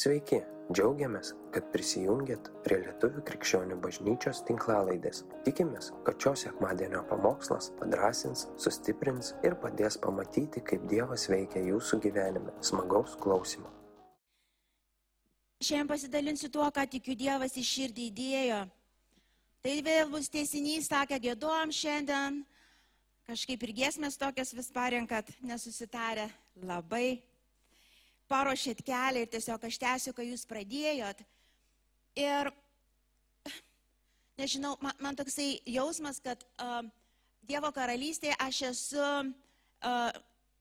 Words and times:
Sveiki, 0.00 0.38
džiaugiamės, 0.72 1.34
kad 1.52 1.66
prisijungiat 1.74 2.46
prie 2.64 2.78
Lietuvų 2.86 3.20
krikščionių 3.28 3.76
bažnyčios 3.84 4.38
tinklalaidės. 4.48 5.26
Tikimės, 5.44 5.90
kad 6.06 6.16
šios 6.24 6.46
sekmadienio 6.46 7.02
pamokslas 7.10 7.68
padrasins, 7.76 8.46
sustiprins 8.56 9.34
ir 9.44 9.58
padės 9.60 9.98
pamatyti, 10.00 10.64
kaip 10.64 10.88
Dievas 10.88 11.26
veikia 11.28 11.60
jūsų 11.66 12.00
gyvenime. 12.06 12.56
Smagaus 12.64 13.18
klausimų. 13.20 13.68
Šiandien 15.60 15.92
pasidalinsiu 15.92 16.48
tuo, 16.48 16.64
ką 16.72 16.88
tikiu 16.96 17.18
Dievas 17.26 17.60
į 17.60 17.68
širdį 17.74 18.08
įdėjo. 18.08 18.64
Tai 19.60 19.78
vėl 19.84 20.14
bus 20.16 20.32
tiesinys, 20.32 20.88
sakė, 20.88 21.20
gėduom 21.28 21.76
šiandien. 21.76 22.40
Kažkaip 23.28 23.68
ir 23.68 23.78
giesmės 23.84 24.16
tokias 24.16 24.56
vis 24.56 24.72
parenkat, 24.72 25.28
nesusitarę. 25.44 26.30
Labai 26.64 27.18
paruošėt 28.30 28.82
kelią 28.86 29.24
ir 29.24 29.30
tiesiog 29.30 29.66
aš 29.66 29.78
tęsiu, 29.82 30.14
ką 30.14 30.26
jūs 30.28 30.46
pradėjot. 30.48 31.22
Ir 32.18 32.50
nežinau, 34.38 34.76
man, 34.82 34.94
man 35.02 35.18
toksai 35.18 35.58
jausmas, 35.68 36.22
kad 36.22 36.42
uh, 36.62 36.82
Dievo 37.50 37.70
karalystėje 37.74 38.36
aš 38.38 38.60
esu, 38.68 39.06
uh, 39.82 40.10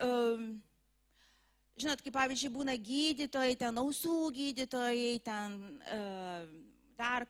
uh, 0.02 0.45
žinot, 1.79 2.02
kaip 2.02 2.16
pavyzdžiui 2.16 2.53
būna 2.55 2.76
gydytojai, 2.81 3.57
ten 3.59 3.77
ausų 3.81 4.31
gydytojai, 4.35 5.20
ten 5.26 5.59
uh, 5.85 6.48
dar 6.99 7.27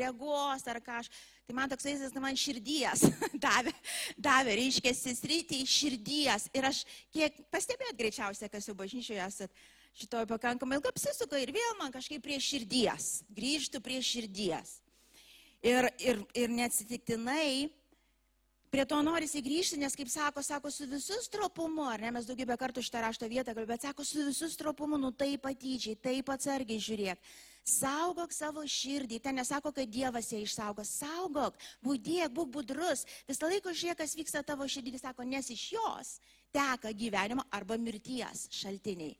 regos 0.00 0.66
ar 0.66 0.80
kažkas. 0.82 1.12
Tai 1.48 1.54
man 1.56 1.70
toks 1.72 1.86
vaizdas, 1.88 2.12
kad 2.12 2.20
man 2.20 2.36
širdies 2.36 3.06
davė, 3.46 3.72
davė 4.20 4.58
reiškia, 4.58 4.90
sritį 4.92 5.62
širdies. 5.64 6.44
Ir 6.52 6.66
aš 6.68 6.82
kiek 7.08 7.38
pastebėjot 7.48 7.96
greičiausiai, 7.96 8.50
kas 8.52 8.68
jau 8.68 8.74
bažnyčioje 8.76 9.22
esat 9.24 9.62
šitoj 9.96 10.26
pakankamai 10.28 10.76
ilgai 10.76 10.92
apsisuka 10.92 11.40
ir 11.40 11.54
vėl 11.56 11.72
man 11.80 11.94
kažkaip 11.94 12.20
prie 12.26 12.36
širdies, 12.36 13.22
grįžtų 13.32 13.80
prie 13.80 14.02
širdies. 14.04 14.74
Ir, 15.64 15.88
ir, 16.04 16.20
ir 16.36 16.52
neatsitiktinai 16.52 17.70
prie 18.68 18.84
to 18.84 19.00
norisi 19.00 19.40
grįžti, 19.40 19.80
nes 19.80 19.96
kaip 19.96 20.12
sako, 20.12 20.44
sako, 20.44 20.68
su 20.68 20.84
visų 20.92 21.16
stropumu, 21.24 21.88
ar 21.88 22.04
ne, 22.04 22.12
mes 22.18 22.28
daugybę 22.28 22.60
kartų 22.60 22.84
šitą 22.84 23.06
rašto 23.08 23.24
vietą 23.24 23.54
kalbėjome, 23.54 23.72
bet 23.72 23.88
sako, 23.88 24.04
su 24.04 24.28
visų 24.28 24.52
stropumu, 24.52 25.00
nu 25.00 25.16
taip 25.16 25.48
atidžiai, 25.48 25.96
taip 25.96 26.28
atsargiai 26.36 26.84
žiūrėk. 26.90 27.32
Saugok 27.68 28.32
savo 28.32 28.64
širdį. 28.64 29.20
Ten 29.22 29.38
nesako, 29.38 29.72
kad 29.76 29.90
Dievas 29.92 30.32
ją 30.32 30.40
išsaugo. 30.42 30.84
Saugok, 30.88 31.58
būdėk, 31.84 32.32
būk 32.34 32.50
budrus. 32.56 33.04
Visą 33.28 33.50
laiką 33.50 33.74
žiūrėk, 33.76 34.00
kas 34.02 34.16
vyksta 34.18 34.42
tavo 34.46 34.66
širdį. 34.68 34.96
Sako, 35.02 35.26
nes 35.28 35.52
iš 35.52 35.68
jos 35.76 36.18
teka 36.54 36.92
gyvenimo 36.96 37.44
arba 37.52 37.76
mirties 37.76 38.46
šaltiniai. 38.54 39.16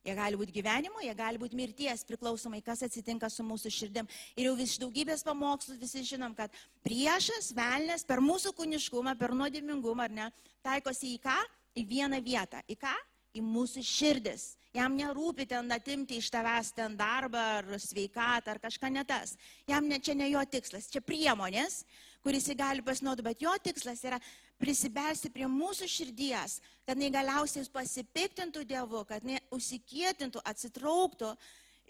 Jie 0.00 0.14
gali 0.16 0.38
būti 0.40 0.54
gyvenimo, 0.54 1.02
jie 1.04 1.12
gali 1.12 1.36
būti 1.36 1.58
mirties, 1.58 2.06
priklausomai, 2.08 2.62
kas 2.64 2.80
atsitinka 2.86 3.28
su 3.28 3.44
mūsų 3.44 3.72
širdim. 3.76 4.08
Ir 4.32 4.48
jau 4.48 4.54
vis 4.56 4.78
daugybės 4.80 5.20
pamokslų 5.26 5.76
visi 5.82 6.06
žinom, 6.08 6.32
kad 6.38 6.54
priešas, 6.86 7.50
velnės 7.56 8.06
per 8.08 8.24
mūsų 8.24 8.54
kūniškumą, 8.56 9.12
per 9.20 9.36
nuodėmingumą, 9.36 10.08
ar 10.08 10.16
ne, 10.16 10.30
taikosi 10.64 11.18
į 11.18 11.20
ką? 11.26 11.36
Į 11.76 11.84
vieną 11.92 12.22
vietą. 12.24 12.64
Į 12.64 12.78
ką? 12.80 12.94
Į 13.36 13.42
mūsų 13.46 13.84
širdis. 13.86 14.54
Jam 14.74 14.94
nerūpi 14.94 15.48
ten 15.50 15.70
atimti 15.74 16.20
iš 16.20 16.28
tavęs 16.30 16.70
ten 16.76 16.94
darbą 16.98 17.40
ar 17.58 17.72
sveikatą 17.82 18.52
ar 18.52 18.60
kažką 18.62 18.90
netas. 18.94 19.34
Jam 19.66 19.88
ne, 19.90 19.98
čia 19.98 20.14
ne 20.14 20.28
jo 20.30 20.42
tikslas, 20.46 20.86
čia 20.90 21.02
priemonės, 21.02 21.80
kuris 22.22 22.46
jį 22.46 22.54
gali 22.58 22.84
pasinaudoti, 22.86 23.26
bet 23.26 23.42
jo 23.42 23.54
tikslas 23.62 24.02
yra 24.06 24.20
prisibelsti 24.60 25.32
prie 25.34 25.48
mūsų 25.50 25.88
širdies, 25.90 26.60
kad 26.86 26.94
jinai 26.94 27.10
galiausiai 27.16 27.66
pasipiktintų 27.74 28.62
Dievu, 28.68 29.02
kad 29.08 29.26
jinai 29.26 29.40
užsikėtintų, 29.56 30.42
atsitrauktų 30.52 31.32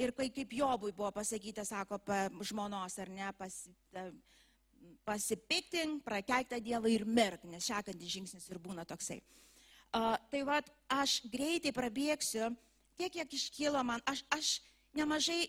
ir 0.01 0.15
kai, 0.17 0.31
kaip 0.33 0.57
Jobui 0.57 0.95
buvo 0.97 1.11
pasakyta, 1.19 1.67
sako, 1.69 1.99
pa, 2.05 2.29
žmonos 2.49 2.97
ar 3.03 3.13
ne, 3.13 3.29
pas, 3.37 3.59
pasipiktink, 5.05 6.01
prakeiktą 6.07 6.61
Dievą 6.65 6.89
ir 6.93 7.05
mirk, 7.05 7.45
nes 7.51 7.69
sekantis 7.69 8.17
žingsnis 8.17 8.49
ir 8.49 8.63
būna 8.63 8.87
toksai. 8.89 9.21
Uh, 9.91 10.15
tai 10.31 10.45
vad, 10.47 10.67
aš 10.87 11.17
greitai 11.33 11.73
prabėgsiu 11.75 12.53
tiek, 12.95 13.11
kiek 13.11 13.33
iškylo 13.35 13.81
man, 13.83 14.03
aš, 14.07 14.23
aš 14.31 14.49
nemažai 14.95 15.49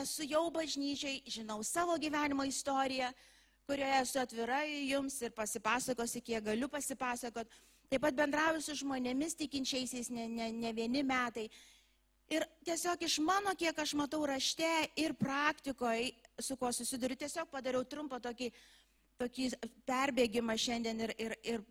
esu 0.00 0.26
jau 0.28 0.48
bažnyčiai, 0.52 1.22
žinau 1.24 1.62
savo 1.64 1.96
gyvenimo 2.00 2.44
istoriją, 2.44 3.08
kurioje 3.68 4.00
esu 4.02 4.20
atvira 4.20 4.62
jums 4.66 5.16
ir 5.22 5.32
pasipasakosiu, 5.36 6.20
kiek 6.20 6.44
galiu 6.44 6.68
pasipasakot. 6.68 7.48
Taip 7.88 8.02
pat 8.02 8.16
bendrauju 8.16 8.60
su 8.64 8.74
žmonėmis 8.80 9.36
tikinčiaisiais 9.40 10.10
ne, 10.10 10.26
ne, 10.28 10.50
ne 10.52 10.72
vieni 10.76 11.02
metai. 11.04 11.46
Ir 12.32 12.46
tiesiog 12.64 13.02
iš 13.04 13.18
mano, 13.24 13.52
kiek 13.58 13.78
aš 13.78 13.92
matau 13.96 14.24
rašte 14.26 14.68
ir 14.96 15.12
praktikoje, 15.16 16.10
su 16.40 16.56
kuo 16.56 16.72
susiduriu, 16.72 17.16
tiesiog 17.20 17.50
padariau 17.52 17.84
trumpą 17.84 18.20
tokį, 18.24 18.48
tokį 19.20 19.50
perbėgimą 19.88 20.56
šiandien 20.56 21.04
ir, 21.04 21.14
ir, 21.20 21.36
ir 21.44 21.64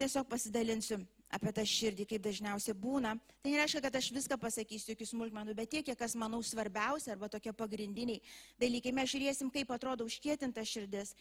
tiesiog 0.00 0.28
pasidalinsiu 0.28 1.00
apie 1.32 1.52
tą 1.54 1.64
širdį, 1.66 2.06
kaip 2.08 2.24
dažniausiai 2.24 2.76
būna. 2.78 3.14
Tai 3.42 3.52
nereiškia, 3.52 3.82
kad 3.84 3.96
aš 3.98 4.10
viską 4.14 4.38
pasakysiu, 4.40 4.92
jokių 4.92 5.08
smulkmenų, 5.10 5.54
bet 5.58 5.72
tiek, 5.74 5.92
kas 5.98 6.16
manau 6.18 6.42
svarbiausia 6.44 7.14
arba 7.14 7.30
tokie 7.32 7.54
pagrindiniai 7.56 8.22
dalykai. 8.60 8.92
Mes 8.94 9.10
žiūrėsim, 9.10 9.50
kaip 9.54 9.72
atrodo 9.74 10.06
užkėtinta 10.08 10.64
širdis. 10.66 11.14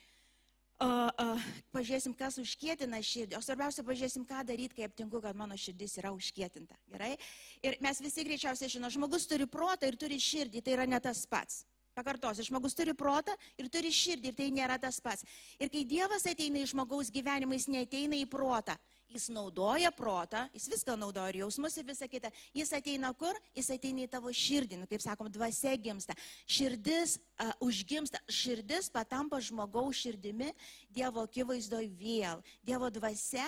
Uh, 0.81 1.07
uh, 1.21 1.43
pažiūrėsim, 1.71 2.15
kas 2.17 2.35
užkėtina 2.41 2.97
širdį, 3.05 3.37
o 3.37 3.41
svarbiausia, 3.45 3.85
pažiūrėsim, 3.87 4.25
ką 4.27 4.41
daryti, 4.47 4.73
kai 4.79 4.87
aptinku, 4.89 5.21
kad 5.23 5.37
mano 5.37 5.55
širdis 5.55 5.93
yra 6.01 6.11
užkėtinta. 6.11 6.75
Gerai? 6.91 7.13
Ir 7.63 7.77
mes 7.83 8.01
visi 8.03 8.25
greičiausiai 8.25 8.73
žinome, 8.73 8.91
žmogus 8.91 9.29
turi 9.29 9.47
protą 9.47 9.87
ir 9.87 9.95
turi 10.01 10.17
širdį, 10.19 10.63
tai 10.65 10.73
yra 10.75 10.87
ne 10.89 10.99
tas 10.99 11.21
pats. 11.29 11.61
Pakartosiu, 11.93 12.47
žmogus 12.47 12.73
turi 12.73 12.95
protą 12.97 13.35
ir 13.61 13.69
turi 13.71 13.93
širdį 13.93 14.31
ir 14.31 14.37
tai 14.37 14.49
nėra 14.53 14.79
tas 14.81 14.97
pats. 15.03 15.23
Ir 15.61 15.69
kai 15.69 15.85
Dievas 15.85 16.25
ateina 16.29 16.63
į 16.63 16.71
žmogaus 16.73 17.13
gyvenimą, 17.13 17.53
jis 17.59 17.69
neteina 17.69 18.17
į 18.17 18.25
protą, 18.33 18.75
Jis 19.13 19.27
naudoja 19.29 19.91
protą, 19.93 20.47
jis 20.55 20.65
viską 20.71 20.95
naudoja 20.97 21.29
ir 21.29 21.43
jausmus 21.43 21.75
ir 21.77 21.85
visą 21.85 22.07
kitą. 22.09 22.31
Jis 22.57 22.71
ateina 22.73 23.11
kur? 23.13 23.37
Jis 23.53 23.69
ateina 23.75 24.01
į 24.07 24.09
tavo 24.09 24.33
širdį, 24.33 24.79
nu, 24.81 24.87
kaip 24.89 25.03
sakom, 25.05 25.29
dvasia 25.29 25.75
gimsta. 25.77 26.15
Širdis 26.49 27.19
uh, 27.19 27.51
užgimsta, 27.61 28.23
širdis 28.25 28.89
patampa 28.93 29.37
žmogaus 29.37 30.01
širdimi 30.01 30.49
Dievo 30.89 31.27
akivaizdoje 31.27 31.91
vėl. 31.99 32.41
Dievo 32.65 32.89
dvasia 32.93 33.45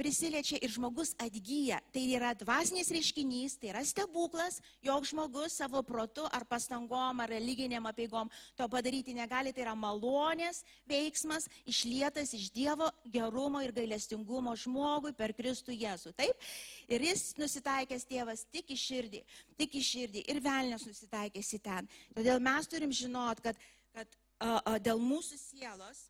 prisiliečia 0.00 0.56
ir 0.64 0.72
žmogus 0.72 1.12
atgyja. 1.20 1.80
Tai 1.92 2.02
yra 2.16 2.32
dvasinis 2.38 2.88
reiškinys, 2.94 3.58
tai 3.60 3.70
yra 3.74 3.82
stebuklas, 3.84 4.60
jog 4.84 5.04
žmogus 5.08 5.58
savo 5.60 5.82
protu 5.84 6.24
ar 6.32 6.46
pastangom 6.48 7.20
ar 7.20 7.28
religiniam 7.28 7.84
apieigom 7.90 8.30
to 8.56 8.68
padaryti 8.72 9.12
negali. 9.16 9.52
Tai 9.52 9.66
yra 9.66 9.74
malonės 9.76 10.62
veiksmas 10.88 11.48
išlietas 11.68 12.32
iš 12.36 12.48
Dievo 12.54 12.88
gerumo 13.12 13.60
ir 13.64 13.74
gailestingumo 13.76 14.56
žmogui 14.56 15.12
per 15.16 15.34
Kristų 15.36 15.76
Jėzų. 15.76 16.14
Taip? 16.16 16.48
Ir 16.88 17.04
jis 17.04 17.34
nusitaikęs 17.38 18.08
tėvas 18.08 18.46
tik 18.50 18.72
į 18.72 18.78
širdį, 18.80 19.20
tik 19.60 19.76
į 19.76 19.84
širdį 19.90 20.24
ir 20.32 20.40
velnės 20.44 20.86
nusitaikęs 20.88 21.52
į 21.58 21.60
ten. 21.66 21.90
Todėl 22.16 22.40
mes 22.42 22.72
turim 22.72 22.94
žinot, 22.94 23.44
kad, 23.44 23.60
kad 23.94 24.16
a, 24.40 24.56
a, 24.56 24.78
dėl 24.80 25.00
mūsų 25.02 25.38
sielos 25.38 26.06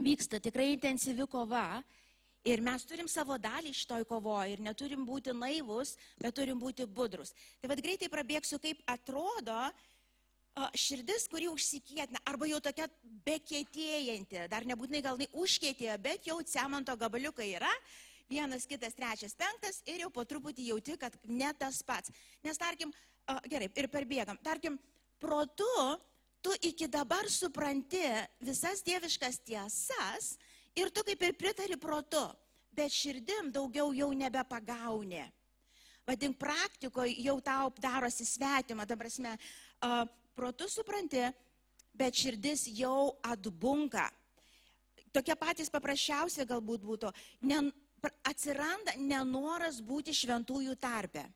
vyksta 0.00 0.40
tikrai 0.42 0.72
intensyvi 0.74 1.26
kova 1.30 1.82
Ir 2.48 2.62
mes 2.64 2.84
turim 2.88 3.08
savo 3.10 3.36
dalį 3.36 3.74
šitoj 3.76 4.06
kovoje 4.08 4.54
ir 4.54 4.62
neturim 4.64 5.02
būti 5.04 5.34
naivus, 5.36 5.96
bet 6.16 6.38
turim 6.38 6.60
būti 6.60 6.86
budrus. 6.88 7.34
Tai 7.60 7.68
vad 7.68 7.82
greitai 7.84 8.08
prabėgsiu, 8.08 8.56
kaip 8.62 8.80
atrodo 8.88 9.58
širdis, 10.76 11.26
kuri 11.30 11.48
užsikėtina, 11.52 12.22
arba 12.28 12.48
jau 12.48 12.60
tokia 12.64 12.88
bekėtėjanti, 13.26 14.46
dar 14.50 14.64
nebūtinai 14.68 15.02
gal 15.04 15.20
užkėtėja, 15.32 15.98
bet 16.00 16.26
jau 16.26 16.40
cemento 16.42 16.96
gabaliukai 16.96 17.52
yra, 17.54 17.70
vienas, 18.30 18.66
kitas, 18.68 18.96
trečias, 18.96 19.36
penktas 19.36 19.82
ir 19.86 20.04
jau 20.04 20.10
po 20.14 20.24
truputį 20.24 20.70
jauti, 20.70 20.96
kad 21.00 21.16
ne 21.26 21.50
tas 21.58 21.82
pats. 21.86 22.12
Nes 22.46 22.58
tarkim, 22.60 22.92
gerai, 23.50 23.68
ir 23.68 23.88
perbėgam, 23.92 24.38
tarkim, 24.42 24.78
protu 25.20 25.68
tu 26.40 26.54
iki 26.64 26.88
dabar 26.88 27.28
supranti 27.28 28.04
visas 28.40 28.84
dieviškas 28.86 29.42
tiesas, 29.44 30.36
ir 30.76 30.90
tu 30.90 31.04
kaip 31.06 31.22
ir 31.22 31.36
pritari 31.38 31.76
protu, 31.80 32.22
bet 32.72 32.92
širdim 32.94 33.50
daugiau 33.52 33.92
jau 33.94 34.10
nebepagauni. 34.14 35.24
Vadink, 36.06 36.38
praktikoje 36.40 37.14
jau 37.22 37.36
tau 37.44 37.70
darosi 37.78 38.24
svetima, 38.26 38.86
ta 38.86 38.96
prasme, 38.98 39.36
uh, 39.84 40.04
protu 40.34 40.68
supranti, 40.70 41.22
bet 41.94 42.16
širdis 42.16 42.66
jau 42.74 43.16
atbunka. 43.22 44.08
Tokie 45.12 45.34
patys 45.38 45.70
paprasčiausi 45.70 46.46
galbūt 46.46 46.86
būtų, 46.86 47.10
ne, 47.50 47.60
atsiranda 48.26 48.94
nenoras 48.96 49.80
būti 49.82 50.14
šventųjų 50.14 50.76
tarpe. 50.80 51.26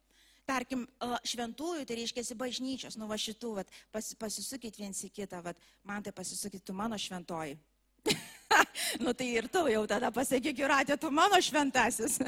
Tarkim, 0.45 0.85
šventųjų, 1.25 1.87
tai 1.89 1.97
reiškia 1.97 2.37
bažnyčios, 2.37 2.99
nu 3.01 3.09
va 3.09 3.17
šitų, 3.17 3.55
vat, 3.63 3.71
pas, 3.93 4.11
pasisukit 4.21 4.77
viens 4.77 4.99
į 5.07 5.09
kitą, 5.09 5.41
vat, 5.45 5.61
man 5.89 6.05
tai 6.05 6.13
pasisukit, 6.13 6.61
tu 6.65 6.77
mano 6.77 6.99
šventoji. 7.01 7.57
nu 9.05 9.15
tai 9.17 9.29
ir 9.41 9.49
tu 9.53 9.65
jau 9.71 9.85
tada 9.91 10.11
pasakyk, 10.15 10.59
Juratė, 10.65 10.99
tu 11.01 11.11
mano 11.15 11.41
šventasis. 11.43 12.19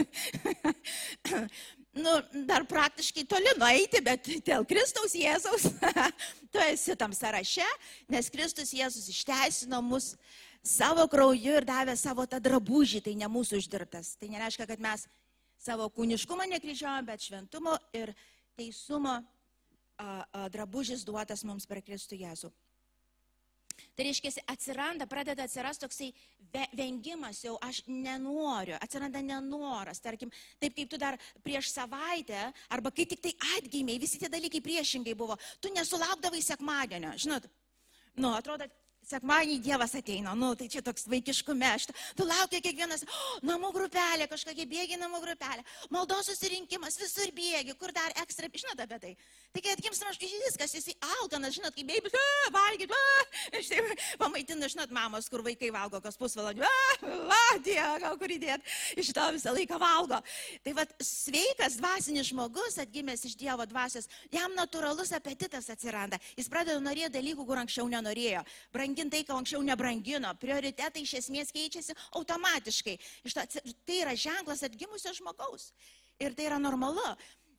nu, 2.05 2.15
dar 2.49 2.67
praktiškai 2.69 3.27
toli 3.29 3.53
nueiti, 3.61 4.03
bet 4.05 4.29
dėl 4.47 4.67
Kristaus 4.69 5.17
Jėzaus 5.17 5.69
tu 6.53 6.63
esi 6.67 6.97
tam 6.99 7.15
sąraše, 7.17 7.67
nes 8.13 8.31
Kristus 8.33 8.75
Jėzus 8.77 9.09
išteisino 9.13 9.81
mus 9.85 10.15
savo 10.67 11.07
krauju 11.09 11.61
ir 11.61 11.67
davė 11.67 11.95
savo 11.99 12.27
tą 12.27 12.41
drabužį, 12.43 13.05
tai 13.07 13.15
ne 13.19 13.29
mūsų 13.31 13.61
uždirbtas. 13.63 14.17
Tai 14.21 14.31
nereiškia, 14.33 14.67
kad 14.69 14.83
mes 14.83 15.07
savo 15.63 15.89
kūniškumą 15.95 16.49
nekryžiuojame, 16.57 17.07
bet 17.07 17.25
šventumo 17.25 17.77
ir 17.97 18.13
teisumo 18.59 19.17
a, 19.19 19.25
a, 20.05 20.49
drabužis 20.53 21.05
duotas 21.07 21.45
mums 21.47 21.67
per 21.69 21.83
Kristų 21.85 22.21
Jėzų. 22.21 22.53
Tai 23.97 24.07
reiškia, 24.07 24.33
atsiranda, 24.53 25.07
pradeda 25.09 25.45
atsirasti 25.45 25.85
toksai 25.85 26.09
vengimas, 26.77 27.43
jau 27.45 27.57
aš 27.65 27.83
nenoriu, 27.89 28.77
atsiranda 28.81 29.21
nenoras, 29.25 30.01
tarkim, 30.05 30.33
taip 30.63 30.77
kaip 30.77 30.91
tu 30.93 31.01
dar 31.01 31.19
prieš 31.45 31.73
savaitę, 31.75 32.47
arba 32.73 32.93
kai 32.95 33.07
tik 33.09 33.23
tai 33.25 33.35
atgimiai, 33.57 34.01
visi 34.01 34.21
tie 34.23 34.31
dalykai 34.33 34.63
priešingai 34.65 35.17
buvo, 35.19 35.37
tu 35.61 35.73
nesulaukdavai 35.75 36.43
sekmadienio, 36.45 37.13
žinot, 37.21 37.49
nu, 38.17 38.33
atrodo, 38.37 38.69
sekmanį 39.07 39.61
Dievas 39.63 39.95
ateina, 39.99 40.35
nu, 40.39 40.53
tai 40.59 40.67
čia 40.73 40.83
toks 40.85 41.07
vaikiškume, 41.11 41.67
aš, 41.77 41.89
tu 42.19 42.27
laukia 42.27 42.61
kiekvienas, 42.65 43.05
oh, 43.07 43.37
namų 43.47 43.71
grupelė, 43.77 44.27
kažkokia 44.31 44.67
bėgi 44.69 44.99
namų 44.99 45.23
grupelė, 45.23 45.63
maldos 45.95 46.31
susirinkimas, 46.31 46.99
visur 46.99 47.31
bėgi, 47.37 47.77
kur 47.79 47.95
dar 47.95 48.15
ekstra, 48.23 48.51
žinot 48.51 48.83
apie 48.83 48.99
tai. 49.03 49.13
Tai 49.55 49.63
kai 49.65 49.75
atgimstam, 49.77 50.11
aš 50.11 50.19
viskas, 50.21 50.75
jis 50.75 50.91
alkanas, 51.21 51.55
žinot, 51.55 51.75
kaip 51.77 51.87
bėgi, 51.87 52.25
valgyt, 52.55 52.95
aš 53.61 53.71
taip 53.71 54.05
pamaitinu, 54.19 54.71
žinot, 54.73 54.91
mamos, 54.95 55.31
kur 55.31 55.45
vaikai 55.47 55.71
valgo 55.75 56.03
kas 56.03 56.19
pusvalandį, 56.19 56.67
va, 57.31 57.45
Dieve, 57.63 58.01
gal 58.03 58.19
kur 58.19 58.33
įdėt, 58.35 58.67
iš 58.99 59.13
to 59.17 59.29
visą 59.37 59.55
laiką 59.55 59.79
valgo. 59.81 60.19
Tai 60.67 60.75
vad, 60.77 60.91
sveikas 60.99 61.79
dvasinis 61.81 62.33
žmogus, 62.33 62.81
atgimęs 62.83 63.25
iš 63.29 63.39
Dievo 63.39 63.65
dvasios, 63.71 64.11
jam 64.35 64.53
natūralus 64.59 65.15
apetitas 65.17 65.71
atsiranda, 65.73 66.19
jis 66.37 66.51
pradeda 66.53 66.83
norėti 66.83 67.15
dalykų, 67.17 67.47
kur 67.47 67.63
anksčiau 67.63 67.89
nenorėjo. 67.93 68.43
Brang 68.75 68.96
brangint 68.97 69.13
tai, 69.13 69.25
ko 69.25 69.37
anksčiau 69.37 69.63
nebrangino. 69.63 70.33
Prioritetai 70.41 71.03
iš 71.05 71.21
esmės 71.21 71.53
keičiasi 71.53 71.95
automatiškai. 72.17 72.99
Tai 73.85 73.97
yra 74.01 74.15
ženklas 74.17 74.63
atgimusio 74.65 75.13
žmogaus. 75.13 75.73
Ir 76.19 76.35
tai 76.35 76.47
yra 76.49 76.59
normalu. 76.59 77.17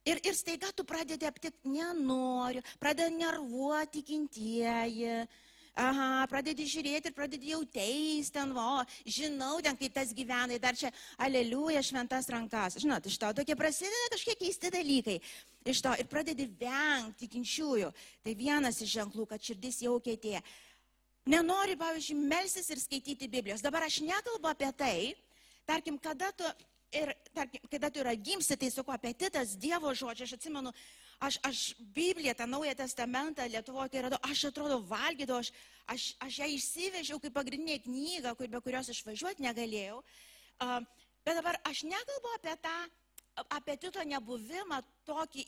Ir, 0.07 0.19
ir 0.23 0.33
staiga 0.33 0.71
tu 0.71 0.85
pradedi 0.87 1.27
aptikti, 1.27 1.67
nenoriu, 1.67 2.63
pradedi 2.79 3.19
nervuoti 3.19 4.01
tikintieji. 4.01 5.27
Aha, 5.77 6.25
pradedi 6.25 6.65
žiūrėti 6.65 7.11
ir 7.11 7.13
pradedi 7.13 7.51
jau 7.51 7.59
teisti 7.69 8.33
ten, 8.33 8.49
o, 8.57 8.81
žinau, 9.05 9.59
ten 9.61 9.77
kaip 9.77 9.93
tas 9.93 10.09
gyvena, 10.09 10.57
dar 10.57 10.73
čia, 10.73 10.89
aleliuja, 11.21 11.83
šventas 11.85 12.31
rankas. 12.33 12.79
Žinot, 12.81 13.05
iš 13.05 13.19
to 13.21 13.29
tokie 13.37 13.53
prasideda 13.53 14.09
kažkokie 14.15 14.39
keisti 14.41 14.71
dalykai. 14.73 15.19
Iš 15.69 15.83
to 15.85 15.93
ir 16.01 16.09
pradedi 16.09 16.47
vengti 16.49 17.27
tikinčiųjų. 17.27 17.91
Tai 18.25 18.33
vienas 18.39 18.81
iš 18.81 18.95
ženklų, 18.95 19.27
kad 19.29 19.43
širdis 19.43 19.83
jau 19.85 19.99
keitėja 20.01 20.41
nenori, 21.29 21.75
pavyzdžiui, 21.79 22.17
melsis 22.29 22.69
ir 22.73 22.81
skaityti 22.81 23.29
Biblijos. 23.31 23.63
Dabar 23.65 23.85
aš 23.87 24.01
nekalbu 24.05 24.49
apie 24.49 24.71
tai, 24.77 24.99
tarkim, 25.67 25.97
kada 25.99 26.31
tu, 26.31 26.47
ir, 26.95 27.13
tarkim, 27.35 27.63
kada 27.71 27.89
tu 27.91 28.01
yra 28.03 28.13
gimsti, 28.15 28.57
tai 28.57 28.71
su 28.71 28.83
kuo 28.83 28.95
apetitas 28.95 29.55
Dievo 29.59 29.93
žodžio, 29.93 30.27
aš 30.27 30.37
atsimenu, 30.37 30.73
aš, 31.19 31.39
aš 31.49 31.63
Bibliją, 31.95 32.35
tą 32.37 32.47
Naują 32.47 32.75
Testamentą 32.75 33.47
Lietuvoje, 33.47 33.91
kai 33.93 34.05
radau, 34.07 34.19
aš 34.23 34.45
atrodo 34.51 34.79
valgydavau, 34.89 35.41
aš, 35.43 35.51
aš, 35.87 36.07
aš 36.27 36.39
ją 36.43 36.51
išsivežiau 36.55 37.19
kaip 37.23 37.35
pagrindinė 37.35 37.81
knyga, 37.83 38.35
kur, 38.37 38.47
be 38.51 38.61
kurios 38.63 38.91
išvažiuoti 38.93 39.45
negalėjau. 39.45 39.99
Uh, 40.57 40.79
bet 41.25 41.37
dabar 41.37 41.59
aš 41.69 41.83
nekalbu 41.85 42.37
apie 42.37 42.55
tą 42.63 42.77
apetito 43.53 44.01
nebuvimą 44.07 44.81
tokį, 45.05 45.43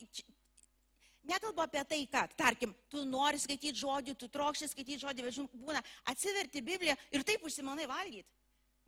Nekalbu 1.28 1.62
apie 1.62 1.82
tai, 1.84 2.00
kad, 2.08 2.32
tarkim, 2.36 2.72
tu 2.88 3.02
nori 3.04 3.38
skaityti 3.38 3.76
žodį, 3.76 4.14
tu 4.16 4.28
trokšti 4.32 4.70
skaityti 4.70 5.02
žodį, 5.02 5.24
bet 5.26 5.36
žinai, 5.36 5.64
būna, 5.66 5.82
atsiverti 6.08 6.62
Bibliją 6.64 6.96
ir 7.12 7.24
taip 7.28 7.44
užsimanai 7.44 7.88
valgyti. 7.90 8.28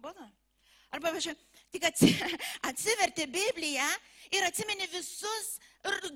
Būna. 0.00 0.30
Arba, 0.92 1.12
važiuoju, 1.12 1.36
tik 1.72 1.84
atsiverti 2.70 3.26
Bibliją 3.32 3.86
ir 4.32 4.48
atsimeni 4.48 4.88
visus 4.92 5.54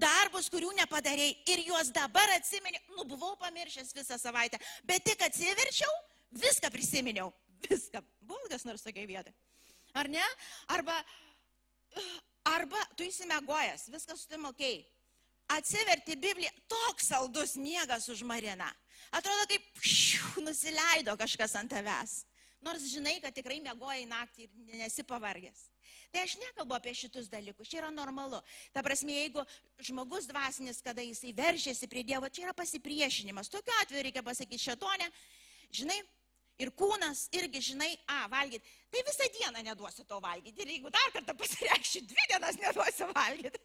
darbus, 0.01 0.49
kurių 0.53 0.73
nepadarėjai 0.81 1.37
ir 1.53 1.65
juos 1.69 1.93
dabar 1.95 2.33
atsimeni, 2.37 2.81
nu 2.97 3.07
buvau 3.09 3.37
pamiršęs 3.41 3.93
visą 3.97 4.19
savaitę, 4.21 4.61
bet 4.89 5.05
tik 5.05 5.25
atsiverčiau, 5.29 5.93
viską 6.33 6.73
prisiminiau, 6.73 7.31
viską. 7.69 8.05
Buvo 8.25 8.49
kas 8.53 8.65
nors 8.69 8.85
tokia 8.85 9.07
vieta. 9.09 9.33
Ar 9.97 10.09
ne? 10.13 10.25
Arba, 10.73 10.97
arba 12.53 12.85
tu 12.97 13.05
įsimegojęs, 13.05 13.89
viskas 13.93 14.25
su 14.25 14.33
tim 14.33 14.45
ok 14.49 14.65
atsiverti 15.49 16.17
Bibliją, 16.17 16.51
toks 16.69 17.11
saldus 17.13 17.57
miegas 17.61 18.09
užmarina. 18.13 18.69
Atrodo, 19.15 19.47
kaip 19.51 19.85
šiu, 19.87 20.43
nusileido 20.45 21.15
kažkas 21.19 21.55
ant 21.61 21.71
tavęs. 21.71 22.25
Nors 22.65 22.87
žinai, 22.91 23.19
kad 23.23 23.35
tikrai 23.37 23.61
mėgoji 23.63 24.09
naktį 24.11 24.47
ir 24.47 24.79
nesi 24.81 25.05
pavargęs. 25.07 25.69
Tai 26.11 26.23
aš 26.25 26.35
nekalbu 26.41 26.75
apie 26.75 26.95
šitus 26.97 27.29
dalykus, 27.31 27.69
čia 27.71 27.83
yra 27.83 27.91
normalu. 27.95 28.41
Ta 28.75 28.83
prasme, 28.83 29.15
jeigu 29.15 29.45
žmogus 29.89 30.27
dvasinis, 30.27 30.81
kada 30.83 31.05
jisai 31.05 31.35
veržiasi 31.37 31.89
prie 31.91 32.03
Dievo, 32.07 32.31
čia 32.33 32.49
yra 32.49 32.55
pasipriešinimas. 32.57 33.51
Tokiu 33.53 33.75
atveju 33.83 34.07
reikia 34.09 34.25
pasakyti 34.27 34.65
šetonė, 34.65 35.11
žinai, 35.77 35.99
ir 36.63 36.73
kūnas 36.81 37.27
irgi, 37.37 37.63
žinai, 37.71 37.93
a, 38.09 38.25
valgyti. 38.33 38.75
Tai 38.91 39.03
visą 39.07 39.29
dieną 39.39 39.65
neduosiu 39.67 40.07
to 40.09 40.21
valgyti. 40.25 40.63
Ir 40.65 40.75
jeigu 40.77 40.93
dar 40.95 41.13
kartą 41.15 41.37
pasireikščiu, 41.39 42.07
dvi 42.09 42.31
dienas 42.33 42.61
neduosiu 42.63 43.11
valgyti. 43.13 43.63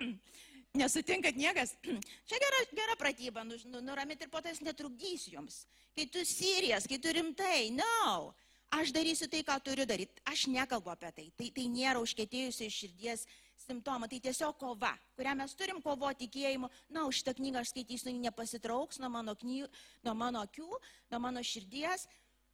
Nesutinkat 0.74 1.34
niekas? 1.34 1.74
Čia 2.28 2.38
gera, 2.38 2.60
gera 2.70 2.94
pratyba, 2.94 3.42
nu, 3.42 3.58
nu, 3.66 3.80
nuramit 3.82 4.22
ir 4.22 4.30
po 4.30 4.38
jis 4.44 4.62
netrukdys 4.62 5.26
jums. 5.32 5.64
Kai 5.96 6.06
tu 6.06 6.22
sirijas, 6.22 6.86
kai 6.86 7.00
tu 7.02 7.10
rimtai, 7.10 7.74
no, 7.74 8.30
aš 8.78 8.92
darysiu 8.94 9.26
tai, 9.26 9.42
ką 9.42 9.58
turiu 9.66 9.86
daryti. 9.86 10.22
Aš 10.30 10.46
nekalbu 10.46 10.92
apie 10.94 11.10
tai. 11.16 11.26
Tai, 11.34 11.48
tai 11.56 11.66
nėra 11.66 11.98
užkėtėjusio 11.98 12.70
širdies 12.70 13.26
simptomą, 13.66 14.06
tai 14.06 14.20
tiesiog 14.22 14.54
kova, 14.62 14.92
kurią 15.18 15.34
mes 15.42 15.56
turim 15.58 15.82
kovo 15.82 16.10
tikėjimu. 16.22 16.70
Na, 16.94 17.04
už 17.10 17.18
šitą 17.18 17.34
knygą 17.40 17.64
aš 17.64 17.74
skaitysiu, 17.74 18.14
nepasitrauks 18.22 19.02
nuo 19.02 19.10
mano, 19.10 19.34
kny, 19.34 19.66
nuo 20.06 20.14
mano 20.14 20.46
akių, 20.46 20.70
nuo 21.10 21.22
mano 21.26 21.42
širdies. 21.42 22.06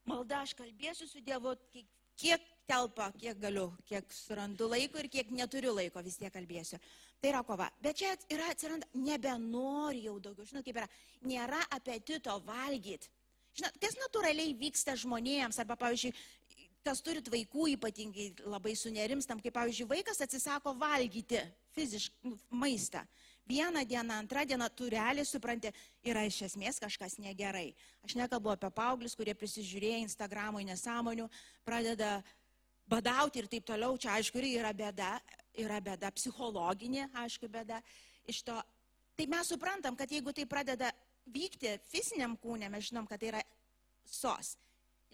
Malda, 0.09 0.41
aš 0.47 0.57
kalbėsiu 0.57 1.05
su 1.11 1.21
Dievu, 1.21 1.53
kiek, 1.75 1.87
kiek 2.17 2.49
telpa, 2.67 3.11
kiek 3.21 3.39
galiu, 3.43 3.71
kiek 3.89 4.09
surandu 4.15 4.69
laiko 4.71 5.01
ir 5.03 5.09
kiek 5.13 5.31
neturiu 5.35 5.75
laiko, 5.77 6.03
vis 6.07 6.19
tiek 6.21 6.33
kalbėsiu. 6.35 6.81
Tai 7.21 7.33
yra 7.33 7.43
kova. 7.47 7.69
Bet 7.83 7.99
čia 8.01 8.13
yra 8.33 8.51
atsiranda, 8.53 8.89
nebenori 8.95 10.05
jau 10.07 10.19
daugiau. 10.21 10.47
Žinot, 10.49 10.65
kaip 10.67 10.81
yra, 10.83 10.89
nėra 11.27 11.63
apetito 11.75 12.35
valgyti. 12.47 13.09
Žinot, 13.57 13.79
kas 13.81 13.97
natūraliai 14.03 14.53
vyksta 14.59 14.97
žmonėms, 15.01 15.59
arba, 15.63 15.79
pavyzdžiui, 15.81 16.13
kas 16.87 17.01
turit 17.03 17.29
vaikų 17.33 17.71
ypatingai 17.75 18.29
labai 18.47 18.75
sunerimstam, 18.79 19.41
kaip, 19.43 19.55
pavyzdžiui, 19.57 19.89
vaikas 19.91 20.21
atsisako 20.23 20.75
valgyti 20.79 21.41
fiziškai 21.75 22.31
nu, 22.31 22.37
maistą. 22.53 23.03
Vieną 23.47 23.85
dieną, 23.87 24.15
antrą 24.21 24.43
dieną 24.47 24.67
tu 24.75 24.89
realiai 24.91 25.27
supranti, 25.27 25.71
yra 26.05 26.25
iš 26.27 26.41
esmės 26.49 26.81
kažkas 26.83 27.15
negerai. 27.23 27.71
Aš 28.03 28.17
nekalbu 28.19 28.51
apie 28.53 28.71
paauglius, 28.75 29.15
kurie 29.15 29.37
prisižiūrėję 29.39 30.01
Instagramui 30.03 30.67
nesąmonių, 30.67 31.29
pradeda 31.65 32.19
badauti 32.91 33.41
ir 33.43 33.49
taip 33.51 33.67
toliau. 33.67 33.95
Čia 34.03 34.17
aišku, 34.19 34.43
yra 34.43 34.73
bėda, 34.75 35.15
yra 35.63 35.81
bėda, 35.81 36.11
psichologinė, 36.15 37.09
aišku, 37.23 37.49
bėda 37.53 37.81
iš 38.29 38.43
to. 38.47 38.57
Tai 39.17 39.27
mes 39.33 39.49
suprantam, 39.49 39.97
kad 39.97 40.11
jeigu 40.13 40.33
tai 40.37 40.45
pradeda 40.49 40.91
vykti 41.33 41.79
fiziniam 41.91 42.37
kūnė, 42.39 42.69
mes 42.73 42.91
žinom, 42.91 43.07
kad 43.09 43.21
tai 43.23 43.33
yra 43.33 43.43
sos. 44.05 44.57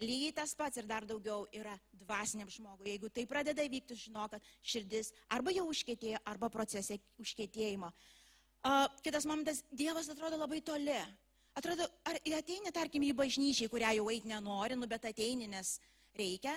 Lygiai 0.03 0.33
tas 0.35 0.55
pats 0.57 0.79
ir 0.81 0.87
dar 0.89 1.05
daugiau 1.07 1.45
yra 1.53 1.75
dvasiniam 2.01 2.49
žmogui. 2.51 2.89
Jeigu 2.91 3.11
tai 3.13 3.25
pradeda 3.29 3.63
vykti, 3.69 3.95
žinok, 4.07 4.35
kad 4.35 4.51
širdis 4.65 5.13
arba 5.31 5.53
jau 5.53 5.67
užkėtėjo, 5.69 6.19
arba 6.27 6.49
procese 6.51 6.97
užkėtėjimo. 7.21 7.91
Kitas 9.05 9.27
momentas, 9.29 9.61
Dievas 9.71 10.09
atrodo 10.11 10.39
labai 10.39 10.61
toli. 10.65 10.97
Atrodo, 11.53 11.85
ar 12.09 12.17
ateini, 12.39 12.71
tarkim, 12.73 13.03
į 13.05 13.13
bažnyčią, 13.13 13.67
kurią 13.69 13.91
jau 13.99 14.07
eiti 14.09 14.31
nenori, 14.31 14.75
nu, 14.79 14.89
bet 14.89 15.05
ateini, 15.05 15.45
nes 15.51 15.75
reikia, 16.17 16.55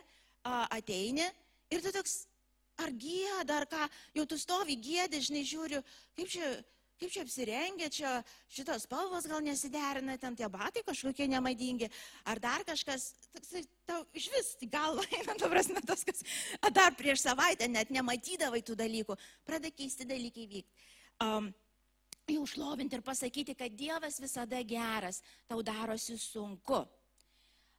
ateini 0.72 1.26
ir 1.70 1.82
tu 1.84 1.92
toks, 1.92 2.22
ar 2.82 2.92
gėda, 2.92 3.60
ar 3.60 3.66
ką, 3.70 3.88
jau 4.16 4.24
tu 4.28 4.38
stovi 4.40 4.76
gėdė, 4.80 5.20
žinai, 5.24 5.42
žiūriu, 5.48 5.82
kaip 6.16 6.30
čia, 6.32 6.50
kaip 7.00 7.12
čia 7.12 7.24
apsirengia, 7.24 7.88
čia 7.92 8.12
šitos 8.52 8.86
spalvos 8.86 9.28
gal 9.28 9.42
nesiderina, 9.44 10.16
ten 10.20 10.36
tie 10.36 10.48
batai 10.52 10.84
kažkokie 10.86 11.28
nemadingi, 11.30 11.88
ar 12.28 12.40
dar 12.42 12.64
kažkas, 12.68 13.10
toksai, 13.34 13.64
tau 13.88 14.02
iš 14.16 14.30
vis 14.32 14.50
galva 14.72 15.04
eina, 15.16 15.36
tu 15.38 15.50
prasme, 15.52 15.82
tas, 15.86 16.04
kas 16.06 16.24
dar 16.72 16.96
prieš 16.96 17.26
savaitę 17.26 17.68
net 17.68 17.92
nematydavai 17.94 18.62
tų 18.64 18.78
dalykų, 18.80 19.18
pradeda 19.48 19.76
keisti 19.76 20.08
dalykai 20.08 20.48
vykti. 20.52 20.84
Um, 21.24 21.52
jau 22.28 22.42
šlovinti 22.48 22.98
ir 22.98 23.04
pasakyti, 23.06 23.54
kad 23.56 23.72
Dievas 23.78 24.18
visada 24.20 24.58
geras, 24.66 25.22
tau 25.48 25.62
darosi 25.64 26.18
sunku. 26.20 26.82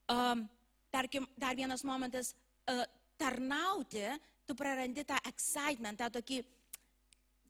Um, 0.07 0.45
tarkim, 0.93 1.27
dar 1.37 1.57
vienas 1.57 1.83
momentas, 1.85 2.31
uh, 2.71 2.85
tarnauti 3.19 4.05
tu 4.47 4.55
prarandi 4.55 5.03
tą 5.07 5.17
excitement, 5.27 5.99
tą 5.99 6.09
tokį, 6.17 6.41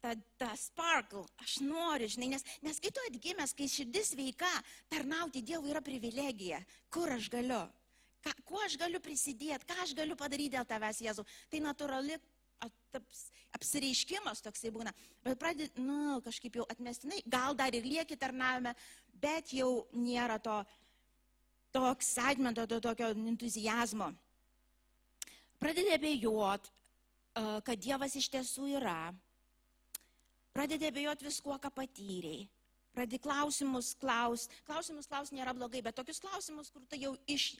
tą, 0.02 0.14
tą 0.42 0.52
sparkle, 0.60 1.26
aš 1.44 1.60
noriu, 1.66 2.10
žinai, 2.12 2.32
nes, 2.36 2.46
nes 2.66 2.80
kai 2.82 2.92
tu 2.94 3.04
atgimęs, 3.10 3.54
kai 3.58 3.70
širdis 3.72 4.16
veika, 4.18 4.50
tarnauti 4.92 5.46
Dievui 5.46 5.74
yra 5.74 5.84
privilegija. 5.86 6.62
Kur 6.94 7.14
aš 7.16 7.30
galiu? 7.34 7.64
Ką, 8.26 8.34
kuo 8.50 8.64
aš 8.66 8.78
galiu 8.82 9.02
prisidėti, 9.04 9.68
ką 9.70 9.78
aš 9.84 9.94
galiu 9.98 10.18
padaryti 10.20 10.56
dėl 10.58 10.66
tavęs, 10.68 11.04
Jėzau. 11.06 11.26
Tai 11.52 11.62
natūrali 11.64 12.18
aps, 12.66 13.28
apsireiškimas 13.58 14.42
toksai 14.46 14.72
būna. 14.74 14.94
Bet 15.26 15.38
pradedi, 15.42 15.84
nu, 15.84 16.18
kažkaip 16.26 16.58
jau 16.60 16.66
atmestinai, 16.72 17.22
gal 17.30 17.56
dar 17.58 17.76
ir 17.78 17.86
lieki 17.86 18.18
tarnavime, 18.20 18.74
bet 19.22 19.54
jau 19.56 19.86
nėra 19.94 20.40
to, 20.44 20.58
to 21.74 21.84
excitemento, 21.92 22.66
to 22.68 22.82
tokio 22.84 23.12
entuzijazmo. 23.14 24.12
Pradedi 25.58 25.94
abejot, 25.96 26.70
kad 27.66 27.80
Dievas 27.82 28.16
iš 28.18 28.30
tiesų 28.34 28.72
yra. 28.80 29.14
Pradedi 30.58 30.88
abejot 30.90 31.22
viskuo, 31.22 31.58
ką 31.62 31.70
patyrėjai. 31.70 32.48
Pradedi 32.98 33.20
klausimus 33.22 33.92
klaus. 34.02 34.48
Klausimus 34.66 35.06
klaus 35.06 35.30
nėra 35.30 35.54
blogai, 35.54 35.84
bet 35.86 35.94
tokius 36.00 36.18
klausimus, 36.24 36.72
kur 36.74 36.82
tu 36.90 36.98
jau 36.98 37.14
iš 37.30 37.52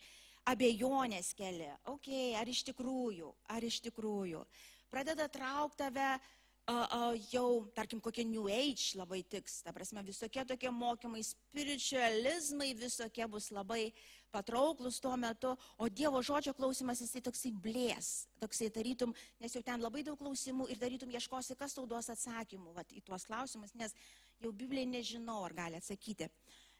abejonės 0.50 1.30
keli. 1.38 1.68
Ok, 1.92 2.10
ar 2.40 2.50
iš 2.50 2.64
tikrųjų, 2.72 3.30
ar 3.54 3.68
iš 3.68 3.78
tikrųjų. 3.86 4.42
Pradeda 4.90 5.28
traukti 5.30 5.84
tave 5.84 6.08
uh, 6.16 6.88
uh, 6.88 7.14
jau, 7.30 7.68
tarkim, 7.78 8.02
kokie 8.02 8.26
New 8.26 8.48
Age 8.50 8.98
labai 8.98 9.22
tiks. 9.30 9.60
Ta 9.66 9.76
prasme, 9.76 10.02
visokie 10.08 10.46
tokie 10.48 10.72
mokymai, 10.74 11.22
spiritualizmai 11.28 12.72
visokie 12.80 13.28
bus 13.30 13.52
labai 13.54 13.92
patrauklus 14.32 15.00
tuo 15.04 15.16
metu, 15.18 15.54
o 15.78 15.90
Dievo 15.90 16.22
žodžio 16.26 16.54
klausimas 16.58 17.02
jisai 17.02 17.22
toksai 17.26 17.52
blės, 17.52 18.28
toksai 18.42 18.70
tarytum, 18.74 19.14
nes 19.42 19.56
jau 19.56 19.64
ten 19.66 19.84
labai 19.84 20.04
daug 20.08 20.20
klausimų 20.20 20.70
ir 20.72 20.82
darytum 20.82 21.12
ieškosi, 21.16 21.58
kas 21.60 21.78
tau 21.78 21.88
duos 21.90 22.10
atsakymų 22.14 22.76
vat, 22.78 22.92
į 22.92 23.04
tuos 23.08 23.28
klausimus, 23.30 23.76
nes 23.80 23.96
jau 24.44 24.52
Biblija 24.52 24.90
nežinau, 24.90 25.42
ar 25.48 25.56
gali 25.58 25.80
atsakyti 25.80 26.30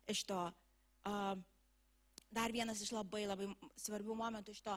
iš 0.08 0.24
to. 0.28 0.42
Uh, 1.08 1.36
dar 2.34 2.52
vienas 2.52 2.82
iš 2.84 2.92
labai 2.96 3.26
labai 3.28 3.48
svarbių 3.80 4.18
momentų 4.20 4.56
iš 4.56 4.64
to. 4.66 4.76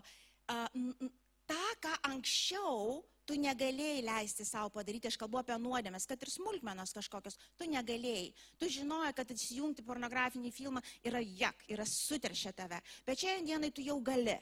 Uh, 0.50 1.10
ta, 1.50 1.62
ką 1.82 1.96
anksčiau 2.12 3.00
tu 3.30 3.38
negalėjai 3.38 4.02
leisti 4.02 4.44
savo 4.46 4.72
padaryti, 4.74 5.06
aš 5.06 5.16
kalbu 5.20 5.38
apie 5.38 5.54
nuodėmės, 5.62 6.06
kad 6.10 6.22
ir 6.24 6.32
smulkmenos 6.32 6.94
kažkokios, 6.96 7.36
tu 7.58 7.68
negalėjai. 7.70 8.32
Tu 8.58 8.70
žinojai, 8.80 9.12
kad 9.14 9.30
įsijungti 9.30 9.84
pornografinį 9.86 10.50
filmą 10.54 10.82
yra 11.06 11.20
jak, 11.22 11.62
yra 11.70 11.86
suteršia 11.86 12.50
tave. 12.58 12.80
Bet 13.06 13.22
šiandienai 13.22 13.70
tu 13.76 13.84
jau 13.86 14.00
gali. 14.02 14.34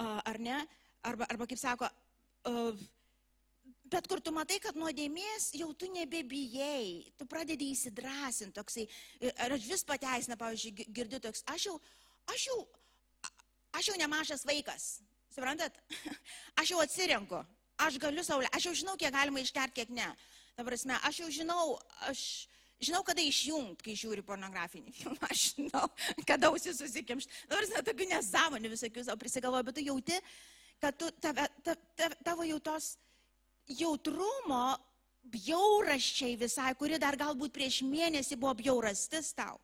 Ar 0.00 0.40
ne? 0.40 0.62
Arba, 1.04 1.28
arba 1.28 1.46
kaip 1.50 1.60
sako, 1.60 1.90
bet 3.92 4.08
kur 4.08 4.22
tu 4.24 4.32
matai, 4.32 4.56
kad 4.64 4.78
nuodėmės 4.80 5.50
jau 5.58 5.68
tu 5.76 5.90
nebebijai, 5.92 7.12
tu 7.20 7.28
pradedi 7.28 7.68
įsidrasinti 7.74 8.56
toksai. 8.56 8.86
Ir 9.20 9.56
aš 9.58 9.68
vis 9.68 9.84
pateisina, 9.84 10.38
pavyzdžiui, 10.40 10.88
girdžiu 10.96 11.20
toks, 11.28 11.44
aš 11.52 11.68
jau, 11.68 11.76
aš 12.32 12.48
jau, 12.48 12.56
aš 13.76 13.92
jau 13.92 13.98
nemažas 14.00 14.48
vaikas. 14.48 14.94
Suprantat? 15.34 15.74
Aš 16.62 16.70
jau 16.70 16.76
atsirenku 16.78 17.40
aš 17.78 17.98
galiu 18.02 18.24
saulę, 18.26 18.48
aš 18.54 18.68
jau 18.68 18.74
žinau, 18.82 18.96
kiek 19.00 19.14
galima 19.14 19.42
išgerti, 19.42 19.80
kiek 19.80 19.94
ne. 19.94 20.08
Ta 20.54 20.64
prasme, 20.66 20.98
aš 21.08 21.22
jau 21.24 21.30
žinau, 21.34 21.76
aš 22.08 22.46
žinau, 22.84 23.02
kada 23.06 23.22
išjungti, 23.24 23.84
kai 23.86 23.94
žiūri 23.98 24.24
pornografinį 24.26 24.94
filmą, 24.94 25.30
aš 25.30 25.46
žinau, 25.54 25.86
kada 26.28 26.50
ausis 26.50 26.78
susikimšti. 26.80 27.44
Nors 27.52 27.72
net 27.74 27.86
tokių 27.88 28.08
nesąmonių 28.12 28.72
visokių 28.74 29.06
savo 29.06 29.20
prisigalvoju, 29.20 29.68
bet 29.68 29.78
tu 29.78 29.86
jauti, 29.86 30.18
kad 30.82 30.98
tu, 31.00 31.10
tave, 31.22 31.46
ta, 31.66 31.76
ta, 31.98 32.10
tavo 32.26 32.46
jautos 32.46 32.94
jautrumo 33.70 34.76
bjauraščiai 35.32 36.36
visai, 36.36 36.74
kuri 36.76 37.00
dar 37.00 37.16
galbūt 37.16 37.54
prieš 37.54 37.80
mėnesį 37.88 38.36
buvo 38.40 38.52
bjaurastis 38.58 39.32
tau. 39.36 39.56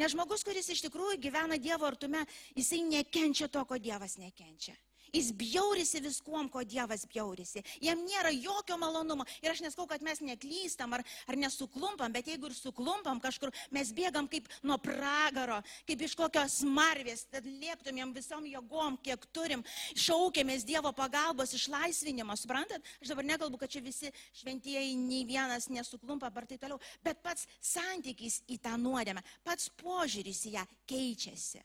Nes 0.00 0.10
žmogus, 0.10 0.42
kuris 0.42 0.66
iš 0.72 0.80
tikrųjų 0.88 1.20
gyvena 1.22 1.58
Dievo 1.60 1.86
artume, 1.86 2.24
jisai 2.56 2.80
nekenčia 2.82 3.46
to, 3.52 3.62
ko 3.68 3.78
Dievas 3.78 4.16
nekenčia. 4.18 4.74
Jis 5.14 5.30
bjaurisi 5.38 6.00
viskuom, 6.02 6.48
ko 6.50 6.64
Dievas 6.66 7.04
bjaurisi. 7.06 7.62
Jam 7.84 8.00
nėra 8.02 8.32
jokio 8.34 8.76
malonumo. 8.80 9.26
Ir 9.44 9.52
aš 9.52 9.62
neskau, 9.62 9.86
kad 9.90 10.02
mes 10.02 10.20
neklystam 10.24 10.96
ar, 10.96 11.04
ar 11.30 11.38
nesuklumpam, 11.38 12.12
bet 12.14 12.28
jeigu 12.32 12.50
ir 12.50 12.56
suklumpam 12.58 13.20
kažkur, 13.22 13.52
mes 13.74 13.92
bėgam 13.94 14.26
kaip 14.30 14.48
nuo 14.66 14.78
pragaro, 14.82 15.60
kaip 15.86 16.02
iš 16.02 16.16
kokios 16.18 16.60
marvės, 16.66 17.26
tad 17.30 17.46
lieptumėm 17.46 18.14
visom 18.16 18.46
jėgom, 18.48 18.98
kiek 19.06 19.28
turim, 19.34 19.62
šaukėmės 19.94 20.66
Dievo 20.66 20.90
pagalbos 20.96 21.54
išlaisvinimo. 21.54 22.34
Suprantat? 22.40 22.82
Aš 23.02 23.12
dabar 23.14 23.28
nekalbu, 23.28 23.60
kad 23.60 23.70
čia 23.70 23.84
visi 23.84 24.10
šventieji, 24.40 24.96
nei 24.98 25.22
vienas 25.28 25.70
nesuklumpa 25.70 26.32
ar 26.34 26.48
tai 26.48 26.58
toliau, 26.58 26.80
bet 27.04 27.22
pats 27.22 27.46
santykis 27.62 28.42
į 28.50 28.58
tą 28.64 28.74
nuodėmę, 28.80 29.22
pats 29.46 29.70
požiūris 29.78 30.42
į 30.50 30.56
ją 30.58 30.66
keičiasi. 30.90 31.62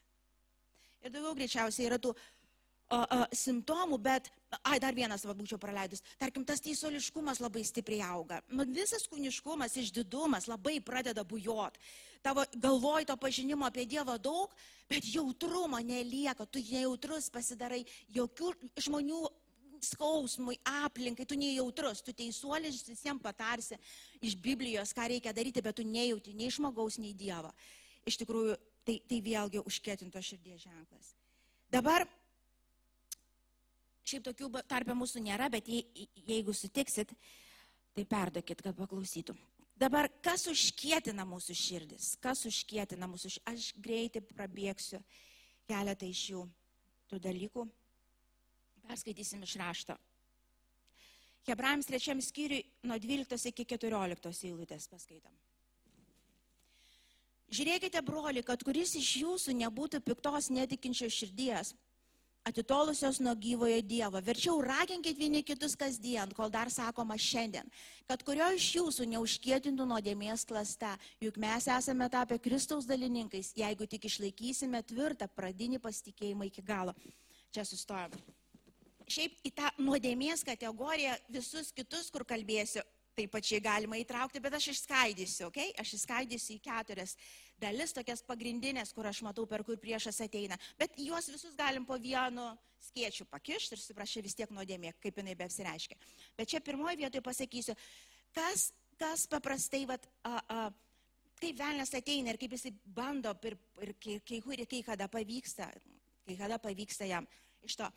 Ir 0.99 1.13
daugiau 1.13 1.35
greičiausiai 1.37 1.87
yra 1.87 1.97
tų 2.01 2.11
simptomų, 3.35 3.99
bet, 4.01 4.29
ai, 4.63 4.79
dar 4.81 4.95
vienas 4.97 5.25
va 5.25 5.35
būčiau 5.37 5.59
praleidus, 5.61 6.01
tarkim, 6.17 6.45
tas 6.45 6.61
teisuoliškumas 6.65 7.39
labai 7.39 7.63
stipriai 7.63 8.07
auga. 8.09 8.41
Nu, 8.49 8.65
visas 8.65 9.05
kūniškumas, 9.09 9.77
išdidumas 9.77 10.47
labai 10.49 10.79
pradeda 10.81 11.23
bujot. 11.23 11.77
Tavo 12.25 12.43
galvoj 12.55 13.05
to 13.05 13.15
pažinimo 13.15 13.67
apie 13.67 13.85
Dievą 13.85 14.17
daug, 14.19 14.51
bet 14.89 15.05
jautrumo 15.05 15.79
nelieka, 15.79 16.45
tu 16.45 16.59
nejautrus 16.59 17.29
pasidarai, 17.29 17.85
jokių 18.09 18.55
žmonių 18.81 19.21
skausmui, 19.85 20.57
aplinkai, 20.83 21.25
tu 21.25 21.37
nejautrus, 21.39 22.01
tu 22.03 22.11
teisuolis 22.11 22.81
visiems 22.83 23.23
patarsi 23.23 23.77
iš 24.19 24.35
Biblijos, 24.35 24.91
ką 24.91 25.07
reikia 25.13 25.31
daryti, 25.31 25.63
bet 25.63 25.77
tu 25.77 25.85
nejauti 25.87 26.33
nei 26.35 26.49
žmogaus, 26.51 26.97
nei 26.99 27.13
Dievo. 27.15 27.53
Iš 28.09 28.17
tikrųjų, 28.19 28.57
tai, 28.83 28.97
tai 29.07 29.21
vėlgi 29.23 29.63
užkėtinto 29.63 30.19
širdies 30.19 30.65
ženklas. 30.65 31.13
Dabar 31.71 32.07
Šiaip 34.09 34.25
tokių 34.25 34.49
tarpę 34.69 34.95
mūsų 34.97 35.21
nėra, 35.21 35.49
bet 35.53 35.67
je, 35.69 35.83
jeigu 36.25 36.55
sutiksit, 36.55 37.13
tai 37.93 38.05
perduokit, 38.09 38.63
kad 38.65 38.77
paklausytų. 38.77 39.35
Dabar, 39.79 40.09
kas 40.25 40.43
užkėtina 40.51 41.23
mūsų 41.29 41.55
širdis? 41.55 42.13
Kas 42.23 42.41
užkėtina 42.49 43.07
mūsų 43.07 43.35
širdis? 43.35 43.45
Aš 43.47 43.67
greitai 43.79 44.23
prabėgsiu 44.25 44.99
keletą 45.69 46.09
iš 46.09 46.23
jų 46.33 46.45
tų 47.11 47.19
dalykų. 47.23 47.65
Perskaitysim 48.89 49.45
iš 49.45 49.55
rašto. 49.61 49.95
Hebrajams 51.47 51.87
trečiam 51.87 52.19
skyriui 52.21 52.65
nuo 52.89 52.97
12 52.99 53.53
iki 53.53 53.65
14 53.77 54.49
eilutės 54.49 54.89
paskaitom. 54.91 55.31
Žiūrėkite, 57.49 58.01
broli, 58.05 58.43
kad 58.45 58.61
kuris 58.61 58.91
iš 58.99 59.15
jūsų 59.23 59.55
nebūtų 59.57 60.03
piktos 60.05 60.51
netikinčios 60.53 61.15
širdies 61.15 61.71
atitolusios 62.49 63.19
nuo 63.23 63.35
gyvojo 63.37 63.79
Dievo. 63.85 64.21
Verčiau 64.25 64.57
raginkit 64.61 65.17
vieni 65.17 65.43
kitus 65.45 65.75
kasdien, 65.79 66.33
kol 66.35 66.51
dar 66.51 66.71
sakoma 66.73 67.17
šiandien, 67.17 67.69
kad 68.09 68.23
kurio 68.25 68.49
iš 68.57 68.67
jūsų 68.75 69.07
neužkėtintų 69.13 69.85
nuodėmės 69.89 70.45
klasta, 70.49 70.95
juk 71.21 71.37
mes 71.41 71.69
esame 71.69 72.09
tapę 72.09 72.39
Kristaus 72.41 72.89
dalininkais, 72.89 73.53
jeigu 73.57 73.87
tik 73.87 74.09
išlaikysime 74.09 74.81
tvirtą 74.89 75.29
pradinį 75.35 75.81
pasitikėjimą 75.83 76.49
iki 76.49 76.65
galo. 76.65 76.95
Čia 77.53 77.65
sustojam. 77.65 78.13
Šiaip 79.09 79.39
į 79.45 79.51
tą 79.57 79.69
nuodėmės 79.81 80.43
kategoriją 80.45 81.15
visus 81.33 81.71
kitus, 81.73 82.11
kur 82.13 82.25
kalbėsiu, 82.29 82.83
taip 83.19 83.33
pačiai 83.33 83.59
galima 83.63 83.99
įtraukti, 83.99 84.39
bet 84.43 84.55
aš 84.55 84.71
išskaidysiu, 84.73 85.49
okay? 85.49 85.73
aš 85.81 85.97
išskaidysiu 85.99 86.55
į 86.55 86.63
keturias 86.63 87.15
dalis, 87.59 87.93
tokias 87.95 88.23
pagrindinės, 88.25 88.93
kur 88.95 89.09
aš 89.09 89.21
matau, 89.27 89.45
per 89.49 89.65
kur 89.67 89.79
priešas 89.81 90.21
ateina. 90.23 90.57
Bet 90.79 90.95
juos 90.99 91.27
visus 91.31 91.57
galim 91.59 91.85
po 91.87 91.97
vienu 91.99 92.47
skiečiu 92.89 93.27
pakišti 93.29 93.75
ir 93.75 93.81
suprašai 93.83 94.23
vis 94.23 94.37
tiek 94.39 94.51
nuodėmė, 94.55 94.93
kaip 95.03 95.19
jinai 95.19 95.35
be 95.35 95.47
apsireiškia. 95.49 95.97
Bet 96.37 96.53
čia 96.53 96.63
pirmoji 96.63 97.01
vietoje 97.01 97.23
pasakysiu, 97.25 97.75
kas, 98.35 98.69
kas 99.01 99.27
paprastai, 99.31 99.83
vat, 99.89 100.07
a, 100.23 100.39
a, 100.39 100.63
kaip 101.43 101.59
velnės 101.59 101.91
ateina 101.99 102.31
ir 102.31 102.39
kaip 102.39 102.55
jisai 102.55 102.71
bando 102.95 103.35
ir, 103.43 103.59
ir 103.83 103.93
kai, 103.99 104.19
kai, 104.23 104.41
kai 104.63 104.81
kada 104.93 105.11
pavyksta, 105.11 105.69
kai 106.27 106.39
kada 106.39 106.59
pavyksta 106.61 107.07
jam 107.09 107.27
iš 107.67 107.75
to. 107.81 107.91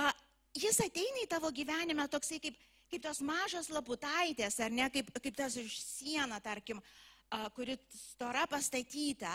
A, 0.00 0.08
jis 0.56 0.80
ateina 0.84 1.24
į 1.24 1.30
tavo 1.30 1.52
gyvenimą 1.52 2.08
toksai 2.12 2.40
kaip 2.40 2.56
kaip 2.92 3.04
tos 3.06 3.22
mažos 3.24 3.70
laputaitės, 3.72 4.58
ar 4.60 4.72
ne, 4.72 4.84
kaip, 4.92 5.08
kaip 5.24 5.36
tas 5.36 5.56
iš 5.56 5.78
siena, 5.80 6.36
tarkim, 6.44 6.82
kuri 7.56 7.78
stora 7.96 8.44
pastatyta. 8.50 9.32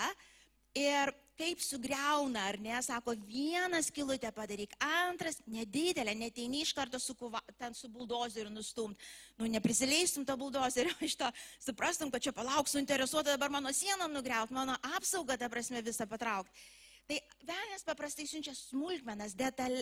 Ir 0.78 1.10
kaip 1.38 1.62
sugriauna, 1.62 2.44
ar 2.52 2.58
ne, 2.62 2.76
sako, 2.86 3.16
vieną 3.26 3.80
skilutę 3.86 4.30
padaryk, 4.34 4.76
antras, 4.84 5.40
nedidelę, 5.50 6.14
neteini 6.18 6.62
iš 6.62 6.74
karto 6.78 7.00
su, 7.02 7.16
kuva, 7.18 7.42
ten 7.58 7.74
su 7.74 7.90
buldozeriu 7.90 8.52
nustumt. 8.54 9.02
Nu, 9.40 9.50
neprisileistum 9.50 10.26
to 10.26 10.38
buldozeriu, 10.38 10.94
iš 11.08 11.18
to 11.18 11.32
suprastum, 11.66 12.14
kad 12.14 12.22
čia 12.22 12.34
palauk, 12.36 12.70
suinteresuota 12.70 13.34
dabar 13.34 13.54
mano 13.54 13.74
sieną 13.74 14.10
nugriaut, 14.14 14.54
mano 14.54 14.78
apsaugą, 14.98 15.38
ta 15.38 15.50
prasme, 15.50 15.82
visą 15.86 16.06
patraukti. 16.10 16.68
Tai 17.08 17.22
velnės 17.48 17.86
paprastai 17.88 18.28
siunčia 18.30 18.54
smulkmenas, 18.54 19.34
detal, 19.38 19.80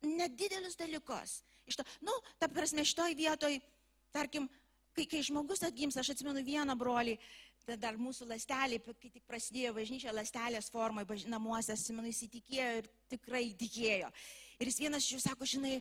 nedidelius 0.00 0.78
dalykus. 0.80 1.42
Iš 1.68 1.78
to, 1.78 1.86
nu, 2.06 2.14
ta 2.40 2.48
prasme, 2.50 2.84
šitoj 2.86 3.14
vietoj, 3.18 3.58
tarkim, 4.14 4.48
kai, 4.96 5.06
kai 5.08 5.22
žmogus 5.24 5.62
atgims, 5.66 5.96
aš 6.00 6.12
atsimenu 6.14 6.42
vieną 6.44 6.76
brolį, 6.78 7.16
tai 7.66 7.76
dar 7.80 7.98
mūsų 8.00 8.26
lastelė, 8.26 8.80
kai 8.82 9.10
tik 9.10 9.24
prasidėjo 9.28 9.72
bažnyčia 9.76 10.14
lastelės 10.14 10.70
formai, 10.72 11.04
baž... 11.08 11.26
namuose, 11.30 11.74
atsimenu, 11.74 12.10
jis 12.10 12.24
įtikėjo 12.26 12.70
ir 12.80 12.88
tikrai 13.12 13.44
tikėjo. 13.58 14.10
Ir 14.58 14.70
jis 14.70 14.80
vienas 14.82 15.06
iš 15.06 15.16
jų 15.16 15.20
sako, 15.22 15.48
žinai, 15.48 15.76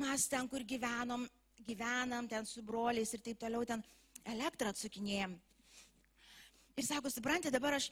mes 0.00 0.28
ten, 0.30 0.48
kur 0.48 0.64
gyvenom, 0.64 1.26
gyvenam 1.68 2.28
ten 2.28 2.48
su 2.48 2.64
broliais 2.64 3.12
ir 3.14 3.22
taip 3.24 3.38
toliau, 3.42 3.66
ten 3.68 3.84
elektrą 4.24 4.72
atsukinėjom. 4.72 5.36
Ir 6.74 6.88
sako, 6.88 7.12
suprantate, 7.12 7.52
dabar 7.54 7.76
aš, 7.76 7.90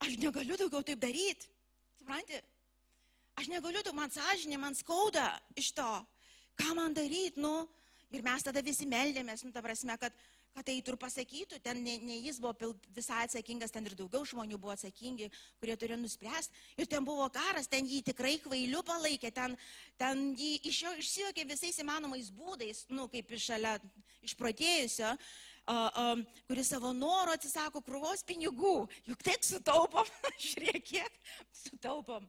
aš 0.00 0.16
negaliu 0.22 0.56
daugiau 0.56 0.86
taip 0.86 1.02
daryti. 1.02 1.50
Suprantate, 1.98 2.40
aš 3.36 3.50
negaliu, 3.52 3.82
man 3.96 4.14
sąžinė, 4.14 4.56
man 4.62 4.78
skauda 4.78 5.34
iš 5.58 5.74
to. 5.76 5.90
Ką 6.60 6.74
man 6.76 6.94
daryti, 6.96 7.40
nu? 7.40 7.64
Ir 8.10 8.24
mes 8.26 8.42
tada 8.42 8.60
visi 8.66 8.88
meldėmės, 8.90 9.44
nu, 9.46 9.52
ta 9.54 9.62
prasme, 9.62 9.94
kad, 10.02 10.14
kad 10.56 10.66
tai 10.66 10.74
ir 10.80 10.96
pasakytų, 10.98 11.60
ten 11.62 11.78
ne, 11.84 11.94
ne 12.02 12.16
jis 12.18 12.40
buvo 12.42 12.72
visai 12.96 13.20
atsakingas, 13.28 13.70
ten 13.70 13.86
ir 13.86 13.94
daugiau 13.94 14.26
žmonių 14.26 14.58
buvo 14.58 14.74
atsakingi, 14.74 15.28
kurie 15.62 15.76
turėjo 15.78 16.00
nuspręsti. 16.00 16.64
Ir 16.82 16.90
ten 16.90 17.06
buvo 17.06 17.28
karas, 17.30 17.70
ten 17.70 17.86
jį 17.86 18.02
tikrai 18.10 18.34
kvailiu 18.42 18.82
palaikė, 18.86 19.30
ten, 19.36 19.54
ten 20.00 20.24
jį 20.34 20.56
iš 20.72 20.82
jo 20.88 20.96
išsijuokė 21.04 21.46
visais 21.52 21.78
įmanomais 21.84 22.32
būdais, 22.34 22.82
nu, 22.90 23.06
kaip 23.14 23.30
iš 23.38 23.46
šalia 23.52 23.76
išprotėjusio, 24.26 25.14
uh, 25.14 25.86
uh, 25.86 26.42
kuris 26.50 26.74
savo 26.74 26.90
noro 26.98 27.38
atsisako 27.38 27.84
krūvos 27.86 28.26
pinigų. 28.26 28.74
Juk 29.06 29.22
taip 29.22 29.46
sutaupom, 29.46 30.10
žiūrėk, 30.50 30.82
kiek 30.96 31.34
sutaupom. 31.62 32.26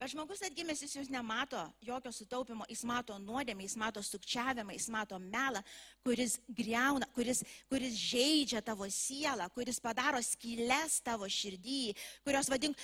Bet 0.00 0.10
žmogus 0.10 0.42
atgimęs 0.42 0.82
jis 0.82 0.96
jūs 0.98 1.08
nemato 1.12 1.60
jokio 1.86 2.10
sutaupimo, 2.12 2.66
jis 2.68 2.82
mato 2.88 3.14
nuodėmę, 3.22 3.62
jis 3.62 3.76
mato 3.78 4.02
sukčiavimą, 4.02 4.74
jis 4.74 4.88
mato 4.90 5.20
melą, 5.22 5.62
kuris 6.04 6.34
greuna, 6.50 7.06
kuris, 7.14 7.44
kuris 7.70 7.94
žaidžia 8.02 8.60
tavo 8.66 8.88
sielą, 8.90 9.46
kuris 9.54 9.78
padaro 9.80 10.18
skylės 10.18 10.98
tavo 11.06 11.30
širdį, 11.30 11.94
kurios 12.26 12.50
vadink, 12.50 12.82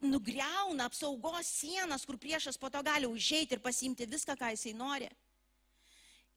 nugreuna 0.00 0.86
apsaugos 0.86 1.50
sienas, 1.58 2.06
kur 2.06 2.20
priešas 2.22 2.56
po 2.56 2.70
to 2.70 2.84
gali 2.86 3.10
užeiti 3.10 3.58
ir 3.58 3.64
pasimti 3.64 4.06
viską, 4.06 4.38
ką 4.38 4.54
jisai 4.54 4.76
nori. 4.78 5.10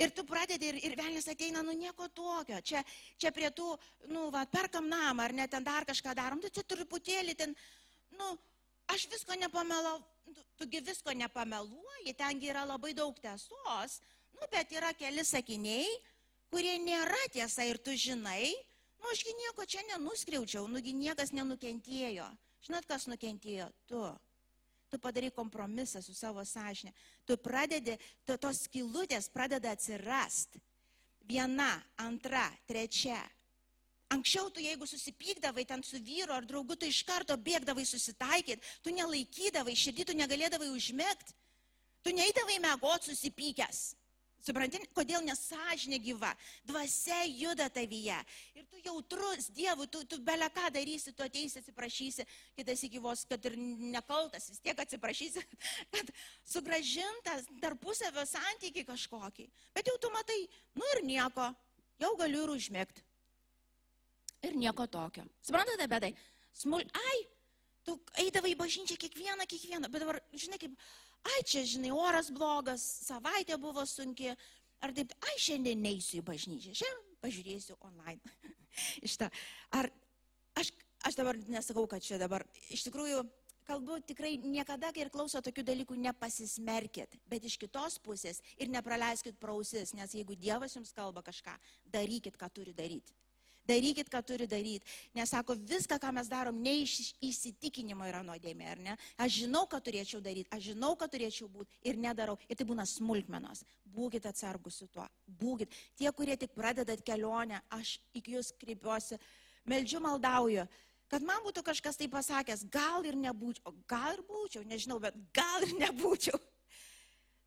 Ir 0.01 0.09
tu 0.17 0.25
pradedi 0.25 0.71
ir, 0.71 0.77
ir 0.81 0.95
velnis 0.97 1.29
ateina, 1.29 1.61
nu 1.61 1.75
nieko 1.77 2.07
tokio. 2.09 2.57
Čia, 2.65 2.81
čia 3.21 3.29
prie 3.35 3.51
tų, 3.53 3.75
nu, 4.09 4.31
va, 4.33 4.47
perkam 4.49 4.87
namą 4.89 5.27
ar 5.27 5.35
net 5.43 5.51
ten 5.53 5.63
dar 5.63 5.85
kažką 5.85 6.15
darom, 6.17 6.41
tai 6.41 6.49
čia 6.49 6.65
truputėlį 6.65 7.35
ten, 7.37 7.53
nu, 8.17 8.31
aš 8.89 9.07
visko 9.11 9.35
nepamelau, 9.37 9.99
tu, 10.25 10.41
tugi 10.63 10.81
visko 10.85 11.13
nepameluoji, 11.13 12.15
tengi 12.17 12.49
yra 12.49 12.65
labai 12.65 12.93
daug 12.97 13.17
tiesos, 13.21 13.99
nu, 14.33 14.47
bet 14.51 14.71
yra 14.73 14.93
keli 14.97 15.25
sakiniai, 15.27 15.87
kurie 16.51 16.75
nėra 16.81 17.19
tiesa 17.33 17.65
ir 17.67 17.77
tu 17.77 17.93
žinai, 17.95 18.51
nu, 19.01 19.11
ašgi 19.13 19.35
nieko 19.37 19.65
čia 19.65 19.85
nenuskriaučiau, 19.93 20.67
nugi 20.71 20.93
niekas 20.97 21.33
nenukentėjo. 21.35 22.27
Žinot, 22.61 22.85
kas 22.85 23.07
nukentėjo? 23.09 23.69
Tu. 23.89 24.01
Tu 24.91 24.99
padarai 24.99 25.31
kompromisą 25.31 26.01
su 26.03 26.13
savo 26.13 26.43
sąžinė. 26.45 26.91
Tu 27.25 27.37
pradedi, 27.39 27.95
tu, 28.27 28.35
tos 28.35 28.65
skilutės 28.67 29.29
pradeda 29.31 29.71
atsirasti. 29.71 30.59
Viena, 31.29 31.77
antra, 32.03 32.43
trečia. 32.67 33.21
Anksčiau 34.11 34.49
tu, 34.51 34.59
jeigu 34.59 34.83
susipykdavai 34.87 35.63
ten 35.63 35.83
su 35.87 35.99
vyru 36.03 36.33
ar 36.35 36.43
draugu, 36.43 36.75
tu 36.75 36.87
iš 36.89 36.99
karto 37.07 37.37
bėgdavai 37.39 37.85
susitaikyti, 37.87 38.59
tu 38.83 38.91
nelaikydavai 38.91 39.75
širdį, 39.77 40.09
tu 40.09 40.15
negalėdavai 40.19 40.67
užmėgti, 40.73 41.35
tu 42.03 42.11
neįdavai 42.17 42.57
mėgot 42.65 43.07
susipykęs. 43.07 43.81
Supranti, 44.41 44.79
kodėl 44.97 45.21
nesažinė 45.21 45.99
gyva, 46.01 46.31
dvasia 46.65 47.19
juda 47.29 47.67
tavyje. 47.69 48.15
Ir 48.57 48.65
tu 48.71 48.79
jautrus 48.81 49.51
Dievui, 49.53 49.85
tu, 49.85 50.01
tu 50.09 50.17
belę 50.17 50.47
ką 50.49 50.71
darysi, 50.73 51.13
tu 51.13 51.23
ateisi, 51.23 51.61
atsiprašysi, 51.61 52.25
kitas 52.57 52.81
iki 52.87 52.99
vos, 52.99 53.21
kad 53.29 53.45
ir 53.45 53.55
nekaltas, 53.93 54.49
vis 54.49 54.63
tiek 54.65 54.81
atsiprašysi, 54.81 55.45
kad 55.93 56.09
sugražintas 56.55 57.45
tarpusavio 57.61 58.25
santykiai 58.25 58.89
kažkokį. 58.89 59.47
Bet 59.77 59.93
jau 59.93 59.95
tu 60.01 60.11
matai, 60.17 60.41
nu 60.73 60.89
ir 60.97 61.05
nieko, 61.05 61.47
jau 62.01 62.11
galiu 62.19 62.47
ir 62.47 62.55
užmėgti 62.57 63.05
ir 64.47 64.57
nieko 64.57 64.87
tokio. 64.87 65.25
Suprantate, 65.45 65.87
bedai? 65.91 66.11
Smul, 66.57 66.83
ai, 66.97 67.19
tu 67.87 67.97
eidavai 68.21 68.53
į 68.53 68.59
bažnyčią 68.59 68.97
kiekvieną, 69.01 69.47
kiekvieną, 69.49 69.89
bet 69.91 70.03
dabar, 70.03 70.19
žinai, 70.37 70.59
kaip, 70.61 70.75
ai, 71.31 71.39
čia, 71.47 71.63
žinai, 71.67 71.93
oras 71.95 72.31
blogas, 72.33 72.83
savaitė 73.07 73.57
buvo 73.61 73.85
sunki, 73.89 74.33
ar 74.81 74.93
taip, 74.97 75.13
ai, 75.27 75.35
šiandien 75.41 75.81
neįsiu 75.83 76.21
į 76.21 76.27
bažnyčią, 76.27 76.75
šiandien 76.83 77.19
pažiūrėsiu 77.25 77.77
online. 77.89 78.21
To, 79.19 79.27
ar, 79.75 79.89
aš, 80.55 80.69
aš 81.03 81.17
dabar 81.19 81.35
nesakau, 81.51 81.83
kad 81.91 81.99
čia 81.99 82.15
dabar, 82.21 82.45
iš 82.71 82.85
tikrųjų, 82.85 83.25
kalbu 83.67 83.97
tikrai 84.07 84.37
niekada, 84.39 84.93
kai 84.95 85.03
ir 85.03 85.11
klauso 85.11 85.41
tokių 85.43 85.65
dalykų, 85.67 85.97
nepasismerkit, 86.05 87.17
bet 87.27 87.43
iš 87.47 87.57
kitos 87.59 87.97
pusės 87.99 88.39
ir 88.55 88.71
nepraleiskit 88.71 89.35
prausis, 89.43 89.91
nes 89.97 90.15
jeigu 90.15 90.39
Dievas 90.39 90.77
jums 90.77 90.95
kalba 90.95 91.19
kažką, 91.25 91.57
darykit, 91.91 92.39
ką 92.39 92.47
turi 92.55 92.71
daryti. 92.77 93.15
Darykit, 93.69 94.09
ką 94.09 94.21
turi 94.25 94.47
daryti. 94.49 94.85
Nes 95.15 95.29
sako, 95.29 95.55
viską, 95.55 95.99
ką 96.01 96.11
mes 96.17 96.29
darom, 96.31 96.57
ne 96.61 96.73
iš 96.81 97.13
įsitikinimo 97.23 98.07
yra 98.09 98.23
nuodėmė, 98.25 98.67
ar 98.73 98.81
ne? 98.81 98.97
Aš 99.21 99.41
žinau, 99.43 99.65
ką 99.69 99.79
turėčiau 99.85 100.21
daryti, 100.23 100.49
aš 100.53 100.71
žinau, 100.71 100.95
ką 100.99 101.07
turėčiau 101.11 101.49
būti 101.51 101.81
ir 101.87 101.99
nedarau. 102.01 102.37
Ir 102.49 102.59
tai 102.59 102.67
būna 102.67 102.87
smulkmenos. 102.89 103.65
Būkite 103.91 104.31
atsargus 104.31 104.81
su 104.81 104.87
tuo. 104.87 105.05
Būkite. 105.27 105.75
Tie, 105.99 106.09
kurie 106.15 106.37
tik 106.39 106.55
pradedat 106.57 107.03
kelionę, 107.05 107.61
aš 107.69 107.99
iki 108.17 108.37
jūs 108.37 108.53
kreipiuosi, 108.61 109.19
meldžiu, 109.69 110.01
maldauju 110.03 110.65
kad 111.11 111.25
man 111.27 111.43
būtų 111.43 111.59
kažkas 111.67 111.99
tai 111.99 112.07
pasakęs, 112.07 112.63
gal 112.71 113.03
ir 113.03 113.17
nebūčiau, 113.19 113.73
gal 113.89 114.15
ir 114.15 114.21
būčiau, 114.23 114.63
nežinau, 114.63 114.95
bet 115.03 115.17
gal 115.35 115.65
ir 115.67 115.73
nebūčiau. 115.81 116.39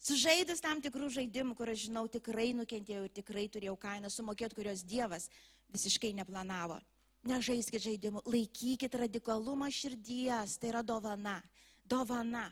Sužaidus 0.05 0.61
tam 0.61 0.83
tikrų 0.85 1.07
žaidimų, 1.15 1.55
kur 1.57 1.71
aš 1.73 1.87
žinau, 1.87 2.05
tikrai 2.13 2.51
nukentėjau 2.53 3.07
ir 3.07 3.13
tikrai 3.17 3.47
turėjau 3.49 3.77
kainą 3.81 4.11
sumokėti, 4.13 4.57
kurios 4.59 4.83
Dievas 4.85 5.31
visiškai 5.73 6.11
neplanavo. 6.19 6.77
Nežaiskit 7.25 7.81
žaidimų, 7.81 8.21
laikykit 8.29 8.99
radikalumą 9.01 9.71
širdies, 9.73 10.59
tai 10.61 10.75
yra 10.75 10.83
dovana. 10.85 11.39
Dovana. 11.89 12.51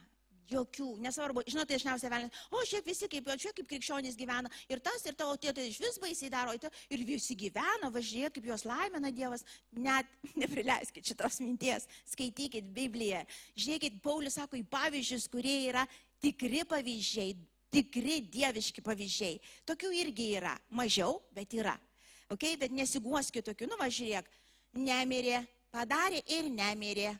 Jokių, 0.53 0.87
nesvarbu, 1.01 1.45
žinot, 1.49 1.69
tai 1.69 1.77
dažniausiai 1.79 2.11
velnės, 2.13 2.41
o 2.53 2.61
šiaip 2.69 2.89
visi 2.89 3.07
kaip, 3.09 3.29
čia 3.41 3.53
kaip 3.57 3.69
krikščionys 3.71 4.17
gyvena, 4.19 4.51
ir 4.69 4.83
tas, 4.85 5.05
ir 5.07 5.15
tavo 5.17 5.37
tėtai 5.41 5.69
iš 5.71 5.79
vis 5.81 5.97
baisiai 6.03 6.29
daro, 6.33 6.53
ir 6.93 7.05
visi 7.09 7.37
gyvena, 7.39 7.89
važiuoja, 7.95 8.29
kaip 8.35 8.49
juos 8.51 8.67
laimina 8.69 9.13
Dievas, 9.15 9.47
net 9.73 10.09
neprileiskit 10.43 11.09
šitos 11.09 11.39
minties, 11.45 11.89
skaitykit 12.11 12.69
Bibliją, 12.75 13.23
žiūrėkit, 13.57 14.03
Paulius 14.05 14.37
sako 14.41 14.61
į 14.61 14.67
pavyzdžius, 14.73 15.31
kurie 15.33 15.57
yra 15.71 15.87
tikri 16.23 16.63
pavyzdžiai, 16.69 17.37
tikri 17.73 18.21
dieviški 18.33 18.85
pavyzdžiai. 18.85 19.41
Tokių 19.69 19.95
irgi 20.03 20.35
yra, 20.39 20.57
mažiau, 20.71 21.21
bet 21.35 21.55
yra 21.59 21.77
okay? 22.33 22.57
bet 22.57 22.73
nesiguoskit 22.73 23.45
tokiu, 23.45 23.69
nu 23.71 23.79
važiuok, 23.81 24.31
nemirė, 24.81 25.43
padarė 25.73 26.23
ir 26.39 26.49
nemirė. 26.53 27.13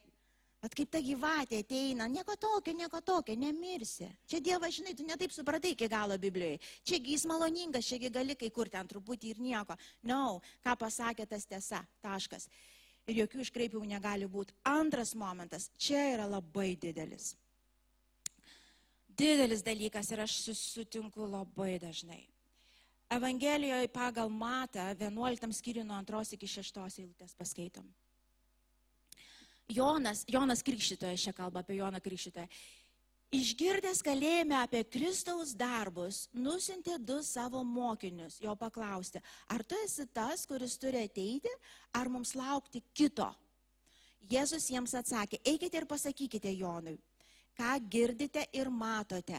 Bet 0.63 0.77
kaip 0.79 0.93
ta 0.95 1.01
gyvatė 1.03 1.59
ateina, 1.65 2.07
nieko 2.07 2.37
tokio, 2.39 2.71
nieko 2.79 3.01
tokio, 3.03 3.35
nemirsi. 3.35 4.07
Čia 4.31 4.39
Dievas, 4.39 4.77
žinai, 4.77 4.93
tu 4.95 5.03
netaip 5.03 5.35
supratai 5.35 5.73
iki 5.75 5.89
galo 5.91 6.15
Biblijoje. 6.23 6.61
Čiagi 6.87 7.17
jis 7.17 7.25
maloningas, 7.27 7.89
čiagi 7.91 8.13
gali 8.15 8.37
kai 8.39 8.53
kur 8.55 8.71
ten 8.71 8.87
truputį 8.87 9.33
ir 9.33 9.41
nieko. 9.43 9.75
Na, 10.07 10.15
no, 10.15 10.37
ką 10.63 10.77
pasakė 10.85 11.27
tas 11.27 11.49
tiesa, 11.51 11.83
taškas. 12.07 12.47
Ir 13.11 13.25
jokių 13.25 13.43
iškreipimų 13.43 13.91
negali 13.91 14.31
būti. 14.31 14.55
Antras 14.71 15.17
momentas, 15.19 15.67
čia 15.75 16.05
yra 16.13 16.31
labai 16.31 16.77
didelis. 16.79 17.33
Didelis 19.19 19.65
dalykas 19.65 20.11
ir 20.13 20.23
aš 20.25 20.39
susitinku 20.47 21.27
labai 21.29 21.79
dažnai. 21.83 22.23
Evangelijoje 23.13 23.89
pagal 23.93 24.31
Matą 24.33 24.87
11 24.97 25.53
skyriui 25.53 25.85
nuo 25.85 25.99
2 26.01 26.37
iki 26.39 26.49
6 26.49 26.79
eilutės 27.03 27.35
paskaitom. 27.37 27.89
Jonas, 29.69 30.25
Jonas 30.29 30.63
Krikščitoje, 30.65 31.19
šią 31.21 31.35
kalbą 31.37 31.61
apie 31.61 31.77
Joną 31.77 32.01
Krikščitoje. 32.01 32.49
Išgirdęs 33.33 34.03
kalėjime 34.05 34.59
apie 34.59 34.83
Kristaus 34.85 35.55
darbus, 35.57 36.27
nusintė 36.37 36.99
du 37.01 37.23
savo 37.25 37.63
mokinius, 37.65 38.37
jo 38.45 38.53
paklausti, 38.61 39.23
ar 39.49 39.65
tu 39.65 39.79
esi 39.87 40.05
tas, 40.13 40.45
kuris 40.49 40.77
turi 40.81 41.01
ateiti, 41.07 41.53
ar 41.97 42.13
mums 42.13 42.35
laukti 42.37 42.83
kito. 42.93 43.31
Jėzus 44.29 44.69
jiems 44.69 44.93
atsakė, 45.01 45.41
eikite 45.49 45.81
ir 45.81 45.89
pasakykite 45.89 46.53
Jonui, 46.59 46.99
ką 47.63 47.79
girdite 47.87 48.43
ir 48.53 48.71
matote. 48.71 49.39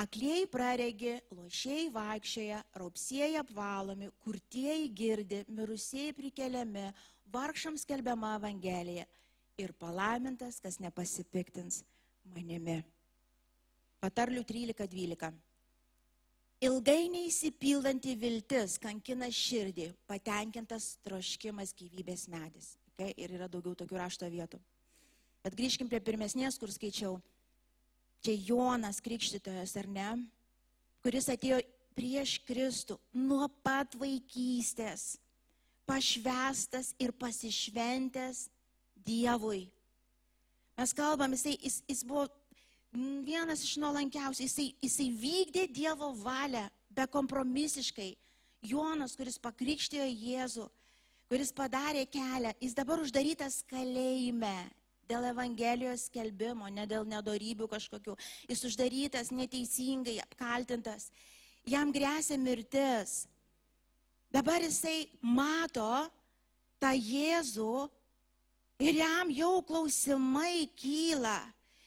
Aklieji 0.00 0.46
praregi, 0.52 1.14
lošiai 1.32 1.88
vaikščioja, 1.92 2.60
raupsieji 2.80 3.38
apvalomi, 3.40 4.10
kurtieji 4.24 4.90
girdi, 4.92 5.42
mirusieji 5.48 6.12
prikeliami, 6.16 6.90
vargšams 7.32 7.84
kelbiama 7.88 8.34
Evangelija 8.36 9.06
ir 9.60 9.72
palaimintas, 9.80 10.60
kas 10.60 10.76
nepasipiktins 10.84 11.82
manimi. 12.34 12.82
Patarlių 14.04 14.44
13.12. 14.44 15.32
Ilgai 16.66 17.08
neįsipildanti 17.12 18.14
viltis 18.20 18.76
kankina 18.80 19.28
širdį, 19.32 19.90
patenkintas 20.08 20.94
troškimas 21.04 21.72
gyvybės 21.76 22.28
medis. 22.32 22.74
Okay? 22.94 23.12
Ir 23.16 23.36
yra 23.36 23.48
daugiau 23.52 23.76
tokių 23.76 24.00
rašto 24.00 24.28
vietų. 24.32 24.60
Bet 25.46 25.54
grįžkim 25.54 25.86
prie 25.86 26.00
pirmesnės, 26.02 26.56
kur 26.58 26.72
skaičiau. 26.74 27.20
Čia 28.26 28.32
Jonas 28.48 28.98
Krikštytojas, 28.98 29.76
ar 29.78 29.86
ne? 29.86 30.06
Kuris 31.04 31.28
atėjo 31.30 31.60
prieš 31.94 32.40
Kristų 32.48 32.96
nuo 33.14 33.46
pat 33.62 33.92
vaikystės, 33.94 35.20
pašvestas 35.86 36.88
ir 36.98 37.12
pasišventęs 37.14 38.48
Dievui. 39.06 39.68
Mes 40.74 40.94
kalbam, 40.98 41.36
jisai, 41.36 41.52
jis, 41.62 41.76
jis 41.86 42.00
buvo 42.08 42.24
vienas 43.22 43.62
iš 43.62 43.76
nuolankiausių, 43.78 44.48
jisai, 44.48 44.66
jisai 44.82 45.06
vykdė 45.14 45.68
Dievo 45.70 46.08
valią 46.24 46.64
bekompromisiškai. 46.98 48.08
Jonas, 48.66 49.14
kuris 49.14 49.38
pakrikštėjo 49.38 50.08
Jėzų, 50.10 50.66
kuris 51.30 51.54
padarė 51.54 52.02
kelią, 52.10 52.50
jis 52.58 52.74
dabar 52.74 53.04
uždarytas 53.04 53.60
kalėjime 53.70 54.56
dėl 55.10 55.28
Evangelijos 55.30 56.08
skelbimo, 56.10 56.68
ne 56.72 56.86
dėl 56.88 57.06
nedorybių 57.08 57.68
kažkokių. 57.70 58.16
Jis 58.50 58.64
uždarytas 58.68 59.32
neteisingai, 59.34 60.18
apkaltintas. 60.24 61.10
Jam 61.66 61.92
grėsia 61.94 62.38
mirtis. 62.38 63.24
Dabar 64.34 64.62
jisai 64.62 65.06
mato 65.22 66.06
tą 66.82 66.92
Jėzų 66.92 67.86
ir 68.82 68.98
jam 69.00 69.30
jau 69.32 69.62
klausimai 69.64 70.66
kyla, 70.76 71.38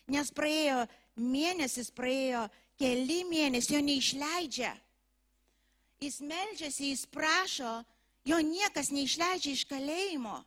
nes 0.10 0.32
praėjo 0.34 0.88
mėnesis 1.20 1.92
praėjo, 1.92 2.48
keli 2.80 3.24
mėnesiai 3.28 3.78
jo 3.78 3.84
neišleidžia. 3.86 4.72
Jis 6.00 6.22
melžiasi, 6.24 6.94
jis 6.94 7.04
prašo, 7.12 7.74
jo 8.28 8.40
niekas 8.40 8.92
neišleidžia 8.96 9.56
iš 9.58 9.66
kalėjimo. 9.68 10.38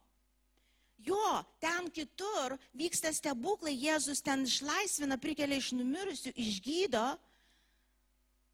Jo, 1.02 1.42
ten 1.62 1.88
kitur 1.90 2.54
vyksta 2.78 3.10
stebuklai, 3.14 3.74
Jėzus 3.74 4.22
ten 4.22 4.44
išlaisvina, 4.46 5.18
prikelia 5.18 5.58
iš 5.58 5.72
numirusių, 5.74 6.34
išgydo, 6.38 7.02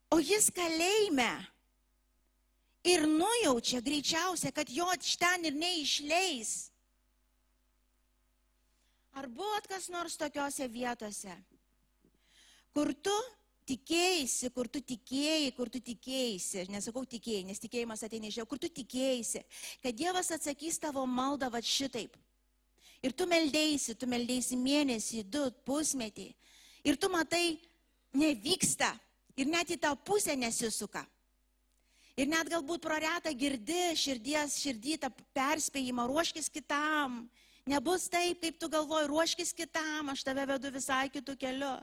o 0.09 0.17
jis 0.17 0.49
kalėjime. 0.55 1.29
Ir 2.89 3.05
nujaučia 3.11 3.83
greičiausia, 3.85 4.53
kad 4.55 4.71
jo 4.71 4.87
iš 4.95 5.17
ten 5.19 5.45
ir 5.45 5.53
neišleis. 5.53 6.71
Ar 9.19 9.27
buvot 9.27 9.67
kas 9.67 9.89
nors 9.91 10.15
tokiuose 10.17 10.65
vietose? 10.71 11.35
kur 12.73 12.93
tu 12.93 13.15
tikėjai, 13.69 14.49
kur 14.53 14.69
tu 14.71 14.81
tikėjai, 14.81 15.51
kur 15.57 15.69
tu 15.69 15.81
tikėjai, 15.83 16.65
nesakau 16.73 17.03
tikėjai, 17.05 17.45
nes 17.49 17.61
tikėjimas 17.61 18.03
ateina 18.05 18.29
iš 18.29 18.39
Dievo, 18.39 18.49
kur 18.49 18.61
tu 18.61 18.69
tikėjai, 18.69 19.43
kad 19.83 19.97
Dievas 19.97 20.31
atsakys 20.33 20.79
tavo 20.81 21.05
maldą 21.05 21.51
va 21.53 21.61
šitaip. 21.61 22.15
Ir 23.05 23.13
tu 23.15 23.27
meldėsi, 23.29 23.95
tu 23.95 24.07
meldėsi 24.09 24.57
mėnesį, 24.59 25.23
du, 25.31 25.45
pusmetį. 25.67 26.27
Ir 26.83 26.97
tu 26.99 27.07
matai, 27.11 27.59
nevyksta. 28.15 28.91
Ir 29.39 29.47
net 29.47 29.71
į 29.71 29.79
tą 29.79 29.93
pusę 30.03 30.35
nesisuka. 30.35 31.05
Ir 32.19 32.27
net 32.27 32.49
galbūt 32.51 32.83
proreta 32.83 33.31
girdi 33.31 33.93
širdies, 33.95 34.57
širdį 34.59 34.97
tą 35.05 35.09
perspėjimą, 35.37 36.09
ruoškis 36.09 36.51
kitam. 36.51 37.21
Nebus 37.69 38.09
taip, 38.11 38.41
kaip 38.41 38.57
tu 38.59 38.67
galvoji, 38.71 39.07
ruoškis 39.07 39.53
kitam, 39.55 40.11
aš 40.11 40.25
tave 40.27 40.43
vedu 40.49 40.71
visai 40.73 41.07
kitų 41.13 41.37
kelių. 41.39 41.75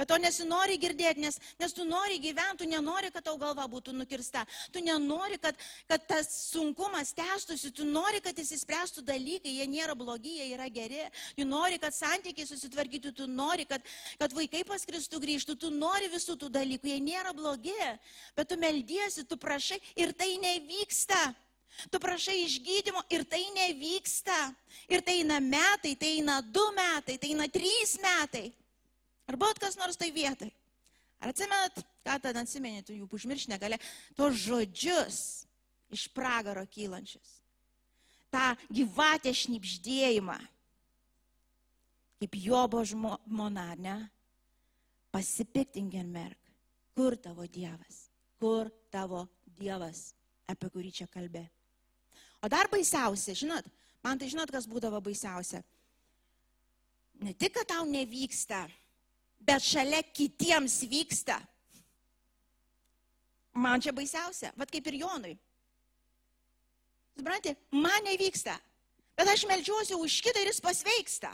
Bet 0.00 0.08
to 0.08 0.16
nesinori 0.16 0.78
girdėti, 0.80 1.20
nes, 1.20 1.36
nes 1.60 1.74
tu 1.76 1.84
nori 1.84 2.16
gyventi, 2.22 2.62
tu 2.62 2.68
nenori, 2.68 3.10
kad 3.12 3.26
tau 3.26 3.36
galva 3.36 3.66
būtų 3.68 3.92
nukirsta, 3.92 4.46
tu 4.72 4.80
nenori, 4.80 5.36
kad, 5.42 5.58
kad 5.90 6.06
tas 6.08 6.30
sunkumas 6.46 7.10
tęstųsi, 7.18 7.68
tu 7.76 7.84
nori, 7.84 8.22
kad 8.24 8.38
įsispręstų 8.40 9.04
dalykai, 9.04 9.52
jie 9.58 9.66
nėra 9.68 9.92
blogi, 9.98 10.38
jie 10.38 10.46
yra 10.54 10.70
geri, 10.72 11.02
tu 11.36 11.44
nori, 11.44 11.76
kad 11.82 11.92
santykiai 11.92 12.48
susitvarkytų, 12.48 13.12
tu 13.18 13.26
nori, 13.28 13.66
kad, 13.68 13.84
kad 14.22 14.32
vaikai 14.38 14.62
paskristų 14.70 15.20
grįžtų, 15.20 15.58
tu 15.60 15.72
nori 15.74 16.08
visų 16.14 16.38
tų 16.40 16.48
dalykų, 16.54 16.94
jie 16.94 17.04
nėra 17.04 17.36
blogi, 17.36 17.76
bet 18.38 18.48
tu 18.48 18.56
meldiesi, 18.56 19.26
tu 19.28 19.36
prašai 19.36 19.82
ir 20.00 20.16
tai 20.16 20.32
nevyksta. 20.40 21.20
Tu 21.92 22.00
prašai 22.02 22.34
išgydymo 22.44 23.04
ir 23.14 23.22
tai 23.30 23.44
nevyksta. 23.54 24.38
Ir 24.90 25.04
tai 25.06 25.20
eina 25.20 25.38
metai, 25.40 25.94
tai 25.96 26.16
eina 26.18 26.40
du 26.42 26.64
metai, 26.76 27.14
tai 27.16 27.30
eina 27.30 27.46
trys 27.48 27.94
metai. 28.02 28.48
Ar 29.30 29.38
buvot 29.38 29.60
kas 29.62 29.78
nors 29.78 29.98
tai 29.98 30.10
vietai? 30.10 30.50
Ar 31.22 31.30
atsimenat, 31.30 31.76
ką 32.02 32.16
tada 32.24 32.42
atsimenėt, 32.42 32.90
jų 32.90 33.06
užmiršti 33.06 33.52
negali, 33.52 33.76
tos 34.18 34.34
žodžius 34.42 35.20
iš 35.94 36.08
pragaro 36.10 36.64
kylančius. 36.66 37.36
Ta 38.30 38.56
gyvatė 38.70 39.30
šnipždėjimą, 39.36 40.38
kaip 42.18 42.36
Jobo 42.42 42.82
žmona, 42.86 43.68
ne? 43.78 43.96
Pasipiktink 45.14 45.94
ir 45.98 46.10
merk. 46.10 46.50
Kur 46.94 47.14
tavo 47.18 47.46
Dievas? 47.46 48.08
Kur 48.42 48.70
tavo 48.90 49.24
Dievas, 49.58 50.10
apie 50.50 50.70
kurį 50.74 50.90
čia 51.00 51.06
kalbė? 51.10 51.44
O 52.42 52.48
dar 52.50 52.70
baisiausia, 52.72 53.34
žinot, 53.36 53.66
man 54.02 54.18
tai 54.18 54.30
žinot, 54.32 54.50
kas 54.50 54.66
būdavo 54.70 55.02
baisiausia. 55.04 55.62
Ne 57.20 57.34
tik, 57.36 57.52
kad 57.58 57.68
tau 57.68 57.84
nevyksta 57.86 58.64
bet 59.40 59.64
šalia 59.64 60.02
kitiems 60.02 60.80
vyksta. 60.90 61.40
Man 63.52 63.82
čia 63.82 63.92
baisiausia, 63.92 64.52
vad 64.56 64.70
kaip 64.70 64.86
ir 64.86 65.00
Jonui. 65.02 65.36
Suprantate, 67.18 67.56
man 67.74 68.06
nevyksta, 68.06 68.54
bet 69.18 69.28
aš 69.28 69.44
melčiuosi 69.50 69.98
už 69.98 70.20
kitą 70.24 70.40
ir 70.40 70.52
jis 70.52 70.62
pasveiksta, 70.64 71.32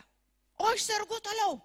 o 0.59 0.71
aš 0.73 0.87
sergu 0.89 1.21
toliau. 1.23 1.59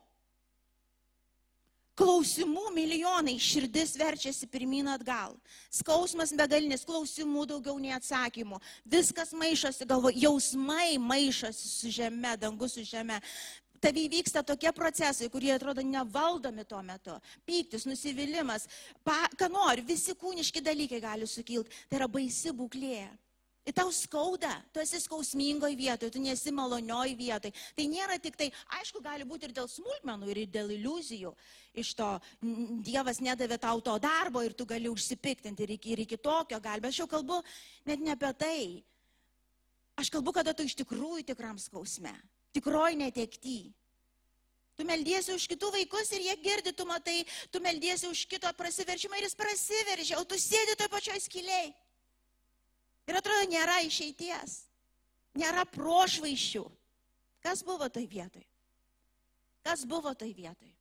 Klausimų 2.02 2.70
milijonai, 2.72 3.36
širdis 3.36 3.98
verčiasi 4.00 4.48
pirmin 4.50 4.88
atgal. 4.90 5.36
Skausmas 5.70 6.32
begalinis, 6.34 6.86
klausimų 6.88 7.44
daugiau 7.50 7.76
nei 7.84 7.92
atsakymų. 7.94 8.58
Viskas 8.90 9.34
maišosi 9.38 9.86
galvo, 9.90 10.10
jausmai 10.16 10.96
maišosi 10.98 11.68
su 11.68 11.92
žeme, 11.92 12.32
dangus 12.40 12.78
su 12.78 12.86
žeme 12.88 13.20
tavai 13.82 14.06
vyksta 14.10 14.44
tokie 14.46 14.72
procesai, 14.76 15.30
kurie 15.34 15.52
atrodo 15.56 15.82
nevaldomi 15.86 16.66
tuo 16.70 16.82
metu. 16.86 17.18
Pyktis, 17.48 17.88
nusivylimas, 17.90 18.68
pa, 19.04 19.26
ką 19.38 19.50
nori, 19.52 19.86
visi 19.86 20.16
kūniški 20.18 20.64
dalykai 20.64 21.02
gali 21.02 21.28
sukilti. 21.28 21.84
Tai 21.90 22.02
yra 22.02 22.10
baisi 22.12 22.54
būklė. 22.56 23.04
Ir 23.62 23.76
tau 23.78 23.92
skauda, 23.94 24.56
tu 24.74 24.82
esi 24.82 24.98
skausmingoje 25.04 25.76
vietoje, 25.78 26.10
tu 26.16 26.22
nesi 26.22 26.50
malonioje 26.50 27.14
vietoje. 27.14 27.54
Tai 27.78 27.84
nėra 27.92 28.18
tik 28.18 28.38
tai, 28.38 28.48
aišku, 28.80 29.04
gali 29.06 29.26
būti 29.28 29.46
ir 29.46 29.54
dėl 29.54 29.70
smulkmenų, 29.70 30.32
ir 30.34 30.40
dėl 30.50 30.74
iliuzijų. 30.78 31.34
Iš 31.78 31.92
to 32.00 32.08
Dievas 32.88 33.22
nedavė 33.22 33.60
tau 33.62 33.84
to 33.86 33.94
darbo 34.02 34.42
ir 34.42 34.58
tu 34.58 34.66
gali 34.66 34.90
užsipiktinti 34.90 35.68
ir 35.68 35.76
iki, 35.78 35.94
ir 35.94 36.02
iki 36.08 36.18
tokio 36.18 36.58
gali. 36.58 36.82
Bet 36.82 36.90
aš 36.90 37.04
jau 37.04 37.10
kalbu 37.14 37.38
net 37.86 38.02
ne 38.02 38.16
apie 38.18 38.34
tai. 38.34 38.60
Aš 40.02 40.10
kalbu, 40.10 40.34
kada 40.34 40.58
tu 40.58 40.66
iš 40.66 40.74
tikrųjų 40.82 41.28
tikram 41.30 41.62
skausme 41.62 42.16
tikroj 42.56 42.98
netekty. 43.00 43.72
Tu 44.80 44.88
meldiesi 44.88 45.34
už 45.36 45.46
kitų 45.52 45.70
vaikus 45.76 46.10
ir 46.16 46.26
jie 46.26 46.36
girdi, 46.42 46.72
tu 46.74 46.88
matai, 46.90 47.22
tu 47.54 47.60
meldiesi 47.62 48.08
už 48.10 48.24
kito 48.26 48.50
prasiveršimą 48.58 49.20
ir 49.20 49.28
jis 49.28 49.38
prasiveržia, 49.38 50.18
o 50.18 50.26
tu 50.26 50.40
sėdi 50.40 50.78
toj 50.80 50.90
pačioj 50.90 51.20
skiliai. 51.22 51.74
Ir 53.10 53.20
atrodo, 53.20 53.50
nėra 53.52 53.82
išeities, 53.86 54.62
nėra 55.38 55.68
prošvaiščių. 55.70 56.64
Kas 57.42 57.64
buvo 57.66 57.90
toj 57.90 58.06
vietoj? 58.10 58.46
Kas 59.66 59.86
buvo 59.86 60.14
toj 60.18 60.32
vietoj? 60.34 60.72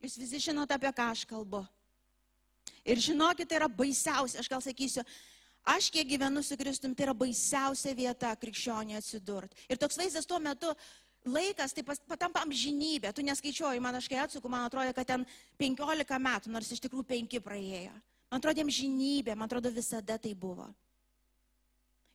Jūs 0.00 0.16
visi 0.20 0.40
žinote, 0.40 0.74
apie 0.76 0.90
ką 0.96 1.10
aš 1.12 1.26
kalbu. 1.28 1.62
Ir 2.84 3.00
žinokit, 3.00 3.48
tai 3.48 3.60
yra 3.60 3.68
baisiausia, 3.68 4.40
aš 4.40 4.48
gal 4.48 4.62
sakysiu, 4.64 5.04
Aš 5.68 5.90
kiek 5.92 6.08
gyvenu 6.08 6.42
su 6.42 6.56
Kristum, 6.56 6.94
tai 6.96 7.04
yra 7.08 7.14
baisiausia 7.14 7.92
vieta 7.94 8.32
krikščionė 8.40 8.96
atsidurti. 8.96 9.56
Ir 9.68 9.78
toks 9.80 9.98
vaizdas 10.00 10.26
tuo 10.26 10.38
metu, 10.40 10.72
laikas 11.28 11.74
tai 11.76 11.84
patampa 11.84 12.40
amžinybė. 12.46 13.12
Tu 13.12 13.24
neskaičiuoji, 13.26 13.82
man 13.84 13.98
aš 13.98 14.08
kai 14.08 14.22
atsuku, 14.22 14.48
man 14.48 14.64
atrodo, 14.66 14.94
kad 14.96 15.06
ten 15.06 15.26
15 15.60 16.20
metų, 16.24 16.52
nors 16.54 16.70
iš 16.72 16.80
tikrųjų 16.86 17.08
5 17.12 17.42
praėjo. 17.44 17.92
Man 18.30 18.40
atrodo 18.40 18.64
amžinybė, 18.64 19.34
man 19.36 19.50
atrodo 19.50 19.72
visada 19.74 20.16
tai 20.18 20.32
buvo. 20.34 20.70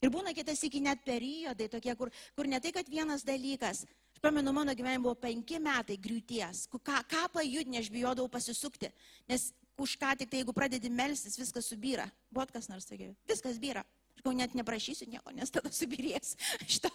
Ir 0.03 0.12
būna 0.13 0.34
kitas 0.38 0.62
iki 0.65 0.81
net 0.84 1.01
periodai 1.05 1.67
tokie, 1.71 1.93
kur, 1.97 2.12
kur 2.36 2.49
ne 2.49 2.60
tai, 2.62 2.71
kad 2.75 2.89
vienas 2.89 3.23
dalykas. 3.25 3.86
Aš 4.15 4.21
pamenu, 4.23 4.53
mano 4.53 4.73
gyvenime 4.75 5.03
buvo 5.03 5.15
penki 5.19 5.60
metai 5.60 5.97
griūties. 6.01 6.65
Ką, 6.71 6.99
ką 7.10 7.23
pajudinė, 7.34 7.81
aš 7.81 7.89
bijodavau 7.93 8.29
pasisukti. 8.31 8.91
Nes 9.29 9.49
už 9.77 9.97
ką 9.99 10.15
tik 10.19 10.31
tai, 10.31 10.41
jeigu 10.41 10.55
pradedi 10.55 10.89
melstis, 10.89 11.38
viskas 11.39 11.67
subyra. 11.67 12.07
Buvo 12.31 12.47
kas 12.53 12.69
nors 12.71 12.88
sakė, 12.88 13.11
viskas 13.29 13.59
byra. 13.61 13.83
Aš 14.15 14.23
gal 14.23 14.38
net 14.39 14.55
neprašysiu 14.55 15.09
nieko, 15.11 15.33
nes 15.35 15.51
tada 15.51 15.71
subirės. 15.75 16.35
Šito. 16.73 16.91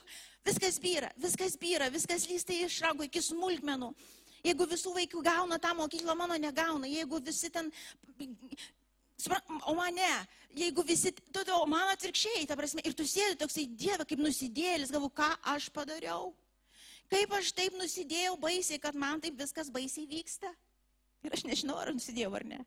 Viskas 0.47 0.81
byra, 0.81 1.13
viskas 1.21 1.57
byra, 1.61 1.91
viskas 1.93 2.27
lysta 2.31 2.57
iš 2.57 2.81
rago 2.87 3.05
iki 3.05 3.23
smulkmenų. 3.25 3.93
Jeigu 4.41 4.65
visų 4.65 4.95
vaikų 4.97 5.21
gauna 5.25 5.59
tą 5.61 5.75
mokyklą, 5.77 6.17
mano 6.17 6.39
negauna. 6.41 6.89
Jeigu 6.89 7.21
visi 7.21 7.51
ten 7.53 7.69
O 9.67 9.75
mane, 9.75 10.27
jeigu 10.57 10.83
visi, 10.83 11.13
tu, 11.13 11.43
tu, 11.45 11.53
o 11.53 11.67
man 11.69 11.91
atvirkščiai, 11.93 12.47
ta 12.49 12.57
prasme, 12.57 12.81
ir 12.89 12.95
tu 12.97 13.05
sėdi 13.05 13.37
toksai 13.43 13.67
dieve, 13.69 14.07
kaip 14.09 14.23
nusidėlis, 14.23 14.93
galvo, 14.95 15.11
ką 15.13 15.29
aš 15.53 15.69
padariau. 15.75 16.31
Kaip 17.13 17.35
aš 17.37 17.51
taip 17.53 17.77
nusidėjau 17.77 18.39
baisiai, 18.41 18.81
kad 18.81 18.97
man 18.97 19.21
taip 19.21 19.37
viskas 19.37 19.69
baisiai 19.75 20.07
vyksta. 20.09 20.49
Ir 21.27 21.35
aš 21.37 21.45
nežinau, 21.45 21.77
ar 21.81 21.93
nusidėjau 21.95 22.33
ar 22.39 22.47
ne. 22.49 22.61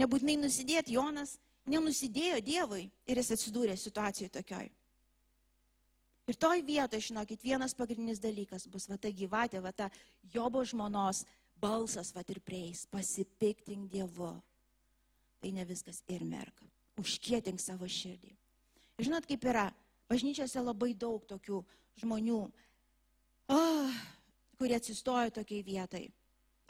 Nebūtinai 0.00 0.36
nusidėti, 0.40 0.94
Jonas 0.96 1.38
nenusidėjo 1.70 2.40
Dievui 2.44 2.84
ir 3.08 3.20
jis 3.20 3.32
atsidūrė 3.36 3.76
situacijoje 3.78 4.32
tokioj. 4.36 4.68
Ir 6.30 6.38
toj 6.38 6.62
vietoje, 6.62 7.08
žinokit, 7.08 7.42
vienas 7.42 7.74
pagrindinis 7.74 8.20
dalykas 8.22 8.68
bus, 8.70 8.86
va 8.86 8.98
ta 9.00 9.10
gyvatė, 9.10 9.58
va 9.64 9.72
ta 9.74 9.88
Jobo 10.30 10.62
žmonos 10.62 11.24
balsas, 11.60 12.12
va 12.14 12.22
ir 12.28 12.38
prieis, 12.44 12.84
pasipiktink 12.86 13.90
Dievu. 13.90 14.30
Tai 15.40 15.50
ne 15.56 15.64
viskas 15.66 16.04
ir 16.12 16.22
merk. 16.28 16.62
Užkietink 17.00 17.58
savo 17.58 17.88
širdį. 17.88 18.30
Ir 19.00 19.08
žinot, 19.08 19.26
kaip 19.26 19.44
yra, 19.48 19.70
bažnyčiose 20.10 20.62
labai 20.62 20.92
daug 20.94 21.24
tokių 21.26 21.62
žmonių, 22.02 22.40
oh, 23.50 24.00
kurie 24.60 24.76
atsistojo 24.76 25.32
tokiai 25.40 25.64
vietai. 25.66 26.04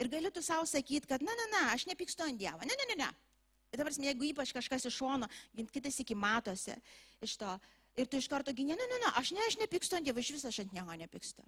Ir 0.01 0.09
gali 0.09 0.31
tu 0.33 0.41
savo 0.41 0.65
sakyti, 0.65 1.05
kad, 1.07 1.21
na, 1.21 1.33
na, 1.37 1.47
na, 1.51 1.65
aš 1.75 1.85
nepykstu 1.85 2.25
ant 2.25 2.39
Dievo. 2.39 2.65
Ne, 2.65 2.73
ne, 2.73 2.87
ne, 2.89 2.95
ne. 3.03 3.09
Ir 3.71 3.79
dabar, 3.79 3.93
jeigu 3.93 4.25
ypač 4.31 4.51
kažkas 4.55 4.87
iš 4.89 4.97
šono, 4.97 5.29
kitas 5.71 5.99
iki 6.01 6.17
matosi 6.17 6.73
iš 7.23 7.37
to, 7.39 7.51
ir 8.01 8.09
tu 8.09 8.17
iš 8.17 8.27
karto 8.31 8.53
gini, 8.55 8.73
ne, 8.73 8.87
ne, 8.89 8.97
ne, 9.03 9.11
aš 9.21 9.31
ne, 9.37 9.43
aš 9.45 9.59
nepykstu 9.61 9.99
ant 9.99 10.07
Dievo, 10.07 10.19
iš 10.19 10.33
viso 10.35 10.49
aš 10.49 10.63
ant 10.65 10.73
nieko 10.73 10.97
nepykstu. 11.03 11.45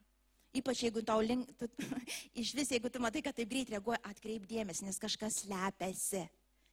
Ypač 0.53 0.83
jeigu 0.85 1.01
tau 1.01 1.23
link, 1.25 1.49
tu, 1.57 1.67
iš 2.43 2.53
vis, 2.53 2.69
jeigu 2.75 2.93
tu 2.93 3.01
matai, 3.01 3.25
kad 3.25 3.35
taip 3.35 3.49
greit 3.49 3.73
reaguoja, 3.73 3.99
atkreip 4.05 4.45
dėmesį, 4.45 4.85
nes 4.85 5.01
kažkas 5.01 5.41
slepiasi. 5.41 6.27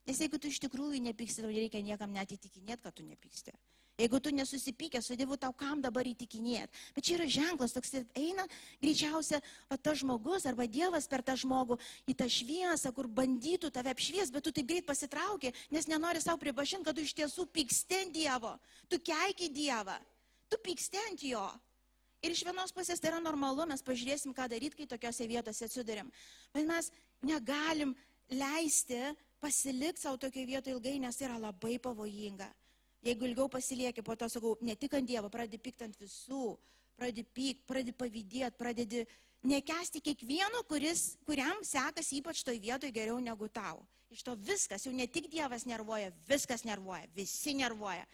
Nes 0.08 0.20
jeigu 0.20 0.36
tu 0.36 0.52
iš 0.52 0.60
tikrųjų 0.66 1.00
nepyksti, 1.08 1.46
tau 1.46 1.52
reikia 1.54 1.80
niekam 1.84 2.12
net 2.12 2.36
įtikinėti, 2.36 2.84
kad 2.84 3.00
tu 3.00 3.08
nepyksti. 3.08 3.56
Jeigu 4.00 4.20
tu 4.20 4.32
nesusipykęs 4.32 5.10
su 5.10 5.16
Dievu, 5.18 5.36
tau 5.36 5.52
kam 5.52 5.82
dabar 5.84 6.08
įtikinėti. 6.08 6.72
Bet 6.96 7.04
čia 7.04 7.16
yra 7.18 7.26
ženklas, 7.28 7.74
toks 7.76 7.92
eina 8.16 8.46
greičiausia 8.80 9.40
va, 9.68 9.76
tas 9.76 10.00
žmogus 10.00 10.46
arba 10.48 10.64
Dievas 10.64 11.08
per 11.10 11.24
tą 11.26 11.36
žmogų 11.40 11.76
į 12.08 12.16
tą 12.16 12.28
šviesą, 12.30 12.94
kur 12.96 13.10
bandytų 13.20 13.68
tave 13.74 13.92
apšvies, 13.92 14.32
bet 14.32 14.46
tu 14.46 14.54
taip 14.56 14.68
greit 14.70 14.86
pasitrauki, 14.88 15.52
nes 15.74 15.88
nenori 15.90 16.22
savo 16.24 16.40
pripažinti, 16.40 16.86
kad 16.88 16.96
tu 16.96 17.04
iš 17.04 17.12
tiesų 17.18 17.46
pyksti 17.52 18.04
ant 18.06 18.14
Dievo. 18.16 18.54
Tu 18.88 19.00
keiki 19.10 19.50
Dievą. 19.52 19.98
Tu 20.50 20.58
pyksti 20.64 21.02
ant 21.08 21.22
Jo. 21.22 21.48
Ir 22.20 22.34
iš 22.34 22.42
vienos 22.44 22.72
pusės 22.76 23.00
tai 23.00 23.14
yra 23.14 23.20
normalu, 23.22 23.64
mes 23.68 23.80
pažiūrėsim, 23.84 24.34
ką 24.36 24.44
daryti, 24.52 24.76
kai 24.82 24.88
tokiuose 24.88 25.28
vietose 25.28 25.64
atsidurėm. 25.64 26.10
Bet 26.52 26.66
mes 26.68 26.90
negalim 27.24 27.94
leisti 28.28 28.98
pasilikti 29.40 30.04
savo 30.04 30.20
tokioje 30.20 30.50
vietoje 30.50 30.76
ilgai, 30.76 30.98
nes 31.00 31.16
tai 31.16 31.30
yra 31.30 31.38
labai 31.40 31.78
pavojinga. 31.80 32.50
Jeigu 33.04 33.24
ilgiau 33.24 33.48
pasilieki, 33.48 34.02
po 34.04 34.16
to 34.16 34.28
sakau, 34.28 34.56
ne 34.60 34.74
tik 34.76 34.94
ant 34.98 35.08
Dievo, 35.08 35.30
pradedi 35.32 35.60
pykti 35.62 35.86
ant 35.86 35.96
visų, 35.96 36.56
pradedi 36.98 37.24
pykti, 37.24 37.64
pradedi 37.68 37.94
pavydėti, 37.96 38.58
pradedi 38.60 39.04
nekesti 39.48 40.02
kiekvieno, 40.04 40.60
kuris, 40.68 41.14
kuriam 41.24 41.62
sekasi 41.64 42.20
ypač 42.20 42.44
toj 42.44 42.60
vietoje 42.60 42.92
geriau 42.92 43.16
negu 43.24 43.48
tau. 43.48 43.80
Iš 44.12 44.26
to 44.26 44.34
viskas, 44.36 44.84
jau 44.84 44.92
ne 44.92 45.06
tik 45.08 45.30
Dievas 45.32 45.64
nervuoja, 45.70 46.10
viskas 46.28 46.66
nervuoja, 46.66 47.08
visi 47.16 47.54
nervuoja. 47.56 48.04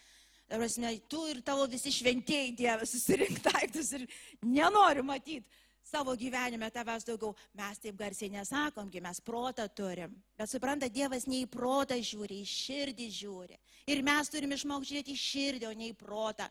Prasme, 0.47 0.93
tu 1.11 1.25
ir 1.27 1.41
tavo 1.43 1.65
visi 1.67 1.91
šventieji 1.91 2.53
Dievas 2.55 2.93
susirink 2.95 3.41
daiktus 3.43 3.91
ir 3.97 4.05
nenori 4.45 5.03
matyti 5.03 5.43
savo 5.87 6.17
gyvenime 6.19 6.69
tavęs 6.75 7.07
daugiau. 7.07 7.35
Mes 7.55 7.79
taip 7.79 7.97
garsiai 7.99 8.33
nesakom, 8.35 8.91
kai 8.91 9.01
mes 9.05 9.21
protą 9.23 9.69
turim. 9.69 10.15
Bet 10.39 10.51
supranta, 10.51 10.91
Dievas 10.91 11.27
ne 11.31 11.45
į 11.45 11.49
protą 11.51 11.99
žiūri, 12.03 12.43
į 12.43 12.53
širdį 12.53 13.09
žiūri. 13.21 13.59
Ir 13.87 14.03
mes 14.07 14.31
turim 14.33 14.55
išmokti 14.57 14.93
žiūrėti 14.93 15.15
į 15.15 15.25
širdį, 15.25 15.69
o 15.71 15.75
ne 15.79 15.91
į 15.93 15.99
protą. 15.99 16.49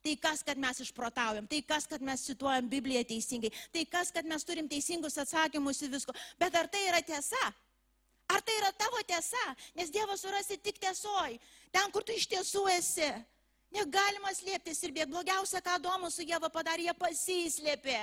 Tai 0.00 0.14
kas, 0.16 0.40
kad 0.42 0.56
mes 0.56 0.78
išprotaujam, 0.80 1.44
tai 1.46 1.60
kas, 1.68 1.84
kad 1.86 2.00
mes 2.00 2.22
cituojam 2.24 2.68
Bibliją 2.72 3.02
teisingai, 3.04 3.50
tai 3.72 3.82
kas, 3.84 4.08
kad 4.14 4.24
mes 4.24 4.46
turim 4.48 4.68
teisingus 4.68 5.18
atsakymus 5.20 5.82
į 5.84 5.90
visko. 5.92 6.14
Bet 6.40 6.56
ar 6.56 6.70
tai 6.72 6.86
yra 6.88 7.02
tiesa? 7.04 7.42
Ar 8.30 8.40
tai 8.46 8.54
yra 8.62 8.70
tavo 8.80 9.02
tiesa? 9.04 9.42
Nes 9.76 9.92
Dievas 9.92 10.24
surasi 10.24 10.56
tik 10.56 10.80
tiesoj, 10.80 11.36
ten, 11.74 11.92
kur 11.92 12.06
tu 12.06 12.16
iš 12.16 12.24
tiesų 12.32 12.64
esi. 12.78 13.10
Negalima 13.76 14.32
slėptis 14.34 14.80
ir 14.86 14.94
bėg 14.96 15.12
blogiausia, 15.12 15.60
ką 15.62 15.76
Domus 15.82 16.16
su 16.16 16.24
Jėva 16.26 16.48
padarė, 16.50 16.88
jie 16.88 16.94
pasislėpė. 16.98 18.00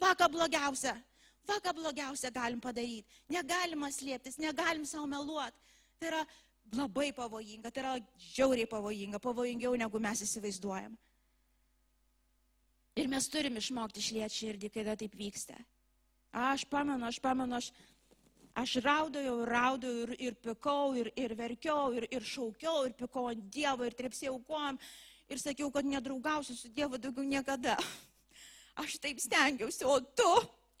Vaka 0.00 0.28
blogiausia. 0.28 0.96
Vaka 1.48 1.72
blogiausia 1.72 2.30
galim 2.30 2.60
padaryti. 2.60 3.06
Negalima 3.28 3.90
slėptis, 3.92 4.38
negalim 4.40 4.86
savo 4.88 5.06
meluoti. 5.10 5.56
Tai 6.00 6.08
yra 6.08 6.24
labai 6.76 7.10
pavojinga, 7.12 7.70
tai 7.70 7.82
yra 7.82 7.94
žiauriai 8.30 8.68
pavojinga, 8.70 9.20
pavojingiau 9.22 9.76
negu 9.78 10.00
mes 10.00 10.22
įsivaizduojam. 10.24 10.96
Ir 13.00 13.08
mes 13.10 13.28
turim 13.30 13.56
išmokti 13.56 14.02
išlieti 14.02 14.36
širdį, 14.42 14.70
kai 14.72 14.84
tai 14.86 14.96
taip 15.02 15.14
vyksta. 15.18 15.56
Aš 16.32 16.64
pamenu, 16.70 17.06
aš 17.06 17.18
pamenu, 17.22 17.56
aš, 17.58 17.70
aš 18.58 18.76
raudojau, 18.84 19.36
raudojau 19.48 20.02
ir, 20.04 20.14
ir 20.28 20.36
pikau, 20.42 20.92
ir, 20.98 21.10
ir 21.18 21.34
verkiau, 21.38 21.94
ir, 21.96 22.06
ir 22.10 22.26
šaukiau, 22.26 22.84
ir 22.86 22.94
pikau 22.98 23.28
ant 23.30 23.46
Dievo, 23.54 23.86
ir 23.86 23.96
trepsėjau 23.98 24.36
kojam, 24.46 24.78
ir 25.30 25.42
sakiau, 25.42 25.70
kad 25.74 25.86
nedraugausiu 25.86 26.56
su 26.58 26.70
Dievu 26.74 26.98
daugiau 26.98 27.26
niekada. 27.26 27.78
Aš 28.80 28.96
taip 29.02 29.20
stengiausi, 29.20 29.84
o 29.84 29.98
tu, 30.00 30.30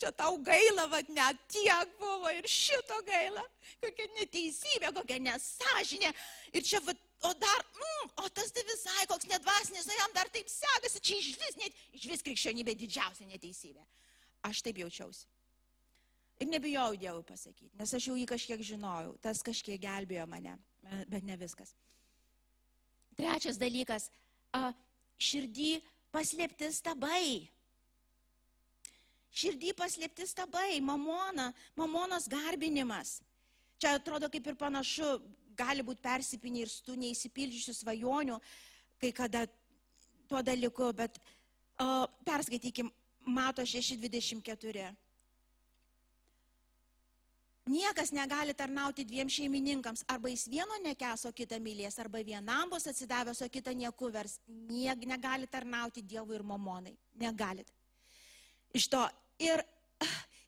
čia 0.00 0.10
tau 0.16 0.38
gaila, 0.44 0.86
vad 0.88 1.08
net 1.12 1.40
tiek 1.52 1.96
buvo 2.00 2.30
ir 2.32 2.48
šito 2.48 3.00
gaila. 3.06 3.44
Kokia 3.82 4.08
neteisybė, 4.16 4.92
kokia 4.96 5.18
nesažinė. 5.22 6.12
Ir 6.54 6.64
čia, 6.64 6.80
vat, 6.86 7.00
o 7.28 7.32
dar, 7.36 7.66
mm, 7.76 8.14
o 8.24 8.30
tas 8.32 8.54
tai 8.56 8.64
visai 8.68 9.04
koks 9.10 9.28
nedvasinis, 9.28 9.88
o 9.90 9.98
jam 9.98 10.14
dar 10.16 10.30
taip 10.32 10.48
sekasi, 10.48 11.02
čia 11.04 11.18
iš 11.20 11.34
vis, 11.42 11.58
net, 11.60 11.84
iš 11.98 12.08
vis 12.12 12.24
krikščionybė 12.24 12.76
didžiausia 12.80 13.28
neteisybė. 13.28 13.84
Aš 14.48 14.64
taip 14.64 14.80
jaučiausi. 14.80 15.28
Ir 16.40 16.48
nebijau 16.48 16.94
Dievui 16.96 17.20
pasakyti, 17.28 17.74
nes 17.76 17.90
aš 17.92 18.06
jau 18.08 18.16
jį 18.16 18.24
kažkiek 18.30 18.62
žinojau, 18.64 19.12
tas 19.20 19.42
kažkiek 19.44 19.76
gelbėjo 19.82 20.24
mane, 20.30 20.54
bet 21.12 21.26
ne 21.28 21.36
viskas. 21.36 21.74
Trečias 23.18 23.60
dalykas 23.60 24.08
širdį 25.20 25.74
paslėpti 26.14 26.70
stabai. 26.72 27.50
Širdį 29.30 29.74
paslėpti 29.78 30.26
stabai, 30.26 30.80
mamona, 30.82 31.50
mamonos 31.78 32.26
garbinimas. 32.30 33.20
Čia 33.80 33.94
atrodo 33.96 34.28
kaip 34.28 34.48
ir 34.50 34.56
panašu, 34.58 35.20
gali 35.56 35.84
būti 35.86 36.02
persipinė 36.02 36.64
ir 36.64 36.72
tų 36.86 36.96
neįsipildžiusių 37.00 37.74
svajonių, 37.78 38.40
kai 39.00 39.12
kada 39.16 39.44
tuo 40.28 40.42
dalyku, 40.42 40.90
bet 40.96 41.20
o, 41.78 42.08
perskaitykim, 42.26 42.90
mato 43.26 43.64
624. 43.66 44.90
Niekas 47.70 48.10
negali 48.10 48.54
tarnauti 48.56 49.04
dviem 49.06 49.28
šeimininkams. 49.30 50.02
Arba 50.10 50.30
jis 50.32 50.48
vieno 50.50 50.78
nekes, 50.82 51.26
o 51.28 51.30
kitą 51.32 51.60
mylės, 51.62 52.00
arba 52.02 52.22
vienam 52.26 52.70
bus 52.72 52.88
atsidavęs, 52.90 53.42
o 53.44 53.48
kitą 53.52 53.74
nieku 53.76 54.10
vers. 54.10 54.40
Niek 54.48 55.04
negali 55.06 55.46
tarnauti 55.46 56.02
Dievui 56.02 56.34
ir 56.38 56.42
mamonai. 56.42 56.96
Negalit. 57.20 57.70
Iš 58.74 58.88
to. 58.90 59.04
Ir 59.40 59.62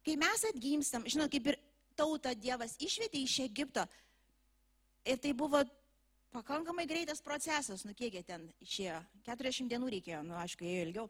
kai 0.04 0.16
mes 0.20 0.46
atgimstam, 0.50 1.06
žinot, 1.08 1.30
kaip 1.32 1.52
ir 1.52 1.58
tautą 1.96 2.34
Dievas 2.36 2.74
išvietė 2.82 3.22
iš 3.22 3.38
Egipto. 3.46 3.84
Ir 5.08 5.18
tai 5.22 5.32
buvo 5.34 5.62
pakankamai 6.32 6.86
greitas 6.88 7.20
procesas, 7.24 7.84
nu 7.84 7.94
kiek 7.96 8.14
jie 8.16 8.22
ten 8.26 8.44
išėjo. 8.64 8.98
40 9.26 9.70
dienų 9.72 9.90
reikėjo, 9.96 10.22
nu 10.26 10.36
aišku, 10.40 10.66
ėjo 10.66 10.84
ilgiau. 10.86 11.08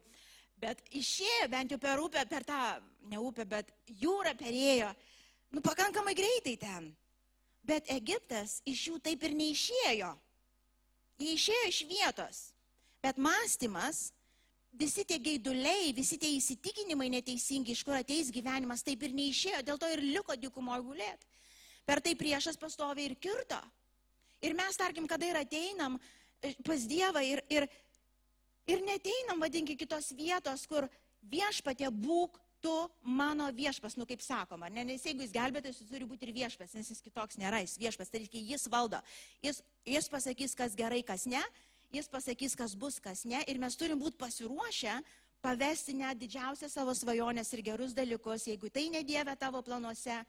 Bet 0.63 0.81
išėjo 0.95 1.47
bent 1.51 1.73
jau 1.73 1.79
per 1.81 1.99
upę, 1.99 2.23
per 2.29 2.45
tą, 2.47 2.59
ne 3.11 3.19
upę, 3.19 3.45
bet 3.49 3.71
jūrą 3.99 4.35
perėjo. 4.39 4.91
Nu, 5.53 5.61
pakankamai 5.61 6.15
greitai 6.17 6.55
ten. 6.59 6.91
Bet 7.63 7.87
Egiptas 7.91 8.59
iš 8.67 8.87
jų 8.89 8.99
taip 9.03 9.23
ir 9.23 9.35
neišėjo. 9.39 10.11
Jie 11.21 11.35
išėjo 11.37 11.69
iš 11.69 11.79
vietos. 11.87 12.41
Bet 13.03 13.19
mąstymas, 13.19 14.09
visi 14.79 15.05
tie 15.05 15.19
gaiduliai, 15.21 15.93
visi 15.93 16.17
tie 16.17 16.31
įsitikinimai 16.37 17.09
neteisingi, 17.13 17.75
iš 17.75 17.83
kur 17.85 17.97
ateis 17.97 18.31
gyvenimas, 18.33 18.83
taip 18.85 19.03
ir 19.05 19.13
neišėjo. 19.15 19.61
Dėl 19.65 19.79
to 19.81 19.89
ir 19.93 20.03
liko 20.03 20.35
dykumoje 20.39 20.85
gulėti. 20.87 21.29
Per 21.85 22.01
tai 22.03 22.15
priešas 22.19 22.57
pastovi 22.59 23.07
ir 23.09 23.15
kirto. 23.19 23.59
Ir 24.43 24.55
mes, 24.57 24.77
tarkim, 24.79 25.07
kada 25.07 25.27
ir 25.27 25.39
ateinam 25.39 25.97
e, 26.41 26.53
pas 26.65 26.87
Dievą 26.87 27.23
ir, 27.23 27.43
ir, 27.51 27.67
ir 28.67 28.83
neteinam, 28.83 29.39
vadinki, 29.43 29.77
kitos 29.79 30.11
vietos, 30.15 30.65
kur 30.67 30.89
viešpatė 31.31 31.91
būk 31.91 32.39
tu 32.63 32.73
mano 33.03 33.49
viešpas, 33.51 33.97
nu 33.99 34.07
kaip 34.07 34.23
sakoma, 34.23 34.69
ne, 34.71 34.85
nes 34.87 35.03
jeigu 35.03 35.25
jis 35.25 35.33
gelbėtas, 35.35 35.81
jis 35.81 35.89
turi 35.91 36.07
būti 36.07 36.29
ir 36.29 36.31
viešpas, 36.35 36.71
nes 36.77 36.87
jis 36.93 37.03
kitoks 37.03 37.35
nėra, 37.39 37.59
jis 37.65 37.75
viešpas, 37.81 38.11
tai 38.11 38.21
reiškia, 38.23 38.43
jis 38.53 38.69
valdo. 38.71 39.01
Jis, 39.43 39.59
jis 39.87 40.07
pasakys, 40.11 40.55
kas 40.55 40.77
gerai, 40.79 41.01
kas 41.03 41.27
ne, 41.27 41.41
jis 41.93 42.09
pasakys, 42.09 42.55
kas 42.57 42.73
bus, 42.75 42.99
kas 42.99 43.23
ne, 43.25 43.43
ir 43.47 43.59
mes 43.61 43.77
turim 43.77 43.99
būti 44.01 44.17
pasiruošę 44.17 44.97
pavesti 45.43 45.93
net 45.93 46.17
didžiausias 46.17 46.73
savo 46.73 46.93
svajonės 46.95 47.51
ir 47.53 47.61
gerus 47.65 47.93
dalykus, 47.93 48.47
jeigu 48.47 48.71
tai 48.71 48.87
nedėvė 48.93 49.35
tavo 49.39 49.61
planuose, 49.65 50.21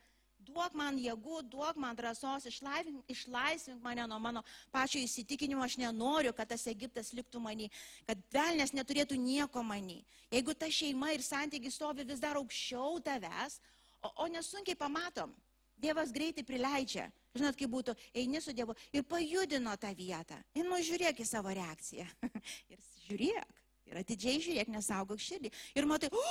duok 0.44 0.74
man 0.77 0.98
jėgų, 1.00 1.42
duok 1.48 1.79
man 1.81 1.96
drąsos, 1.96 2.48
išlaisvink, 2.50 3.05
išlaisvink 3.09 3.83
mane 3.83 4.05
nuo 4.11 4.18
mano 4.20 4.42
pačio 4.74 5.00
įsitikinimo, 5.00 5.62
aš 5.64 5.79
nenoriu, 5.81 6.35
kad 6.37 6.50
tas 6.50 6.66
Egiptas 6.68 7.12
liktų 7.16 7.40
manį, 7.40 7.70
kad 8.09 8.20
velnės 8.35 8.74
neturėtų 8.77 9.16
nieko 9.20 9.62
manį. 9.64 10.03
Jeigu 10.35 10.55
ta 10.59 10.68
šeima 10.68 11.14
ir 11.14 11.24
santykiai 11.24 11.72
stovi 11.72 12.05
vis 12.05 12.20
dar 12.20 12.37
aukščiau 12.40 13.00
tavęs, 13.07 13.61
o, 14.03 14.11
o 14.27 14.29
nesunkiai 14.29 14.77
pamatom, 14.77 15.33
Dievas 15.81 16.13
greitai 16.15 16.45
prileidžia. 16.47 17.09
Žinot, 17.35 17.57
kaip 17.59 17.71
būtų, 17.73 17.95
eini 18.15 18.41
su 18.43 18.55
Dievu 18.55 18.77
ir 18.95 19.03
pajudino 19.11 19.75
tą 19.81 19.91
vietą. 19.99 20.39
Ir 20.55 20.69
nu 20.69 20.79
žiūrėk 20.79 21.19
į 21.19 21.27
savo 21.27 21.51
reakciją. 21.55 22.07
ir 22.73 22.83
žiūrėk. 23.09 23.63
Ir 23.91 24.01
atidžiai 24.01 24.43
žiūrėk, 24.43 24.71
nesaugok 24.73 25.21
širdį. 25.21 25.51
Ir 25.77 25.89
matai, 25.89 26.09
o, 26.15 26.23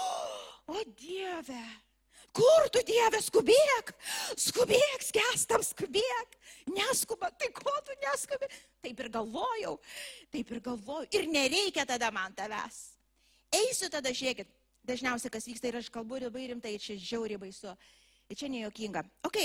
o 0.74 0.86
Dieve, 0.98 1.62
kur 2.34 2.70
tu 2.74 2.82
Dieve, 2.88 3.20
skubėk, 3.22 3.94
skubėk, 4.42 5.06
skestam, 5.06 5.62
skubėk, 5.66 6.40
neskuba, 6.74 7.30
tai 7.38 7.52
ko 7.54 7.76
tu 7.86 7.98
neskubi? 8.02 8.50
Taip 8.84 9.04
ir 9.06 9.12
galvojau, 9.14 9.78
taip 10.34 10.50
ir 10.56 10.64
galvojau. 10.66 11.12
Ir 11.14 11.30
nereikia 11.30 11.86
tada 11.90 12.10
man 12.16 12.34
tavęs. 12.38 12.82
Eisiu 13.54 13.92
tada, 13.94 14.10
žiūrėkit, 14.10 14.50
dažniausiai 14.88 15.32
kas 15.32 15.46
vyksta 15.48 15.70
ir 15.70 15.78
aš 15.80 15.92
kalbu 15.94 16.24
labai 16.24 16.50
rimtai, 16.50 16.74
čia 16.82 16.98
žiauriai 16.98 17.40
baisu, 17.46 17.76
ir 18.30 18.40
čia 18.40 18.50
nejuokinga. 18.52 19.04
Ok, 19.28 19.40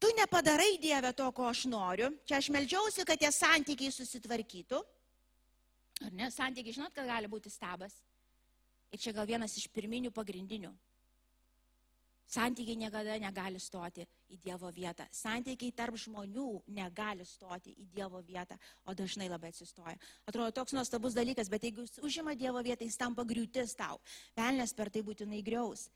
tu 0.00 0.10
nepadarai 0.18 0.78
Dieve 0.82 1.12
to, 1.12 1.30
ko 1.32 1.48
aš 1.48 1.66
noriu, 1.70 2.10
čia 2.28 2.38
aš 2.42 2.50
melžiausi, 2.54 3.06
kad 3.08 3.20
tie 3.20 3.32
santykiai 3.32 3.94
susitvarkytų. 3.94 4.82
Ar 6.06 6.12
ne? 6.14 6.30
Santykiai, 6.30 6.76
žinot, 6.76 6.94
kad 6.94 7.08
gali 7.08 7.30
būti 7.30 7.50
stabas. 7.50 7.96
Ir 8.94 9.00
čia 9.02 9.12
gal 9.12 9.26
vienas 9.28 9.56
iš 9.58 9.66
pirminių 9.74 10.12
pagrindinių. 10.14 10.70
Santykiai 12.28 12.76
niekada 12.76 13.14
negali 13.16 13.56
stoti 13.56 14.04
į 14.28 14.36
Dievo 14.42 14.68
vietą. 14.68 15.06
Santykiai 15.16 15.72
tarp 15.72 15.96
žmonių 15.96 16.60
negali 16.76 17.24
stoti 17.24 17.72
į 17.72 17.86
Dievo 17.94 18.20
vietą, 18.20 18.58
o 18.84 18.92
dažnai 18.92 19.30
labai 19.32 19.48
atsistoja. 19.48 19.96
Atrodo 20.28 20.52
toks 20.60 20.76
nuostabus 20.76 21.16
dalykas, 21.16 21.48
bet 21.48 21.64
jeigu 21.64 21.86
jis 21.86 21.96
užima 22.04 22.36
Dievo 22.36 22.60
vietą, 22.60 22.84
jis 22.84 23.00
tampa 23.00 23.24
griūtis 23.24 23.72
tau. 23.80 23.96
Velnės 24.36 24.76
per 24.76 24.92
tai 24.92 25.00
būtinai 25.06 25.40
griaus. 25.44 25.86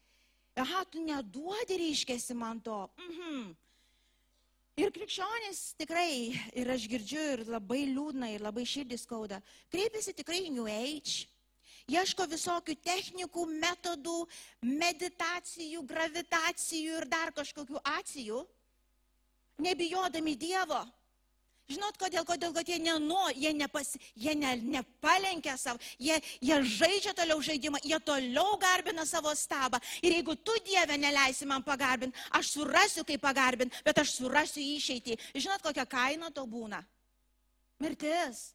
Aha, 0.60 0.84
tu 0.92 1.00
neduodi 1.00 1.78
reiškėsi 1.80 2.36
man 2.36 2.60
to. 2.60 2.84
Mhm. 3.00 3.52
Ir 4.80 4.88
krikščionys 4.92 5.60
tikrai, 5.76 6.32
ir 6.56 6.70
aš 6.72 6.86
girdžiu, 6.88 7.22
ir 7.34 7.42
labai 7.48 7.82
liūdna, 7.90 8.30
ir 8.32 8.44
labai 8.44 8.64
širdis 8.68 9.04
skauda, 9.04 9.42
kreipiasi 9.72 10.14
tikrai 10.16 10.46
New 10.48 10.64
Age, 10.64 11.26
ieško 11.92 12.24
visokių 12.30 12.78
technikų, 12.80 13.44
metodų, 13.60 14.16
meditacijų, 14.64 15.84
gravitacijų 15.88 17.02
ir 17.02 17.08
dar 17.12 17.34
kažkokių 17.36 17.82
acijų, 17.98 18.40
nebijodami 19.60 20.36
Dievo. 20.40 20.80
Žinot, 21.70 21.96
kodėl, 22.00 22.24
kodėl, 22.26 22.50
kad 22.56 22.68
jie 22.68 22.78
nenori, 22.82 23.36
jie, 23.44 23.52
nepas, 23.54 23.92
jie 24.18 24.34
ne, 24.36 24.56
nepalenkia 24.74 25.54
savo, 25.60 25.78
jie, 26.00 26.16
jie 26.42 26.58
žaidžia 26.74 27.14
toliau 27.16 27.38
žaidimą, 27.44 27.78
jie 27.86 27.98
toliau 28.02 28.58
garbina 28.60 29.06
savo 29.08 29.30
stabą. 29.38 29.78
Ir 30.02 30.18
jeigu 30.18 30.34
tu 30.36 30.56
Dieve 30.66 30.98
neleisi 30.98 31.46
man 31.48 31.64
pagarbinti, 31.64 32.18
aš 32.34 32.50
surasiu, 32.56 33.06
kaip 33.08 33.22
pagarbinti, 33.22 33.78
bet 33.86 34.02
aš 34.02 34.16
surasiu 34.18 34.64
išeitį. 34.74 35.16
Žinot, 35.38 35.62
kokia 35.64 35.86
kaina 35.86 36.32
to 36.34 36.44
būna? 36.50 36.82
Mirtis. 37.82 38.50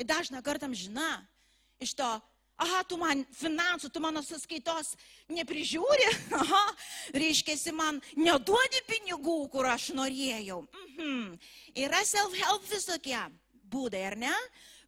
Ir 0.00 0.08
dažna 0.08 0.40
kartam 0.42 0.72
žina 0.74 1.20
iš 1.82 1.92
to 1.98 2.08
aha, 2.62 2.82
tu 2.88 2.98
man 3.00 3.24
finansų, 3.36 3.90
tu 3.92 4.00
mano 4.02 4.22
sąskaitos 4.24 4.94
neprižiūri, 5.32 6.08
aha, 6.40 6.62
reiškia, 7.16 7.56
man 7.76 8.00
neduodi 8.16 8.82
pinigų, 8.88 9.38
kur 9.52 9.68
aš 9.72 9.90
norėjau. 9.96 10.62
Mhm. 10.92 11.38
Yra 11.86 12.02
self-help 12.04 12.68
visokie 12.70 13.18
būdai, 13.72 14.04
ar 14.10 14.16
ne? 14.20 14.34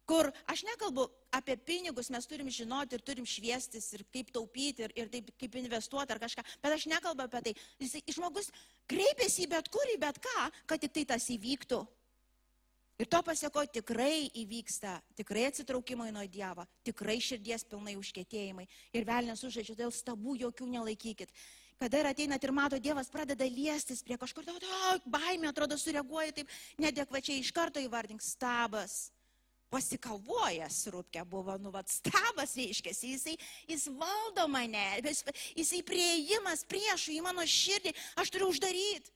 Kur 0.05 0.29
aš 0.45 0.61
nekalbu 0.67 1.07
apie 1.33 1.55
pinigus, 1.57 2.11
mes 2.13 2.27
turim 2.29 2.49
žinoti 2.53 2.93
ir 2.93 3.01
turim 3.01 3.25
šviestis 3.25 3.87
ir 3.97 4.03
kaip 4.13 4.29
taupyti 4.33 4.85
ir, 4.85 4.93
ir 4.93 5.09
taip, 5.09 5.31
kaip 5.41 5.57
investuoti 5.57 6.13
ar 6.13 6.21
kažką, 6.21 6.43
bet 6.61 6.75
aš 6.75 6.85
nekalbu 6.91 7.25
apie 7.25 7.41
tai. 7.47 7.53
Jis, 7.81 7.97
žmogus 8.13 8.51
kreipiasi 8.91 9.47
į 9.47 9.51
bet 9.55 9.71
kur, 9.73 9.89
į 9.89 9.97
bet 10.03 10.21
ką, 10.21 10.49
kad 10.69 10.83
tik 10.83 10.93
tai 10.93 11.07
tas 11.15 11.25
įvyktų. 11.33 11.81
Ir 12.95 13.09
to 13.11 13.19
pasieko 13.27 13.65
tikrai 13.67 14.29
įvyksta, 14.39 14.93
tikrai 15.17 15.49
atsitraukimai 15.49 16.13
nuo 16.15 16.23
Dievo, 16.31 16.63
tikrai 16.87 17.17
širdies 17.19 17.65
pilnai 17.67 17.97
užkėtėjimai. 17.99 18.69
Ir 18.95 19.07
velnės 19.09 19.43
užžaidžia, 19.43 19.75
dėl 19.81 19.91
stabų 19.91 20.37
jokių 20.45 20.69
nelaikykit. 20.77 21.33
Kada 21.79 21.99
ir 21.99 22.07
ateinat 22.07 22.43
ir 22.43 22.53
mato, 22.55 22.79
Dievas 22.79 23.09
pradeda 23.11 23.45
liestis 23.51 23.99
prie 24.05 24.15
kažkur, 24.19 24.47
o, 24.47 24.91
baimė 25.11 25.49
atrodo 25.51 25.75
sureaguoja 25.79 26.37
taip 26.37 26.53
nedekvačiai, 26.79 27.41
iš 27.43 27.51
karto 27.55 27.83
įvardink 27.83 28.23
stabas. 28.23 29.09
Pasikalvojęs 29.73 30.77
rūpkė 30.93 31.25
buvo, 31.27 31.57
nu, 31.59 31.73
vad, 31.73 31.89
stabas 31.91 32.53
reiškia, 32.55 32.93
jisai, 32.95 33.33
jis 33.67 33.89
valdo 33.91 34.45
mane, 34.47 34.85
jisai 35.57 35.81
prieimas 35.83 36.63
priešų 36.69 37.17
į 37.17 37.23
mano 37.25 37.43
širdį, 37.43 37.91
aš 38.21 38.31
turiu 38.31 38.51
uždaryti. 38.53 39.11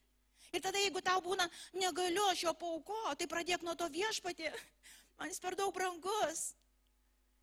Ir 0.50 0.64
tada, 0.66 0.82
jeigu 0.82 1.00
tau 1.06 1.22
būna, 1.22 1.46
negaliu 1.78 2.26
aš 2.32 2.44
jo 2.48 2.54
pauko, 2.58 2.98
tai 3.16 3.30
pradėk 3.30 3.64
nuo 3.64 3.78
to 3.78 3.88
viešpatį. 3.94 4.50
Man 5.22 5.32
jis 5.32 5.40
per 5.44 5.56
daug 5.56 5.72
brangus. 5.76 6.56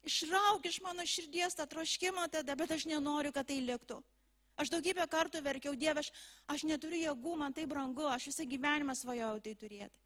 Išrauk 0.07 0.67
iš 0.67 0.81
mano 0.83 1.07
širdies 1.07 1.57
tą 1.57 1.67
troškimą 1.71 2.27
tada, 2.35 2.59
bet 2.59 2.75
aš 2.75 2.85
nenoriu, 2.91 3.33
kad 3.35 3.47
tai 3.49 3.63
liktų. 3.63 4.03
Aš 4.57 4.73
daugybę 4.73 5.05
kartų 5.13 5.43
verkiau, 5.45 5.75
Dieve, 5.77 6.01
aš, 6.01 6.09
aš 6.49 6.65
neturiu 6.65 6.97
jėgų, 7.03 7.35
man 7.37 7.53
tai 7.57 7.67
brangu, 7.69 8.07
aš 8.09 8.31
visą 8.31 8.47
gyvenimą 8.49 8.95
svajojau 8.97 9.41
tai 9.45 9.53
turėti. 9.61 10.05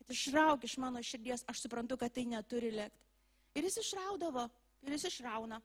Bet 0.00 0.14
išrauk 0.16 0.64
iš 0.64 0.78
mano 0.80 1.02
širdies, 1.04 1.44
aš 1.48 1.66
suprantu, 1.66 1.98
kad 2.00 2.14
tai 2.14 2.24
neturi 2.26 2.72
likti. 2.72 3.10
Ir 3.52 3.68
jis 3.68 3.82
išraudavo, 3.82 4.46
ir 4.86 4.96
jis 4.96 5.10
išrauna. 5.10 5.60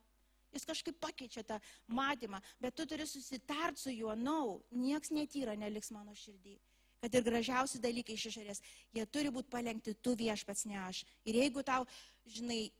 Jis 0.56 0.68
kažkaip 0.68 0.98
pakeičia 1.00 1.44
tą 1.48 1.58
matymą, 1.92 2.40
bet 2.63 2.76
tu 2.76 2.86
turi 2.88 3.08
susitart 3.08 3.80
su 3.80 3.92
juo, 3.92 4.16
nau, 4.16 4.58
no, 4.60 4.82
nieks 4.84 5.12
netyra 5.12 5.56
neliks 5.60 5.92
mano 5.96 6.16
širdį. 6.16 6.56
Kad 7.04 7.16
ir 7.16 7.26
gražiausi 7.28 7.82
dalykai 7.84 8.16
iš 8.18 8.30
išorės, 8.32 8.62
jie 8.96 9.06
turi 9.06 9.32
būti 9.34 9.52
palengti 9.54 9.94
tu 10.02 10.16
viešpats, 10.18 10.66
ne 10.68 10.80
aš. 10.82 11.04
Ir 11.28 11.38
jeigu 11.44 11.63
tau, 11.68 11.86
žinai, 12.26 12.72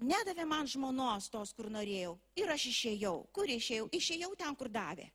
nedavė 0.00 0.46
man 0.48 0.70
žmonos 0.70 1.28
tos, 1.32 1.52
kur 1.56 1.68
norėjau, 1.72 2.16
ir 2.38 2.54
aš 2.54 2.68
išėjau. 2.72 3.14
Kur 3.34 3.50
išėjau? 3.50 3.90
Išėjau 3.92 4.32
ten, 4.38 4.56
kur 4.56 4.72
davė. 4.72 5.10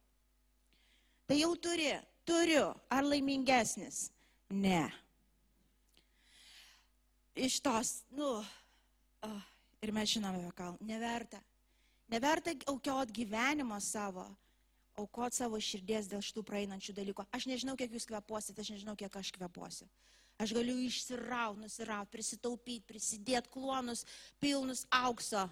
Tai 1.27 1.35
jau 1.39 1.51
turi, 1.59 1.91
turiu. 2.27 2.69
Ar 2.93 3.03
laimingesnis? 3.03 4.07
Ne. 4.53 4.85
Iš 7.37 7.59
tos, 7.61 8.01
nu, 8.15 8.37
oh, 9.27 9.41
Ir 9.81 9.93
mes 9.93 10.09
žinome, 10.09 10.41
ką 10.57 10.73
neverta. 10.81 11.39
Neverta 12.09 12.53
aukot 12.71 13.11
gyvenimo 13.13 13.77
savo, 13.83 14.25
aukot 14.97 15.35
savo 15.35 15.59
širdies 15.61 16.09
dėl 16.09 16.23
šitų 16.23 16.43
praeinančių 16.47 16.95
dalykų. 16.97 17.25
Aš 17.35 17.45
nežinau, 17.51 17.75
kiek 17.77 17.93
jūs 17.93 18.07
kvepuosit, 18.09 18.57
aš 18.57 18.71
nežinau, 18.73 18.95
kiek 18.97 19.13
aš 19.19 19.31
kvepuosiu. 19.35 19.85
Aš 20.37 20.53
galiu 20.53 20.75
išsiraut, 20.85 21.57
nusiraut, 21.57 22.09
prisitaupyti, 22.13 22.85
prisidėti 22.85 23.49
klonus 23.53 24.03
pilnus 24.41 24.85
aukso. 24.93 25.47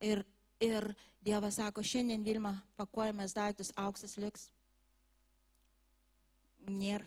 Ir, 0.00 0.22
ir 0.60 0.88
Dievas 1.26 1.58
sako, 1.58 1.84
šiandien 1.84 2.24
Vilma 2.24 2.54
pakuojamės 2.78 3.34
daiktus, 3.36 3.74
auksas 3.76 4.16
liks. 4.20 4.48
Nėra 6.66 7.04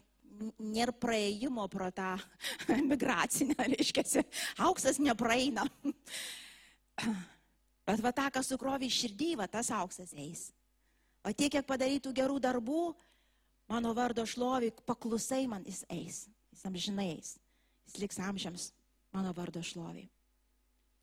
nėra 0.59 0.93
praėjimo 0.95 1.67
pro 1.71 1.89
tą 1.91 2.13
migracinę, 2.91 3.57
reiškia, 3.59 4.23
auksas 4.63 4.99
nepraeina. 5.01 5.65
Bet 7.89 8.01
va 8.05 8.13
tą, 8.15 8.29
kas 8.33 8.51
sukrovė 8.51 8.89
širdį, 8.93 9.33
va 9.39 9.47
tas 9.51 9.71
auksas 9.73 10.13
eis. 10.13 10.49
O 11.25 11.33
tiek, 11.33 11.51
kiek 11.51 11.65
padarytų 11.67 12.13
gerų 12.15 12.37
darbų, 12.43 12.83
mano 13.71 13.93
vardo 13.97 14.25
šlovi, 14.29 14.71
paklusai 14.87 15.45
man 15.51 15.65
jis 15.67 15.83
eis. 15.91 16.27
Jis 16.59 16.67
amžinai 16.67 17.13
eis. 17.13 17.37
Jis 17.87 18.01
liks 18.01 18.17
amžiams 18.19 18.71
mano 19.15 19.31
vardo 19.31 19.61
šlovi. 19.63 20.09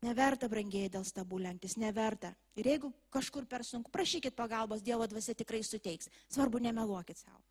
Neverta 0.05 0.45
brangiai 0.45 0.91
dėl 0.93 1.01
stabų 1.01 1.39
lenktis, 1.41 1.73
neverta. 1.81 2.29
Ir 2.53 2.69
jeigu 2.69 2.91
kažkur 3.09 3.47
per 3.49 3.65
sunku, 3.65 3.89
prašykit 3.89 4.35
pagalbos, 4.37 4.83
Dievo 4.85 5.07
dvasia 5.09 5.33
tikrai 5.33 5.63
suteiks. 5.65 6.11
Svarbu, 6.29 6.61
nemeluokit 6.61 7.17
savo. 7.17 7.41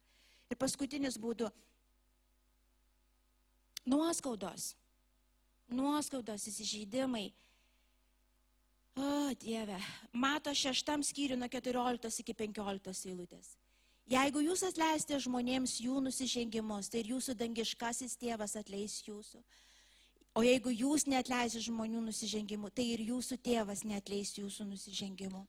Ir 0.46 0.60
paskutinis 0.60 1.18
būtų 1.18 1.50
nuoskaudos. 3.90 4.76
Nuoskaudos, 5.74 6.46
įsižeidimai. 6.46 7.32
O, 8.94 9.34
Dieve, 9.42 9.82
mato 10.14 10.54
šeštam 10.54 11.02
skyriui 11.02 11.42
nuo 11.42 11.50
14 11.50 12.22
iki 12.22 12.38
15 12.46 13.10
eilutės. 13.10 13.56
Jeigu 14.06 14.38
jūs 14.44 14.62
atleisite 14.62 15.18
žmonėms 15.18 15.80
jų 15.82 15.98
nusižengimus, 16.04 16.90
tai 16.92 17.00
ir 17.02 17.08
jūsų 17.16 17.34
dangiškasis 17.40 18.14
tėvas 18.20 18.54
atleis 18.58 19.00
jūsų. 19.02 19.40
O 20.36 20.44
jeigu 20.46 20.70
jūs 20.70 21.08
neatleisite 21.10 21.64
žmonių 21.64 22.04
nusižengimų, 22.06 22.70
tai 22.70 22.84
ir 22.92 23.02
jūsų 23.08 23.40
tėvas 23.42 23.82
neatleis 23.88 24.36
jūsų 24.36 24.68
nusižengimų. 24.68 25.42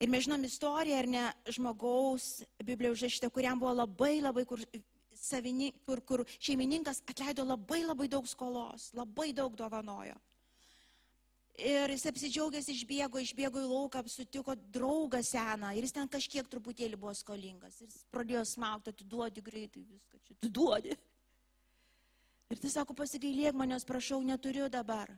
Ir 0.00 0.08
mes 0.08 0.24
žinom 0.24 0.46
istoriją, 0.48 1.02
ar 1.02 1.08
ne, 1.12 1.24
žmogaus, 1.52 2.40
Biblijoje 2.64 2.96
užrašyta, 2.96 3.28
kuriam 3.34 3.60
buvo 3.60 3.74
labai 3.82 4.14
labai, 4.22 4.46
kur, 4.48 4.62
savini, 5.12 5.74
kur, 5.84 6.00
kur 6.00 6.24
šeimininkas 6.38 7.02
atleido 7.10 7.44
labai 7.44 7.82
labai 7.84 8.08
daug 8.08 8.24
skolos, 8.30 8.94
labai 8.96 9.34
daug 9.36 9.58
dovanojo. 9.58 10.16
Ir 11.60 11.92
jis 11.92 12.06
apsidžiaugęs 12.08 12.70
išbėgo, 12.72 13.20
išbėgo 13.20 13.60
į 13.60 13.68
lauką, 13.68 14.00
sutiko 14.08 14.54
draugą 14.72 15.20
seną 15.24 15.74
ir 15.76 15.84
jis 15.84 15.92
ten 15.92 16.08
kažkiek 16.08 16.46
truputėlį 16.48 16.96
buvo 17.00 17.12
skolingas. 17.16 17.80
Ir 17.82 17.90
jis 17.90 18.04
pradėjo 18.14 18.46
smaugti, 18.48 18.94
atiduodi 18.94 19.44
greitai 19.44 19.82
viską, 19.84 20.20
čia 20.24 20.36
atiduodi. 20.38 20.96
Ir 22.50 22.62
tai 22.62 22.70
sako, 22.72 22.96
pasigailėk 22.96 23.58
manęs, 23.58 23.84
prašau, 23.86 24.22
neturiu 24.24 24.70
dabar. 24.72 25.12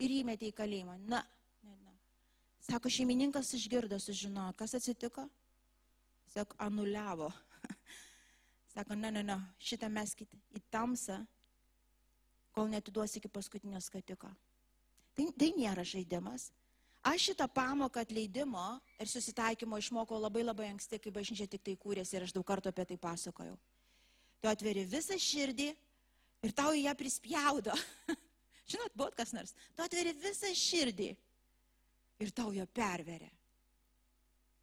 Ir 0.00 0.12
įmetė 0.20 0.50
į 0.50 0.56
kalėjimą. 0.58 0.98
Na, 1.08 1.22
ne, 1.64 1.78
ne. 1.80 1.94
Sako, 2.68 2.92
šeimininkas 2.92 3.54
išgirdo, 3.56 3.98
sužinojo, 4.02 4.52
kas 4.60 4.76
atsitiko. 4.76 5.26
Sako, 6.30 6.58
anuliavo. 6.62 7.32
Sako, 8.74 9.00
ne, 9.00 9.10
ne, 9.16 9.24
ne, 9.26 9.40
šitą 9.58 9.88
meskite 9.90 10.38
į 10.54 10.62
tamsą, 10.70 11.18
kol 12.54 12.70
netiduosi 12.70 13.18
iki 13.18 13.32
paskutinio 13.32 13.80
skatiko. 13.82 14.30
Tai, 15.20 15.28
tai 15.36 15.50
nėra 15.52 15.84
žaidimas. 15.84 16.48
Aš 17.04 17.30
šitą 17.30 17.46
pamoką 17.52 18.00
atleidimo 18.00 18.64
ir 19.00 19.08
susitaikymo 19.08 19.76
išmokau 19.80 20.16
labai 20.20 20.42
labai 20.44 20.70
anksti, 20.70 21.00
kai 21.00 21.12
bažnyčia 21.12 21.46
tik 21.48 21.64
tai 21.64 21.74
kūrėsi 21.80 22.16
ir 22.16 22.24
aš 22.24 22.32
daug 22.36 22.44
kartų 22.48 22.72
apie 22.72 22.86
tai 22.88 22.96
pasakojau. 23.00 23.56
Tu 24.40 24.48
atveri 24.48 24.86
visą 24.88 25.16
širdį 25.20 25.68
ir 26.44 26.54
tau 26.56 26.72
į 26.76 26.86
ją 26.86 26.94
prispjaudo. 26.96 27.76
Žinot, 28.70 28.96
buvo 28.96 29.10
kas 29.16 29.34
nors. 29.36 29.52
Tu 29.76 29.84
atveri 29.84 30.16
visą 30.16 30.52
širdį 30.56 31.10
ir 32.24 32.32
tau 32.36 32.52
ją 32.56 32.64
perveria. 32.72 33.32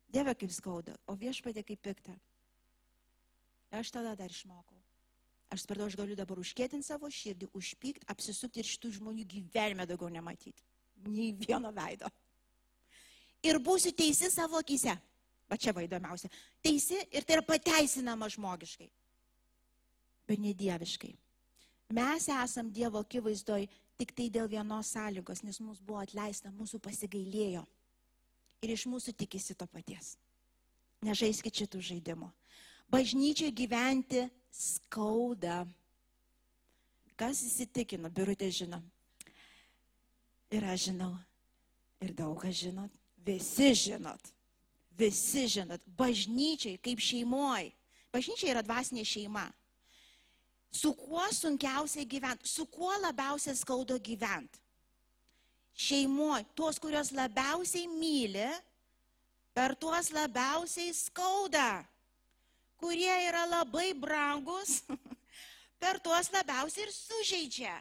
Dieve 0.10 0.34
kaip 0.39 0.53
skauda, 0.55 0.97
o 1.05 1.18
viešpatė 1.20 1.66
kaip 1.68 1.84
pikta. 1.86 2.18
Aš 3.78 3.93
tada 3.93 4.16
dar 4.18 4.34
išmokau. 4.34 4.76
Aš 5.54 5.64
supratau, 5.64 5.88
aš 5.88 5.95
galiu 5.95 6.16
dabar 6.20 6.39
užkėtinti 6.41 6.86
savo 6.86 7.08
širdį, 7.12 7.48
užpykti, 7.56 8.08
apsisukti 8.12 8.60
ir 8.60 8.68
šitų 8.68 8.91
žmonių 8.98 9.24
gyvenime 9.32 9.86
daugiau 9.88 10.10
nematyti. 10.12 10.66
Nei 11.08 11.32
vieno 11.32 11.72
veido. 11.72 12.10
Ir 13.45 13.60
būsiu 13.64 13.93
teisi 13.95 14.32
savo 14.34 14.60
akise. 14.60 14.98
Va 15.48 15.56
čia 15.56 15.72
va 15.72 15.86
įdomiausia. 15.86 16.28
Teisi 16.64 16.98
ir 17.08 17.24
tai 17.24 17.38
yra 17.38 17.45
pateisinama 17.48 18.28
žmogiškai. 18.34 18.89
Bet 20.28 20.41
ne 20.43 20.52
dieviškai. 20.58 21.14
Mes 21.95 22.28
esam 22.28 22.68
Dievo 22.76 23.00
akivaizdoj 23.00 23.64
tik 23.98 24.12
tai 24.12 24.28
dėl 24.28 24.50
vienos 24.52 24.91
sąlygos, 24.91 25.45
nes 25.48 25.62
mums 25.64 25.80
buvo 25.80 26.02
atleista, 26.02 26.52
mūsų 26.52 26.82
pasigailėjo. 26.84 27.64
Ir 28.66 28.74
iš 28.74 28.84
mūsų 28.91 29.14
tikisi 29.16 29.56
to 29.56 29.68
paties. 29.72 30.18
Nežaiskit 31.06 31.62
šitų 31.62 31.80
žaidimų. 31.91 32.28
Bažnyčiai 32.91 33.54
gyventi 33.56 34.26
skauda. 34.54 35.66
Kas 37.18 37.41
įsitikino, 37.45 38.10
birutė 38.14 38.50
žino. 38.54 38.82
Ir 40.54 40.66
aš 40.70 40.89
žinau. 40.91 41.16
Ir 42.04 42.14
daug 42.14 42.38
kas 42.41 42.56
žinot. 42.60 42.93
Visi 43.26 43.74
žinot. 43.74 44.30
Visi 44.98 45.48
žinot. 45.50 45.82
Bažnyčiai 45.98 46.78
kaip 46.82 47.02
šeimoji. 47.02 47.74
Bažnyčia 48.14 48.54
yra 48.54 48.64
dvasinė 48.66 49.04
šeima. 49.06 49.48
Su 50.72 50.93
kuo 50.93 51.24
sunkiausiai 51.34 52.06
gyventi, 52.06 52.48
su 52.48 52.68
kuo 52.70 52.93
labiausiai 53.02 53.58
skaudo 53.58 53.98
gyventi. 54.04 54.62
Šeimoje, 55.78 56.45
tuos, 56.58 56.80
kurios 56.82 57.12
labiausiai 57.14 57.88
myli, 57.89 58.48
per 59.54 59.76
tuos 59.78 60.10
labiausiai 60.14 60.93
skauda 60.93 61.86
kurie 62.80 63.13
yra 63.28 63.45
labai 63.49 63.91
brangus, 63.97 64.82
per 65.82 65.99
tuos 66.03 66.32
labiausiai 66.34 66.88
ir 66.88 66.93
sužeidžia. 66.93 67.75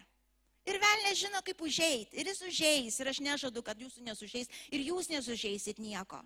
Ir 0.66 0.80
vėl 0.82 1.05
nežino, 1.07 1.40
kaip 1.47 1.61
užeiti. 1.62 2.18
Ir 2.18 2.26
jis 2.26 2.42
užeis. 2.42 2.97
Ir 2.99 3.11
aš 3.12 3.20
nežadu, 3.22 3.62
kad 3.62 3.78
jūsų 3.78 4.03
nesužeis. 4.09 4.51
Ir 4.74 4.82
jūs 4.88 5.07
nesužeisit 5.12 5.78
nieko. 5.78 6.18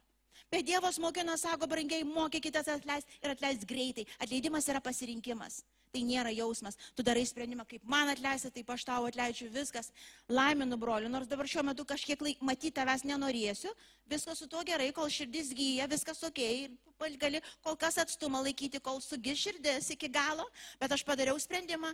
Bet 0.51 0.65
Dievas 0.67 0.97
mokino, 0.99 1.37
sako, 1.39 1.69
brangiai, 1.71 2.07
mokykitės 2.09 2.71
atleisti 2.73 3.21
ir 3.21 3.35
atleisti 3.35 3.69
greitai. 3.69 4.07
Atleidimas 4.19 4.67
yra 4.73 4.81
pasirinkimas. 4.83 5.61
Tai 5.91 6.01
nėra 6.07 6.31
jausmas. 6.31 6.77
Tu 6.95 7.03
darai 7.03 7.25
sprendimą, 7.27 7.65
kaip 7.67 7.83
man 7.91 8.13
atleisti, 8.13 8.53
taip 8.55 8.69
aš 8.71 8.85
tau 8.87 9.09
atleidžiu 9.09 9.49
viskas. 9.51 9.89
Laiminu, 10.31 10.79
broliu, 10.79 11.11
nors 11.11 11.27
dabar 11.27 11.49
šiuo 11.51 11.65
metu 11.67 11.83
kažkiek 11.83 12.21
laik 12.23 12.45
matyti 12.47 12.77
tavęs 12.77 13.03
nenorėsiu. 13.11 13.73
Viskas 14.11 14.39
su 14.39 14.47
tuo 14.51 14.63
gerai, 14.67 14.93
kol 14.95 15.11
širdis 15.11 15.51
gyja, 15.51 15.89
viskas 15.91 16.23
ok. 16.29 16.39
Gali 17.19 17.41
kol 17.65 17.75
kas 17.81 17.99
atstumą 17.99 18.45
laikyti, 18.45 18.79
kol 18.79 19.03
sugi 19.03 19.35
širdis 19.35 19.91
iki 19.97 20.13
galo. 20.15 20.47
Bet 20.79 20.95
aš 20.95 21.03
padariau 21.09 21.39
sprendimą 21.43 21.91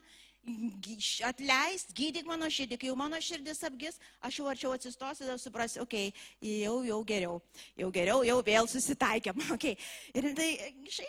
atleist, 1.27 1.91
gydyk 1.97 2.27
mano 2.29 2.49
širdį, 2.53 2.79
kai 2.79 2.91
jau 2.91 2.97
mano 2.99 3.19
širdis 3.23 3.65
apgis, 3.67 3.99
aš 4.25 4.39
jau 4.41 4.47
arčiau 4.51 4.75
atsistosiu 4.77 5.27
ir 5.27 5.41
suprasiu, 5.43 5.83
okei, 5.83 6.13
okay, 6.13 6.53
jau, 6.63 6.77
jau 6.87 7.01
geriau, 7.09 7.41
jau 7.79 7.91
geriau, 7.95 8.23
jau 8.27 8.39
vėl 8.47 8.71
susitaikėm. 8.71 9.43
Okay. 9.57 9.79
Ir 10.13 10.27
tai 10.37 10.49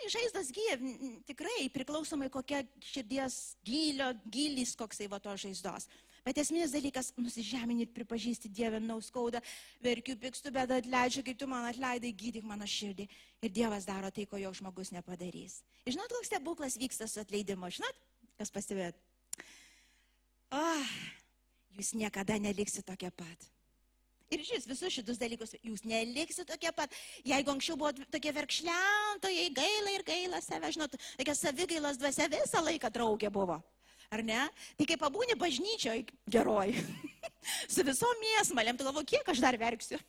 žaizdas 0.08 0.48
gyja, 0.54 0.78
tikrai 1.28 1.66
priklausomai 1.74 2.30
kokia 2.32 2.62
širdies 2.80 3.58
gylio, 3.66 4.14
gilys 4.32 4.72
koksai 4.78 5.08
va 5.10 5.18
to 5.20 5.34
žaizdos. 5.36 5.84
Bet 6.24 6.38
esminis 6.40 6.72
dalykas- 6.72 7.12
nusižeminti 7.24 7.86
ir 7.86 7.92
pripažįsti 7.92 8.50
Dievę 8.52 8.80
nauskaudą, 8.80 9.42
verkiu, 9.84 10.16
pikstu, 10.16 10.52
bet 10.52 10.70
atleidžiu, 10.70 11.24
kaip 11.24 11.38
tu 11.38 11.46
man 11.46 11.68
atleidai, 11.68 12.12
gydyk 12.12 12.44
mano 12.44 12.64
širdį. 12.64 13.08
Ir 13.42 13.50
Dievas 13.50 13.84
daro 13.84 14.10
tai, 14.10 14.26
ko 14.26 14.36
jo 14.36 14.52
žmogus 14.52 14.92
nepadarys. 14.92 15.62
Ir 15.84 15.92
žinot, 15.92 16.08
koks 16.08 16.28
stebuklas 16.32 16.76
vyksta 16.76 17.08
su 17.08 17.20
atleidimu, 17.20 17.70
žinot, 17.70 17.94
kas 18.38 18.50
pastebėt? 18.50 19.07
Oh, 20.54 20.90
jūs 21.76 21.94
niekada 21.98 22.38
neliksit 22.40 22.86
tokie 22.88 23.10
pat. 23.10 23.48
Ir 24.28 24.42
šis 24.44 24.66
visus 24.68 24.92
šitus 24.92 25.16
dalykus 25.20 25.54
jūs 25.64 25.86
neliksit 25.88 26.48
tokie 26.50 26.70
pat. 26.76 26.92
Jeigu 27.24 27.54
anksčiau 27.54 27.78
buvo 27.80 27.94
tokie 28.12 28.32
verkšlentojai, 28.36 29.48
gaila 29.56 29.94
ir 29.94 30.04
gaila 30.04 30.42
save, 30.44 30.68
žinot, 30.74 30.98
tokia 31.16 31.36
savigailos 31.36 32.00
dvasia 32.00 32.28
visą 32.32 32.60
laiką 32.66 32.92
draugė 32.92 33.32
buvo. 33.32 33.56
Ar 34.12 34.24
ne? 34.24 34.44
Tai 34.76 34.86
kai 34.88 34.96
pabūni 35.00 35.36
bažnyčioje 35.36 36.06
geroj, 36.32 36.72
su 37.74 37.84
visom 37.84 38.22
mėsmalėm, 38.24 38.76
tu 38.76 38.86
galvo, 38.86 39.04
kiek 39.04 39.26
aš 39.32 39.40
dar 39.44 39.56
verksiu. 39.60 40.00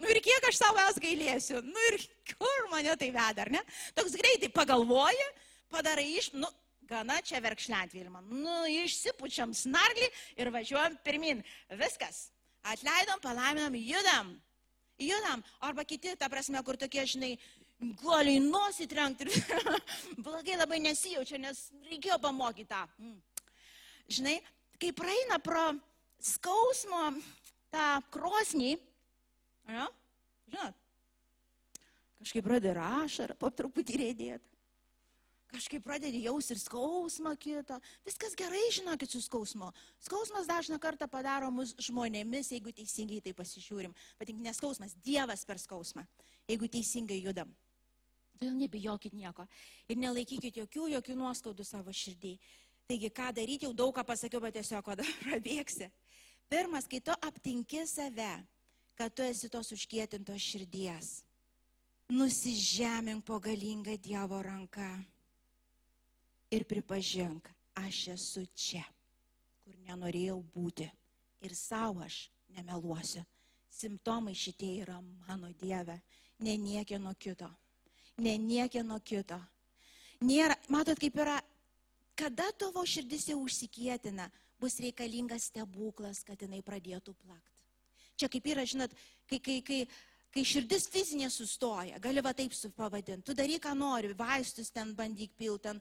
Nu 0.00 0.08
ir 0.10 0.20
kiek 0.24 0.46
aš 0.48 0.58
savo 0.58 0.80
es 0.88 0.98
gailėsiu. 1.02 1.60
Nu 1.66 1.86
ir 1.90 1.98
kur 2.34 2.68
mane 2.72 2.94
tai 2.98 3.10
veda, 3.14 3.44
ar 3.44 3.50
ne? 3.52 3.62
Toks 3.98 4.16
greitai 4.18 4.50
pagalvoji, 4.54 5.26
padarai 5.74 6.06
iš, 6.14 6.30
nu, 6.38 6.48
gana 6.88 7.20
čia 7.22 7.40
verkšlent 7.44 7.94
Vilma. 7.94 8.22
Nu, 8.28 8.64
išsipučiam 8.84 9.54
snarglį 9.56 10.08
ir 10.40 10.50
važiuojam 10.54 10.96
pirmin. 11.04 11.42
Viskas. 11.80 12.28
Atleidom, 12.64 13.20
palaiminam, 13.22 13.76
judam. 13.76 14.32
Judam. 15.00 15.42
Arba 15.60 15.84
kiti, 15.84 16.14
ta 16.16 16.30
prasme, 16.32 16.62
kur 16.64 16.78
tokie, 16.80 17.04
žinai, 17.08 17.34
gali 18.00 18.38
nosį 18.40 18.86
trenkti 18.88 19.26
ir 19.26 19.32
blogai 20.24 20.56
labai 20.60 20.80
nesijaučia, 20.84 21.40
nes 21.42 21.66
reikėjo 21.90 22.20
pamokyti 22.22 22.70
tą. 22.70 22.84
Mm. 23.02 23.18
Žinai, 24.14 24.38
kai 24.80 24.92
praeina 24.96 25.40
pro 25.42 25.66
skausmo 26.22 27.02
tą 27.74 27.88
krosnį, 28.14 28.74
ja, 29.68 29.88
žinot, 30.48 30.80
kažkaip 32.22 32.46
pradeda 32.46 32.88
ašarą, 33.02 33.36
po 33.36 33.50
truputį 33.52 34.00
rėdėti 34.00 34.53
kažkaip 35.54 35.84
pradedi 35.86 36.24
jausti 36.24 36.54
ir 36.54 36.60
skausmą 36.60 37.34
kitą. 37.40 37.78
Viskas 38.06 38.34
gerai, 38.38 38.62
žinokit, 38.74 39.12
su 39.12 39.20
skausmu. 39.22 39.70
Skausmas 40.02 40.48
dažna 40.50 40.80
kartą 40.82 41.08
padaro 41.10 41.50
mus 41.54 41.74
žmonėmis, 41.86 42.50
jeigu 42.54 42.74
teisingai 42.74 43.20
tai 43.24 43.34
pasižiūrim. 43.36 43.94
Tik 44.20 44.40
neskausmas, 44.42 44.96
Dievas 45.04 45.46
per 45.46 45.60
skausmą, 45.62 46.06
jeigu 46.50 46.68
teisingai 46.70 47.20
judam. 47.22 47.52
Todėl 48.34 48.56
nebijokit 48.58 49.14
nieko 49.14 49.46
ir 49.88 50.00
nelaikykit 50.00 50.58
jokių, 50.64 50.88
jokių 50.96 51.16
nuoskaudų 51.20 51.66
savo 51.66 51.94
širdį. 51.94 52.34
Taigi, 52.90 53.08
ką 53.14 53.30
daryti, 53.32 53.64
jau 53.68 53.72
daug 53.72 53.94
ką 53.96 54.04
pasakiau, 54.04 54.42
bet 54.44 54.58
tiesiog 54.58 54.90
prabėgsi. 55.22 55.88
Pirmas, 56.50 56.88
kai 56.90 57.00
tu 57.00 57.14
aptinki 57.24 57.86
save, 57.88 58.34
kad 58.98 59.14
tu 59.14 59.24
esi 59.24 59.48
tos 59.48 59.72
užkietintos 59.72 60.42
širdies, 60.42 61.14
nusižemink 62.12 63.24
po 63.24 63.40
galingą 63.40 63.96
Dievo 63.96 64.42
ranką 64.44 65.13
ir 66.54 66.64
pripažink, 66.68 67.48
aš 67.74 68.00
esu 68.14 68.44
čia, 68.54 68.84
kur 69.64 69.76
nenorėjau 69.88 70.38
būti. 70.54 70.86
Ir 71.44 71.54
savo 71.58 72.04
aš 72.04 72.28
nemeluosiu. 72.54 73.24
Simptomai 73.74 74.36
šitie 74.38 74.70
yra 74.84 75.00
mano 75.26 75.50
Dieve, 75.60 75.98
ne 76.38 76.54
niekieno 76.56 77.14
kito. 77.18 77.50
Ne 78.22 78.36
niekieno 78.38 79.00
kito. 79.02 79.40
Nėra, 80.22 80.54
matot, 80.70 80.98
kaip 81.00 81.18
yra, 81.18 81.40
kada 82.16 82.46
tavo 82.56 82.84
širdis 82.86 83.26
jau 83.32 83.40
užsikėtina, 83.42 84.30
bus 84.62 84.78
reikalingas 84.80 85.50
stebuklas, 85.50 86.22
kad 86.24 86.40
jinai 86.40 86.62
pradėtų 86.64 87.16
plakti. 87.18 87.50
Čia 88.14 88.30
kaip 88.30 88.46
yra, 88.46 88.62
žinot, 88.62 88.94
kai, 89.28 89.40
kai, 89.42 89.58
kai, 89.66 89.80
kai 90.32 90.44
širdis 90.46 90.86
fizinė 90.92 91.28
sustoja, 91.34 91.98
gali 92.02 92.22
va 92.22 92.32
taip 92.32 92.54
pavadinti, 92.76 93.26
tu 93.26 93.34
daryk, 93.34 93.64
ką 93.66 93.74
nori, 93.76 94.14
vaistus 94.14 94.70
ten 94.70 94.94
bandyk 94.94 95.34
pilti, 95.36 95.74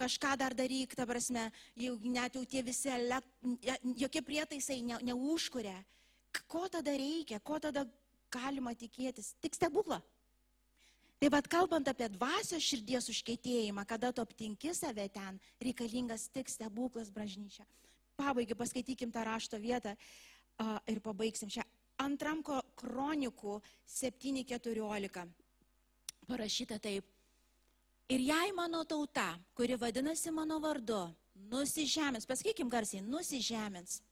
kažką 0.00 0.34
dar 0.40 0.54
daryk, 0.56 0.94
ta 0.96 1.06
prasme, 1.06 1.48
jau 1.78 1.94
net 2.02 2.34
jau 2.34 2.44
tie 2.48 2.62
visi, 2.66 2.90
elek, 2.90 3.26
jokie 3.98 4.22
prietaisai 4.22 4.80
ne, 4.82 4.98
neužkuria. 5.10 5.76
Ko 6.50 6.66
tada 6.68 6.94
reikia, 6.98 7.38
ko 7.38 7.60
tada 7.62 7.84
galima 8.32 8.74
tikėtis? 8.74 9.34
Tik 9.42 9.54
stebuklą. 9.54 10.00
Tai 11.22 11.30
vad 11.30 11.46
kalbant 11.48 11.88
apie 11.88 12.08
dvasios 12.10 12.64
širdies 12.66 13.06
užkėtėjimą, 13.08 13.86
kada 13.88 14.10
tu 14.12 14.20
aptinki 14.24 14.74
save 14.74 15.06
ten, 15.14 15.38
reikalingas 15.62 16.26
tik 16.34 16.50
stebuklas 16.50 17.12
bražnyčia. 17.14 17.64
Pabaigai 18.18 18.58
paskaitykim 18.58 19.14
tą 19.14 19.22
rašto 19.26 19.58
vietą 19.62 19.94
uh, 19.94 20.76
ir 20.90 21.00
pabaigsim 21.00 21.50
šią 21.50 21.64
antram 22.02 22.42
kronikų 22.44 23.60
7.14 23.88 25.24
parašyta 26.28 26.78
taip. 26.82 27.13
Ir 28.08 28.20
jei 28.20 28.52
mano 28.52 28.84
tauta, 28.84 29.38
kuri 29.56 29.78
vadinasi 29.80 30.30
mano 30.30 30.58
vardu, 30.60 31.06
nusižemins, 31.48 32.26
pasakykim 32.28 32.68
garsiai, 32.68 33.00
nusižemins, 33.00 34.02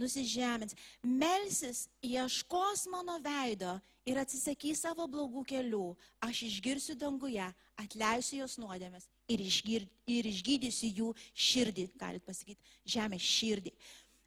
nusižemins, 0.00 0.72
melsis, 1.02 1.84
ieškos 2.02 2.86
mano 2.92 3.18
veido 3.20 3.74
ir 4.08 4.18
atsisakys 4.22 4.80
savo 4.86 5.04
blogų 5.10 5.44
kelių, 5.52 5.90
aš 6.24 6.40
išgirsiu 6.48 6.96
danguje, 6.96 7.44
atleisiu 7.76 8.40
jos 8.40 8.56
nuodėmės 8.62 9.10
ir, 9.28 9.44
išgir, 9.44 9.84
ir 10.08 10.30
išgydysiu 10.32 10.90
jų 11.00 11.12
širdį, 11.36 11.90
galit 12.00 12.24
pasakyti, 12.24 12.74
žemės 12.96 13.28
širdį 13.28 13.74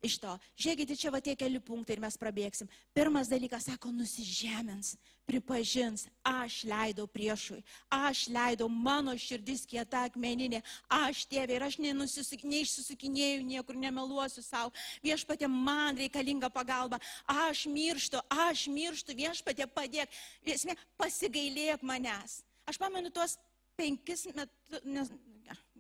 iš 0.06 0.20
to. 0.22 0.38
Žiūrėkite, 0.62 0.96
čia 0.98 1.12
va 1.14 1.22
tie 1.26 1.34
keli 1.38 1.60
punktai 1.64 1.98
ir 1.98 2.04
mes 2.04 2.18
prabėgsim. 2.22 2.70
Pirmas 2.96 3.30
dalykas, 3.32 3.66
sako, 3.66 3.90
nusižemins, 3.96 4.94
pripažins, 5.28 6.08
aš 6.24 6.62
leidau 6.68 7.08
priešui, 7.12 7.60
aš 7.92 8.28
leidau 8.32 8.70
mano 8.72 9.14
širdis 9.20 9.66
kieta 9.68 10.06
akmeninė, 10.08 10.62
aš 10.88 11.26
tėvė 11.28 11.58
ir 11.58 11.66
aš 11.68 11.78
neišsisukinėjau, 11.84 13.44
niekur 13.52 13.80
nemeluosiu 13.80 14.44
savo. 14.46 14.72
Viešpatė 15.04 15.50
man 15.52 16.00
reikalinga 16.00 16.50
pagalba, 16.54 17.02
aš 17.28 17.66
mirštu, 17.68 18.24
aš 18.48 18.68
mirštu, 18.72 19.18
viešpatė 19.20 19.68
padėk. 19.68 20.12
Esmė, 20.48 20.78
pasigailėk 20.98 21.84
manęs. 21.84 22.42
Aš 22.68 22.80
pamenu 22.80 23.12
tuos 23.12 23.38
penkis 23.78 24.26
metus, 24.32 24.84
nes, 24.84 25.12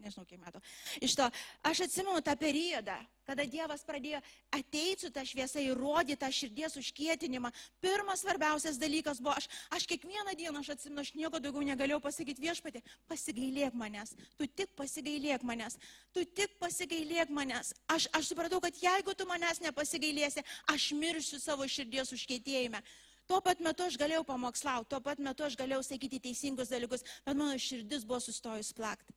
nežinau 0.02 0.26
kiek 0.28 0.39
metų. 0.41 0.62
Iš 1.04 1.16
to, 1.18 1.28
aš 1.68 1.84
atsimenu 1.88 2.22
tą 2.26 2.36
periodą, 2.39 2.98
kada 3.28 3.43
Dievas 3.48 3.84
pradėjo 3.88 4.22
ateiti 4.56 5.06
su 5.06 5.10
tą 5.14 5.24
šviesą, 5.28 5.62
įrodyti 5.64 6.20
tą 6.22 6.30
širdies 6.32 6.78
užkietinimą. 6.80 7.52
Pirmas 7.84 8.24
svarbiausias 8.24 8.80
dalykas 8.80 9.20
buvo, 9.24 9.36
aš, 9.36 9.50
aš 9.74 9.88
kiekvieną 9.89 10.36
dieną, 10.39 10.62
aš 10.64 10.76
atsimenu, 10.78 11.04
aš 11.04 11.12
nieko 11.18 11.41
daugiau 11.43 11.66
negalėjau 11.68 12.00
pasakyti 12.04 12.45
viešpatė, 12.45 12.84
pasigailėk 13.12 13.76
manęs, 13.76 14.16
tu 14.39 14.48
tik 14.48 14.72
pasigailėk 14.80 15.43
manęs, 15.48 15.76
tu 16.16 16.24
tik 16.39 16.56
pasigailėk 16.62 17.34
manęs. 17.34 17.74
Aš, 17.91 18.08
aš 18.16 18.32
supratau, 18.32 18.62
kad 18.64 18.80
jeigu 18.80 19.18
tu 19.18 19.28
manęs 19.28 19.62
nepasigailėsi, 19.66 20.45
aš 20.72 20.91
mirsiu 20.95 21.41
savo 21.43 21.68
širdies 21.68 22.16
užkietėjime. 22.16 22.82
Tuo 23.28 23.41
pat 23.43 23.60
metu 23.60 23.84
aš 23.84 23.98
galėjau 24.00 24.24
pamokslauti, 24.24 24.88
tuo 24.93 25.02
pat 25.04 25.20
metu 25.20 25.43
aš 25.43 25.58
galėjau 25.60 25.84
sakyti 25.84 26.22
teisingus 26.24 26.72
dalykus, 26.72 27.04
bet 27.26 27.36
mano 27.36 27.58
širdis 27.60 28.08
buvo 28.08 28.22
sustojus 28.24 28.72
plakti. 28.72 29.12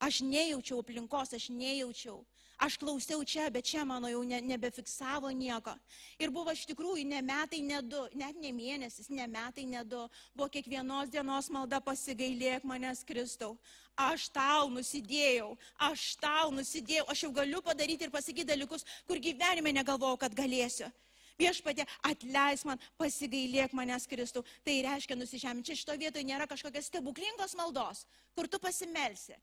Aš 0.00 0.22
nejaučiau 0.26 0.80
aplinkos, 0.82 1.34
aš 1.36 1.50
nejaučiau. 1.50 2.24
Aš 2.58 2.78
klausiau 2.78 3.24
čia, 3.26 3.50
bet 3.50 3.66
čia 3.66 3.82
mano 3.84 4.06
jau 4.06 4.22
ne, 4.22 4.38
nebefiksavo 4.40 5.30
nieko. 5.34 5.74
Ir 6.22 6.30
buvo 6.30 6.52
iš 6.54 6.62
tikrųjų 6.70 7.02
ne 7.10 7.20
metai, 7.22 7.60
ne 7.66 7.80
du, 7.82 7.98
net 8.14 8.38
ne 8.38 8.52
mėnesis, 8.54 9.10
ne 9.10 9.26
metai, 9.26 9.66
ne 9.66 9.82
du. 9.82 10.04
Buvo 10.36 10.48
kiekvienos 10.54 11.10
dienos 11.10 11.50
malda 11.50 11.80
pasigailėk 11.82 12.62
manęs 12.62 13.02
Kristau. 13.06 13.56
Aš 13.98 14.28
tau 14.34 14.70
nusidėjau, 14.70 15.54
aš 15.90 16.14
tau 16.22 16.52
nusidėjau, 16.54 17.06
aš 17.10 17.24
jau 17.26 17.32
galiu 17.34 17.62
padaryti 17.62 18.06
ir 18.06 18.14
pasakyti 18.14 18.46
dalykus, 18.46 18.86
kur 19.06 19.18
gyvenime 19.22 19.74
negalvojau, 19.74 20.20
kad 20.22 20.34
galėsiu. 20.34 20.90
Viešpatė, 21.38 21.82
atleis 22.06 22.62
man, 22.62 22.78
pasigailėk 22.98 23.74
manęs 23.74 24.06
Kristų. 24.06 24.44
Tai 24.62 24.76
reiškia 24.86 25.18
nusižeminti. 25.18 25.72
Čia 25.72 25.80
šito 25.80 25.98
vietoje 25.98 26.26
nėra 26.26 26.46
kažkokios 26.46 26.86
stebuklingos 26.86 27.58
maldos, 27.58 28.04
kur 28.38 28.46
tu 28.46 28.62
pasimelsi 28.62 29.34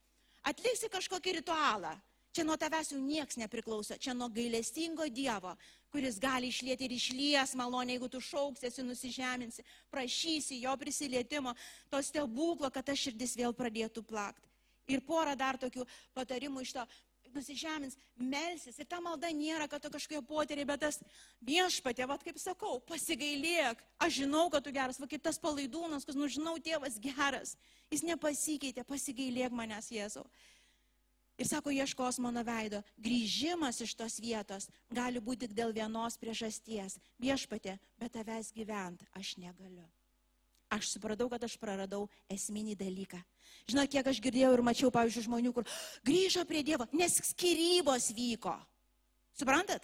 atliksi 0.48 0.90
kažkokį 0.92 1.42
ritualą. 1.42 1.94
Čia 2.32 2.46
nuo 2.48 2.56
tavęs 2.56 2.94
jau 2.94 3.00
nieks 3.04 3.36
nepriklauso, 3.36 3.98
čia 4.00 4.14
nuo 4.16 4.30
gailestingo 4.32 5.04
Dievo, 5.12 5.52
kuris 5.92 6.16
gali 6.16 6.48
išlėti 6.48 6.88
ir 6.88 6.94
išlies 6.96 7.58
malonę, 7.60 7.98
jeigu 7.98 8.08
tu 8.08 8.22
šauksiesi, 8.24 8.86
nusižeminsi, 8.88 9.66
prašysi 9.92 10.62
jo 10.62 10.72
prisilietimo, 10.80 11.52
to 11.92 12.00
stebuklo, 12.00 12.72
kad 12.72 12.88
ta 12.88 12.96
širdis 12.96 13.36
vėl 13.36 13.52
pradėtų 13.52 14.06
plakti. 14.08 14.48
Ir 14.88 15.04
porą 15.04 15.36
dar 15.36 15.60
tokių 15.60 15.84
patarimų 16.16 16.64
iš 16.64 16.72
to 16.78 16.88
nusižemins, 17.36 17.98
melsis. 18.18 18.80
Ir 18.80 18.88
ta 18.90 19.02
malda 19.04 19.30
nėra, 19.36 19.68
kad 19.72 19.84
tu 19.84 19.92
kažkokie 19.94 20.22
poteriai, 20.28 20.68
bet 20.68 20.84
tas 20.86 21.02
viešpatė, 21.46 22.08
vad 22.10 22.24
kaip 22.26 22.40
sakau, 22.42 22.80
pasigailėk. 22.88 23.84
Aš 24.02 24.22
žinau, 24.24 24.48
kad 24.54 24.66
tu 24.66 24.74
geras, 24.76 25.00
va 25.02 25.10
kaip 25.12 25.24
tas 25.26 25.40
palaidūnas, 25.42 26.08
kas, 26.08 26.18
nu 26.18 26.30
žinau, 26.32 26.58
tėvas 26.64 27.00
geras. 27.02 27.56
Jis 27.92 28.06
nepasikeitė, 28.08 28.86
pasigailėk 28.88 29.56
manęs, 29.56 29.92
Jėzau. 29.94 30.26
Ir 31.42 31.48
sako, 31.50 31.72
ieškos 31.74 32.20
mano 32.22 32.44
veido. 32.46 32.84
Grįžimas 33.02 33.82
iš 33.82 33.96
tos 33.98 34.20
vietos 34.22 34.68
gali 34.94 35.24
būti 35.24 35.48
tik 35.48 35.56
dėl 35.58 35.74
vienos 35.74 36.20
priežasties. 36.22 37.00
Viešpatė, 37.24 37.80
bet 37.98 38.14
tavęs 38.14 38.54
gyvent 38.54 39.08
aš 39.18 39.38
negaliu. 39.42 39.88
Aš 40.72 40.94
supratau, 40.94 41.28
kad 41.32 41.44
aš 41.44 41.58
praradau 41.60 42.06
esminį 42.32 42.78
dalyką. 42.80 43.20
Žinau, 43.70 43.88
kiek 43.92 44.08
aš 44.08 44.20
girdėjau 44.24 44.52
ir 44.56 44.64
mačiau, 44.66 44.92
pavyzdžiui, 44.94 45.26
žmonių, 45.28 45.52
kur 45.56 45.68
grįžo 46.08 46.46
prie 46.48 46.64
Dievo, 46.66 46.88
nes 46.96 47.18
skirybos 47.32 48.10
vyko. 48.16 48.56
Suprantat? 49.38 49.84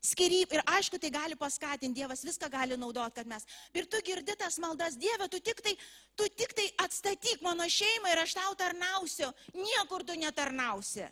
Skiryb, 0.00 0.48
ir 0.56 0.62
aišku, 0.64 0.96
tai 0.96 1.10
gali 1.12 1.36
paskatinti, 1.36 2.00
Dievas 2.00 2.22
viską 2.24 2.48
gali 2.48 2.76
naudoti, 2.80 3.18
kad 3.18 3.28
mes. 3.28 3.44
Ir 3.76 3.84
tu 3.84 4.00
girdi 4.04 4.32
tas 4.38 4.56
maldas, 4.62 4.96
Dieve, 4.96 5.28
tu 5.28 5.40
tik, 5.44 5.60
tai, 5.60 5.74
tu 6.16 6.28
tik 6.32 6.54
tai 6.56 6.68
atstatyk 6.86 7.42
mano 7.44 7.66
šeimą 7.68 8.08
ir 8.08 8.22
aš 8.22 8.36
tau 8.38 8.54
tarnausiu. 8.56 9.28
Niekur 9.52 10.06
tu 10.08 10.16
netarnausi. 10.16 11.04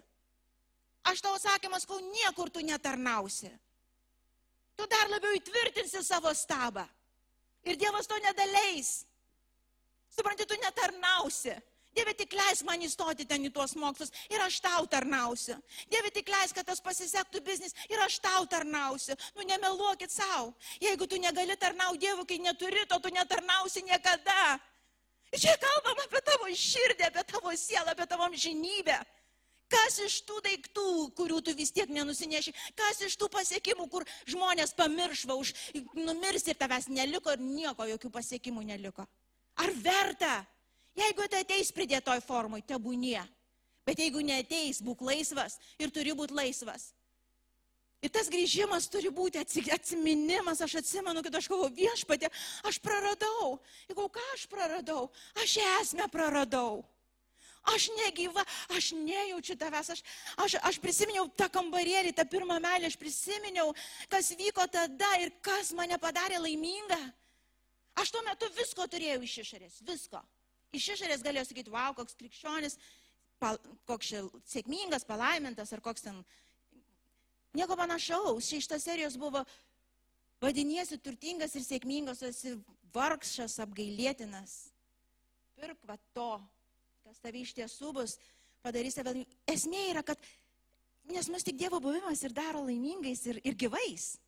Aš 1.05 1.21
tau 1.21 1.37
sakymas, 1.37 1.85
kol 1.85 2.01
niekur 2.01 2.49
tu 2.49 2.65
netarnausi. 2.65 3.53
Tu 4.79 4.87
dar 4.89 5.13
labiau 5.13 5.37
įtvirtinsi 5.37 6.01
savo 6.07 6.33
stabą. 6.33 6.87
Ir 7.69 7.77
Dievas 7.77 8.09
to 8.09 8.17
nedaleis. 8.25 9.03
Supranti, 10.09 10.47
tu 10.49 10.57
netarnausi. 10.59 11.55
Dieve 11.99 12.13
tik 12.15 12.35
leis 12.37 12.61
man 12.67 12.83
įstoti 12.85 13.25
ten 13.27 13.43
į 13.49 13.51
tuos 13.51 13.73
mokslus 13.75 14.13
ir 14.31 14.43
aš 14.45 14.61
tau 14.63 14.85
tarnausiu. 14.91 15.57
Dieve 15.91 16.13
tik 16.15 16.29
leis, 16.31 16.53
kad 16.55 16.69
tas 16.69 16.83
pasisektų 16.85 17.41
biznis 17.43 17.75
ir 17.91 17.99
aš 18.05 18.21
tau 18.23 18.45
tarnausiu. 18.47 19.17
Nu 19.35 19.47
nemeluokit 19.49 20.13
savo. 20.15 20.53
Jeigu 20.79 21.09
tu 21.11 21.19
negali 21.19 21.57
tarnauti 21.59 22.05
Dievui, 22.05 22.27
kai 22.29 22.39
neturi, 22.45 22.85
to 22.87 23.01
tu 23.03 23.11
netarnausi 23.15 23.83
niekada. 23.83 24.59
Čia 25.35 25.57
kalbam 25.61 25.99
apie 26.05 26.23
tavo 26.25 26.47
širdį, 26.55 27.09
apie 27.09 27.25
tavo 27.33 27.53
sielą, 27.57 27.93
apie 27.93 28.07
tavo 28.09 28.31
žinybę. 28.47 29.01
Kas 29.69 29.99
iš 30.01 30.23
tų 30.25 30.39
daiktų, 30.47 30.85
kurių 31.19 31.43
tu 31.45 31.53
vis 31.57 31.73
tiek 31.77 31.91
nenusineši, 31.93 32.55
kas 32.77 33.03
iš 33.05 33.19
tų 33.21 33.29
pasiekimų, 33.33 33.89
kur 33.93 34.07
žmonės 34.29 34.73
pamiršva, 34.79 35.37
už, 35.37 35.53
numirs 35.97 36.49
ir 36.49 36.57
tavęs 36.57 36.89
neliko 36.89 37.35
ir 37.37 37.43
nieko, 37.45 37.85
jokių 37.91 38.11
pasiekimų 38.15 38.65
neliko. 38.71 39.05
Ar 39.61 39.75
verta? 39.85 40.39
Jeigu 40.99 41.29
tai 41.31 41.43
ateis 41.45 41.71
pridėtoj 41.75 42.23
formoj, 42.25 42.65
tebūnie. 42.67 43.21
Bet 43.87 44.01
jeigu 44.01 44.23
neteis, 44.25 44.81
būk 44.85 45.05
laisvas 45.05 45.59
ir 45.81 45.93
turi 45.93 46.17
būti 46.17 46.37
laisvas. 46.37 46.91
Ir 48.05 48.13
tas 48.15 48.29
grįžimas 48.31 48.87
turi 48.93 49.11
būti 49.11 49.41
atsiminimas, 49.43 50.61
aš 50.63 50.79
atsimenu, 50.81 51.23
kad 51.25 51.35
aš 51.35 51.49
galvoju, 51.51 51.75
viešpatė, 51.75 52.31
aš 52.69 52.79
praradau. 52.83 53.57
Jeigu 53.89 54.07
ką 54.15 54.27
aš 54.37 54.45
praradau, 54.51 55.09
aš 55.43 55.57
esmę 55.81 56.07
praradau. 56.13 56.85
Aš 57.69 57.89
negyva, 57.99 58.45
aš 58.77 58.93
nejaučiu 58.97 59.57
tavęs, 59.61 59.91
aš, 59.93 60.03
aš, 60.41 60.55
aš 60.71 60.79
prisiminiau 60.81 61.27
tą 61.37 61.51
kambarėlį, 61.53 62.15
tą 62.17 62.25
pirmą 62.31 62.57
meilę, 62.63 62.89
aš 62.89 62.97
prisiminiau, 62.97 63.75
kas 64.09 64.31
vyko 64.39 64.65
tada 64.73 65.11
ir 65.21 65.35
kas 65.45 65.75
mane 65.77 65.99
padarė 66.01 66.41
laimingą. 66.41 67.01
Aš 67.99 68.13
tuo 68.15 68.23
metu 68.25 68.49
visko 68.57 68.87
turėjau 68.87 69.21
iš 69.27 69.39
išorės, 69.43 69.81
visko. 69.85 70.23
Iš 70.73 70.93
išorės 70.95 71.25
galėjo 71.25 71.49
sakyti, 71.49 71.73
wow, 71.75 71.95
koks 71.97 72.17
krikščionis, 72.19 72.79
pal, 73.43 73.59
koks 73.89 74.13
sėkmingas, 74.49 75.07
palaimintas 75.09 75.73
ar 75.75 75.83
koks 75.85 76.07
ten. 76.07 76.21
Nieko 77.57 77.77
panašaus. 77.81 78.49
Čia 78.49 78.61
iš 78.61 78.69
tos 78.71 78.85
serijos 78.85 79.17
buvo, 79.19 79.43
vadiniesi 80.45 80.99
turtingas 81.03 81.57
ir 81.59 81.65
sėkmingas, 81.67 82.23
esi 82.29 82.55
vargšas, 82.95 83.59
apgailėtinas. 83.65 84.59
Pirk 85.59 85.81
va 85.89 85.97
to, 86.15 86.31
kas 87.09 87.23
tavi 87.25 87.41
iš 87.41 87.55
tiesų 87.57 87.91
bus, 87.97 88.19
padarys 88.61 88.99
tave. 88.99 89.23
Esmė 89.49 89.87
yra, 89.95 90.03
kad, 90.05 90.21
nes 91.09 91.29
mus 91.33 91.47
tik 91.47 91.57
Dievo 91.57 91.79
buvimas 91.81 92.21
ir 92.21 92.35
daro 92.37 92.61
laimingais 92.67 93.23
ir, 93.31 93.39
ir 93.49 93.57
gyvais. 93.57 94.19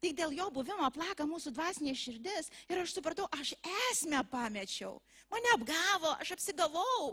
Tik 0.00 0.14
dėl 0.16 0.32
jo 0.32 0.46
buvimo 0.52 0.88
plaka 0.94 1.26
mūsų 1.28 1.52
dvasinė 1.52 1.92
širdis 1.96 2.48
ir 2.72 2.80
aš 2.80 2.94
supratau, 2.96 3.28
aš 3.36 3.52
esmę 3.90 4.22
pamečiau. 4.32 4.96
Mane 5.32 5.52
apgavo, 5.52 6.14
aš 6.24 6.32
apsigavau. 6.38 7.12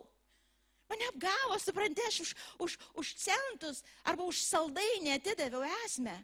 Mane 0.88 1.12
apgavo, 1.12 1.60
suprantate, 1.60 2.08
aš 2.08 2.22
už, 2.24 2.32
už, 2.64 2.80
už 3.04 3.14
centus 3.20 3.84
arba 4.08 4.30
už 4.32 4.40
saldainį 4.48 5.18
atidaviau 5.18 5.68
esmę. 5.82 6.16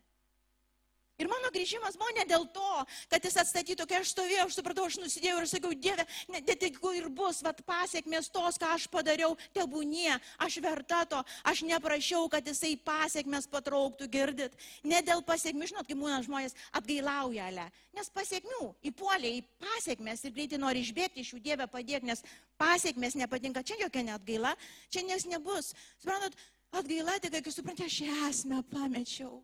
Ir 1.18 1.26
mano 1.26 1.50
grįžimas 1.50 1.96
buvo 1.98 2.12
ne 2.14 2.24
dėl 2.30 2.44
to, 2.54 2.74
kad 3.10 3.24
jis 3.26 3.40
atstatytų, 3.42 3.88
kai 3.90 4.04
aš 4.04 4.12
stovėjau, 4.14 4.44
aš 4.46 4.58
supratau, 4.60 4.84
aš 4.86 5.00
nusidėjau 5.02 5.40
ir 5.42 5.48
sakiau, 5.50 5.74
Dieve, 5.74 6.06
net 6.30 6.52
jeigu 6.54 6.92
ir 6.94 7.08
bus, 7.10 7.40
vad 7.42 7.64
pasiekmės 7.66 8.30
tos, 8.30 8.60
ką 8.62 8.70
aš 8.76 8.86
padariau, 8.94 9.34
tebūnie, 9.58 10.14
aš 10.46 10.60
verta 10.62 11.02
to, 11.10 11.24
aš 11.50 11.64
neprašiau, 11.66 12.30
kad 12.30 12.46
jisai 12.46 12.76
pasiekmes 12.86 13.50
patrauktų, 13.50 14.12
girdit. 14.14 14.54
Ne 14.86 15.02
dėl 15.02 15.26
pasiekmių, 15.26 15.72
žinot, 15.74 15.90
kai 15.90 15.98
būna 15.98 16.22
žmonės 16.28 16.54
atgailauja, 16.78 17.50
ale. 17.50 17.66
nes 17.98 18.14
pasiekmių 18.14 18.62
įpuolė 18.86 19.34
į 19.40 19.44
pasiekmes 19.58 20.22
ir 20.22 20.38
greitai 20.38 20.62
nori 20.62 20.86
išbėgti 20.86 21.26
iš 21.26 21.34
jų 21.34 21.42
Dievę 21.50 21.66
padėk, 21.66 22.06
nes 22.06 22.22
pasiekmes 22.62 23.18
nepatinka, 23.18 23.66
čia 23.66 23.82
jokia 23.82 24.06
net 24.06 24.22
gaila, 24.22 24.54
čia 24.94 25.02
nieks 25.02 25.26
nebus. 25.26 25.74
Suprantat, 25.98 26.38
atgaila 26.70 27.18
tik, 27.18 27.42
kai 27.42 27.52
suprantate, 27.52 27.90
aš 27.90 28.04
esmę 28.30 28.62
pamečiau. 28.70 29.42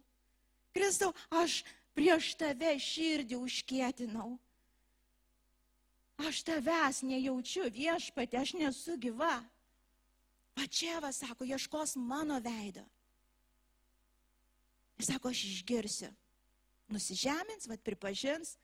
Kristau, 0.73 1.13
aš 1.29 1.61
prieš 1.93 2.33
tave 2.39 2.73
širdį 2.81 3.37
užkėtinau. 3.37 4.33
Aš 6.23 6.43
tavęs 6.45 7.01
nejaučiu 7.05 7.67
viešpatė, 7.73 8.39
aš 8.41 8.55
nesu 8.57 8.97
gyva. 9.01 9.37
Pačiavas 10.53 11.21
sako, 11.23 11.45
ieškos 11.49 11.95
mano 11.97 12.37
veido. 12.41 12.83
Jis 14.99 15.09
sako, 15.09 15.33
aš 15.33 15.41
išgirsiu. 15.49 16.11
Nusižemins, 16.93 17.65
vad 17.69 17.81
pripažins, 17.81 18.57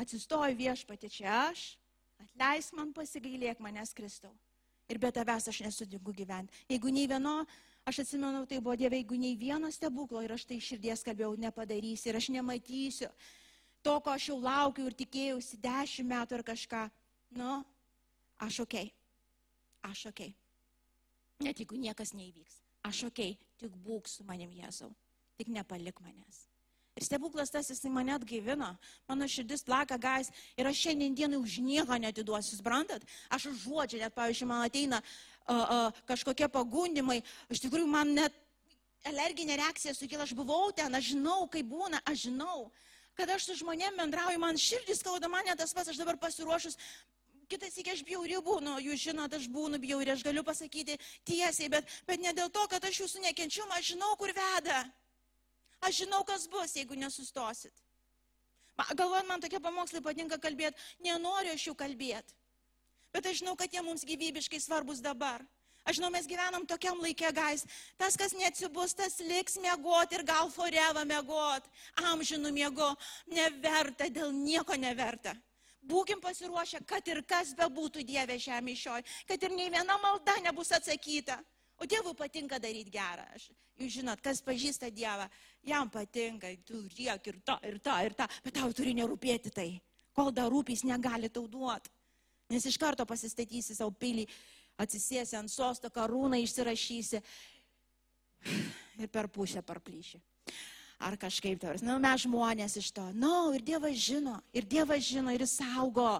atsistoju 0.00 0.56
viešpatė 0.58 1.10
čia 1.12 1.30
aš, 1.50 1.76
atleisk 2.18 2.74
man 2.74 2.90
pasigailėk 2.96 3.60
manęs 3.62 3.94
Kristau. 3.94 4.32
Ir 4.90 4.98
be 4.98 5.12
tavęs 5.14 5.46
aš 5.52 5.60
nesudingu 5.62 6.12
gyventi. 6.16 6.64
Jeigu 6.68 6.90
nei 6.90 7.06
vieno 7.06 7.44
Aš 7.88 8.02
atsimenu, 8.04 8.44
tai 8.46 8.60
buvo 8.60 8.76
Dieve, 8.76 8.98
jeigu 9.00 9.16
nei 9.18 9.36
vieno 9.36 9.70
stebuklo 9.72 10.20
ir 10.22 10.34
aš 10.34 10.44
tai 10.46 10.60
širdies 10.60 11.02
kalbėjau, 11.06 11.34
nepadarysi 11.40 12.10
ir 12.10 12.18
aš 12.20 12.28
nematysiu 12.34 13.08
to, 13.82 13.94
ko 14.00 14.12
aš 14.12 14.28
jau 14.30 14.38
laukiu 14.40 14.86
ir 14.88 14.96
tikėjausi 14.96 15.58
dešimt 15.62 16.10
metų 16.12 16.38
ar 16.38 16.44
kažką. 16.52 16.82
Nu, 17.40 17.60
aš 18.42 18.60
ok. 18.66 18.76
Aš 19.88 20.10
ok. 20.12 20.26
Net 21.40 21.62
jeigu 21.62 21.80
niekas 21.80 22.12
neįvyks. 22.12 22.60
Aš 22.84 23.06
ok, 23.08 23.24
tik 23.60 23.76
būk 23.84 24.08
su 24.08 24.24
manim 24.28 24.52
Jėzau. 24.52 24.92
Tik 25.40 25.48
nepalik 25.52 26.00
manęs. 26.04 26.44
Ir 26.98 27.06
stebuklas 27.06 27.52
tas 27.52 27.68
jisai 27.70 27.88
mane 27.92 28.12
atgaivino, 28.12 28.74
mano 29.08 29.26
širdis 29.30 29.62
plaka 29.64 29.96
gais 29.96 30.28
ir 30.58 30.68
aš 30.68 30.80
šiandien 30.84 31.14
dienai 31.16 31.38
už 31.38 31.60
nieką 31.64 31.96
netiduosiu, 32.02 32.58
suprantat? 32.58 33.06
Aš 33.30 33.46
už 33.52 33.62
žodžią, 33.62 34.00
net 34.02 34.16
pavyzdžiui, 34.16 34.48
man 34.50 34.66
ateina 34.66 34.98
kažkokie 36.08 36.48
pagundimai, 36.52 37.20
iš 37.50 37.62
tikrųjų 37.64 37.88
man 37.90 38.14
net 38.14 38.34
alerginė 39.08 39.56
reakcija 39.56 39.94
sukyla, 39.96 40.26
aš 40.26 40.34
buvau 40.36 40.70
ten, 40.76 40.94
aš 40.94 41.14
žinau, 41.14 41.46
kaip 41.50 41.66
būna, 41.70 42.02
aš 42.04 42.26
žinau, 42.28 42.70
kad 43.16 43.30
aš 43.30 43.48
su 43.48 43.56
žmonėm 43.62 43.96
bendrauju, 43.96 44.38
man 44.40 44.60
širdis 44.60 45.00
skauda, 45.00 45.28
man 45.28 45.44
net 45.48 45.58
tas 45.58 45.72
pats, 45.74 45.90
aš 45.90 45.98
dabar 46.00 46.20
pasiruošus 46.20 46.76
kitas 47.50 47.74
iki 47.82 47.90
aš 47.90 48.04
bjauri 48.06 48.38
būnu, 48.46 48.76
jūs 48.84 49.04
žinot, 49.08 49.34
aš 49.34 49.48
būnu 49.50 49.80
bjauri, 49.82 50.12
aš 50.14 50.22
galiu 50.22 50.44
pasakyti 50.46 50.94
tiesiai, 51.26 51.70
bet, 51.72 51.88
bet 52.06 52.22
ne 52.22 52.32
dėl 52.36 52.50
to, 52.54 52.62
kad 52.70 52.84
aš 52.86 53.02
jūsų 53.02 53.24
nekenčiu, 53.26 53.66
aš 53.74 53.94
žinau, 53.94 54.14
kur 54.20 54.30
veda. 54.36 54.84
Aš 55.82 56.04
žinau, 56.04 56.20
kas 56.28 56.46
bus, 56.52 56.76
jeigu 56.76 56.98
nesustosit. 56.98 57.74
Galvojant, 58.94 59.28
man 59.28 59.42
tokie 59.42 59.58
pamokslai 59.60 60.02
patinka 60.04 60.38
kalbėti, 60.40 60.78
nenoriu 61.04 61.52
aš 61.56 61.66
jų 61.68 61.74
kalbėti. 61.76 62.36
Bet 63.14 63.26
aš 63.26 63.40
žinau, 63.42 63.56
kad 63.58 63.72
jie 63.72 63.82
mums 63.82 64.06
gyvybiškai 64.06 64.60
svarbus 64.62 65.02
dabar. 65.02 65.42
Aš 65.84 65.96
žinau, 65.96 66.10
mes 66.12 66.26
gyvenam 66.28 66.66
tokiam 66.68 67.00
laikė, 67.00 67.30
gais. 67.34 67.64
Tas, 67.98 68.16
kas 68.20 68.34
neatsibus, 68.36 68.92
tas 68.94 69.16
liks 69.24 69.56
mėgot 69.62 70.12
ir 70.14 70.24
gal 70.28 70.50
foreva 70.52 71.06
mėgot. 71.08 71.66
Amžinų 72.12 72.52
mėgo. 72.54 72.90
Neverta, 73.32 74.10
dėl 74.12 74.30
nieko 74.34 74.76
neverta. 74.76 75.34
Būkim 75.80 76.20
pasiruošę, 76.20 76.82
kad 76.86 77.06
ir 77.08 77.22
kas 77.24 77.54
bebūtų 77.56 78.04
Dieve 78.04 78.36
žemė 78.38 78.74
šioj, 78.76 79.04
kad 79.26 79.42
ir 79.42 79.54
nei 79.56 79.70
viena 79.72 79.96
malda 80.02 80.36
nebus 80.44 80.70
atsakyta. 80.76 81.38
O 81.80 81.88
Dievui 81.88 82.12
patinka 82.14 82.58
daryti 82.60 82.92
gerą. 82.92 83.24
Aš, 83.34 83.48
jūs 83.80 83.94
žinot, 83.96 84.20
kas 84.20 84.42
pažįsta 84.44 84.90
Dievą, 84.92 85.24
jam 85.64 85.88
patinka, 85.88 86.52
tu 86.68 86.82
riek 86.98 87.30
ir 87.32 87.40
ta, 87.40 87.56
ir 87.64 87.80
ta, 87.80 87.96
ir 88.04 88.12
ta, 88.14 88.28
bet 88.44 88.58
tau 88.60 88.68
turi 88.76 88.92
nerūpėti 88.98 89.54
tai. 89.56 89.70
Kol 90.12 90.28
dar 90.36 90.52
rūpys 90.52 90.84
negali 90.84 91.32
tau 91.32 91.48
duoti. 91.48 91.88
Nes 92.50 92.66
iš 92.66 92.78
karto 92.80 93.06
pasistatysi 93.06 93.76
savo 93.76 93.92
pilį, 93.94 94.26
atsisėsi 94.80 95.38
ant 95.38 95.52
sosto, 95.52 95.90
karūną 95.92 96.40
išsirašysi 96.42 97.20
ir 99.02 99.12
per 99.12 99.30
pusę 99.32 99.62
parplyši. 99.62 100.20
Ar 101.00 101.16
kažkaip 101.16 101.60
tavars. 101.62 101.80
Na, 101.80 101.94
nu, 101.94 102.02
mes 102.02 102.26
žmonės 102.26 102.76
iš 102.76 102.90
to. 102.92 103.06
Na, 103.14 103.20
no, 103.22 103.54
ir 103.56 103.64
Dievas 103.64 103.96
žino, 103.96 104.36
ir 104.52 104.66
Dievas 104.68 105.06
žino, 105.06 105.32
ir 105.32 105.46
jis 105.46 105.56
saugo 105.62 106.18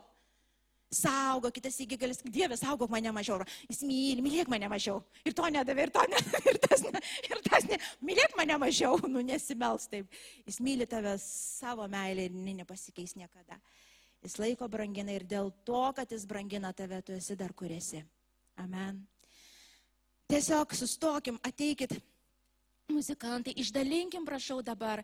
saugo, 0.91 1.51
kitas 1.55 1.79
įgi 1.81 1.97
gali 1.99 2.15
sakyti, 2.15 2.33
Dieve, 2.35 2.57
saugok 2.59 2.91
mane 2.91 3.13
mažiau, 3.15 3.39
jis 3.71 3.83
myli, 3.87 4.23
mylėk 4.25 4.51
mane 4.51 4.69
mažiau. 4.71 4.99
Ir 5.27 5.37
to 5.39 5.47
nedavė, 5.55 5.87
ir 5.87 5.93
to 5.95 6.03
ne, 6.11 6.23
ir 6.51 6.59
tas 6.65 6.83
ne, 6.83 7.03
ir 7.29 7.43
tas 7.47 7.69
ne, 7.71 7.79
mylėk 8.05 8.35
mane 8.39 8.59
mažiau, 8.61 8.99
nu 9.07 9.23
nesimels 9.27 9.87
taip. 9.91 10.11
Jis 10.49 10.59
myli 10.65 10.89
tave 10.91 11.15
savo 11.23 11.87
meilę 11.91 12.27
ir 12.27 12.35
nepasikeis 12.35 13.15
niekada. 13.19 13.61
Jis 14.21 14.37
laiko 14.37 14.69
brangina 14.69 15.15
ir 15.17 15.25
dėl 15.25 15.49
to, 15.65 15.81
kad 15.97 16.11
jis 16.13 16.27
brangina 16.29 16.75
tave, 16.77 17.01
tu 17.03 17.15
esi 17.17 17.37
dar 17.37 17.55
kur 17.57 17.73
esi. 17.73 18.03
Amen. 18.61 19.01
Tiesiog 20.31 20.75
sustokim, 20.77 21.39
ateikit, 21.43 21.97
muzikantai, 22.93 23.55
išdalinkim, 23.57 24.27
prašau 24.29 24.61
dabar, 24.63 25.03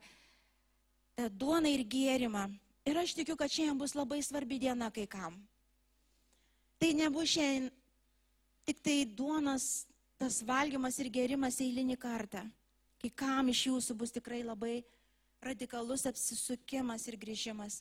duoną 1.16 1.72
ir 1.72 1.82
gėrimą. 1.88 2.44
Ir 2.86 3.00
aš 3.00 3.16
tikiu, 3.16 3.34
kad 3.40 3.50
šiandien 3.50 3.80
bus 3.80 3.96
labai 3.96 4.20
svarbi 4.22 4.60
diena 4.62 4.92
kai 4.94 5.06
kam. 5.10 5.40
Tai 6.78 6.92
nebus 6.94 7.32
šiandien 7.32 7.72
tik 8.68 8.82
tai 8.84 9.00
duonos 9.08 9.86
tas 10.20 10.42
valgymas 10.46 11.00
ir 11.00 11.10
gerimas 11.12 11.58
eilinį 11.64 11.96
kartą. 11.98 12.44
Kai 13.00 13.10
kam 13.10 13.48
iš 13.48 13.66
jūsų 13.70 13.96
bus 13.98 14.14
tikrai 14.14 14.42
labai 14.44 14.84
radikalus 15.42 16.06
apsisukimas 16.08 17.08
ir 17.08 17.18
grįžimas 17.20 17.80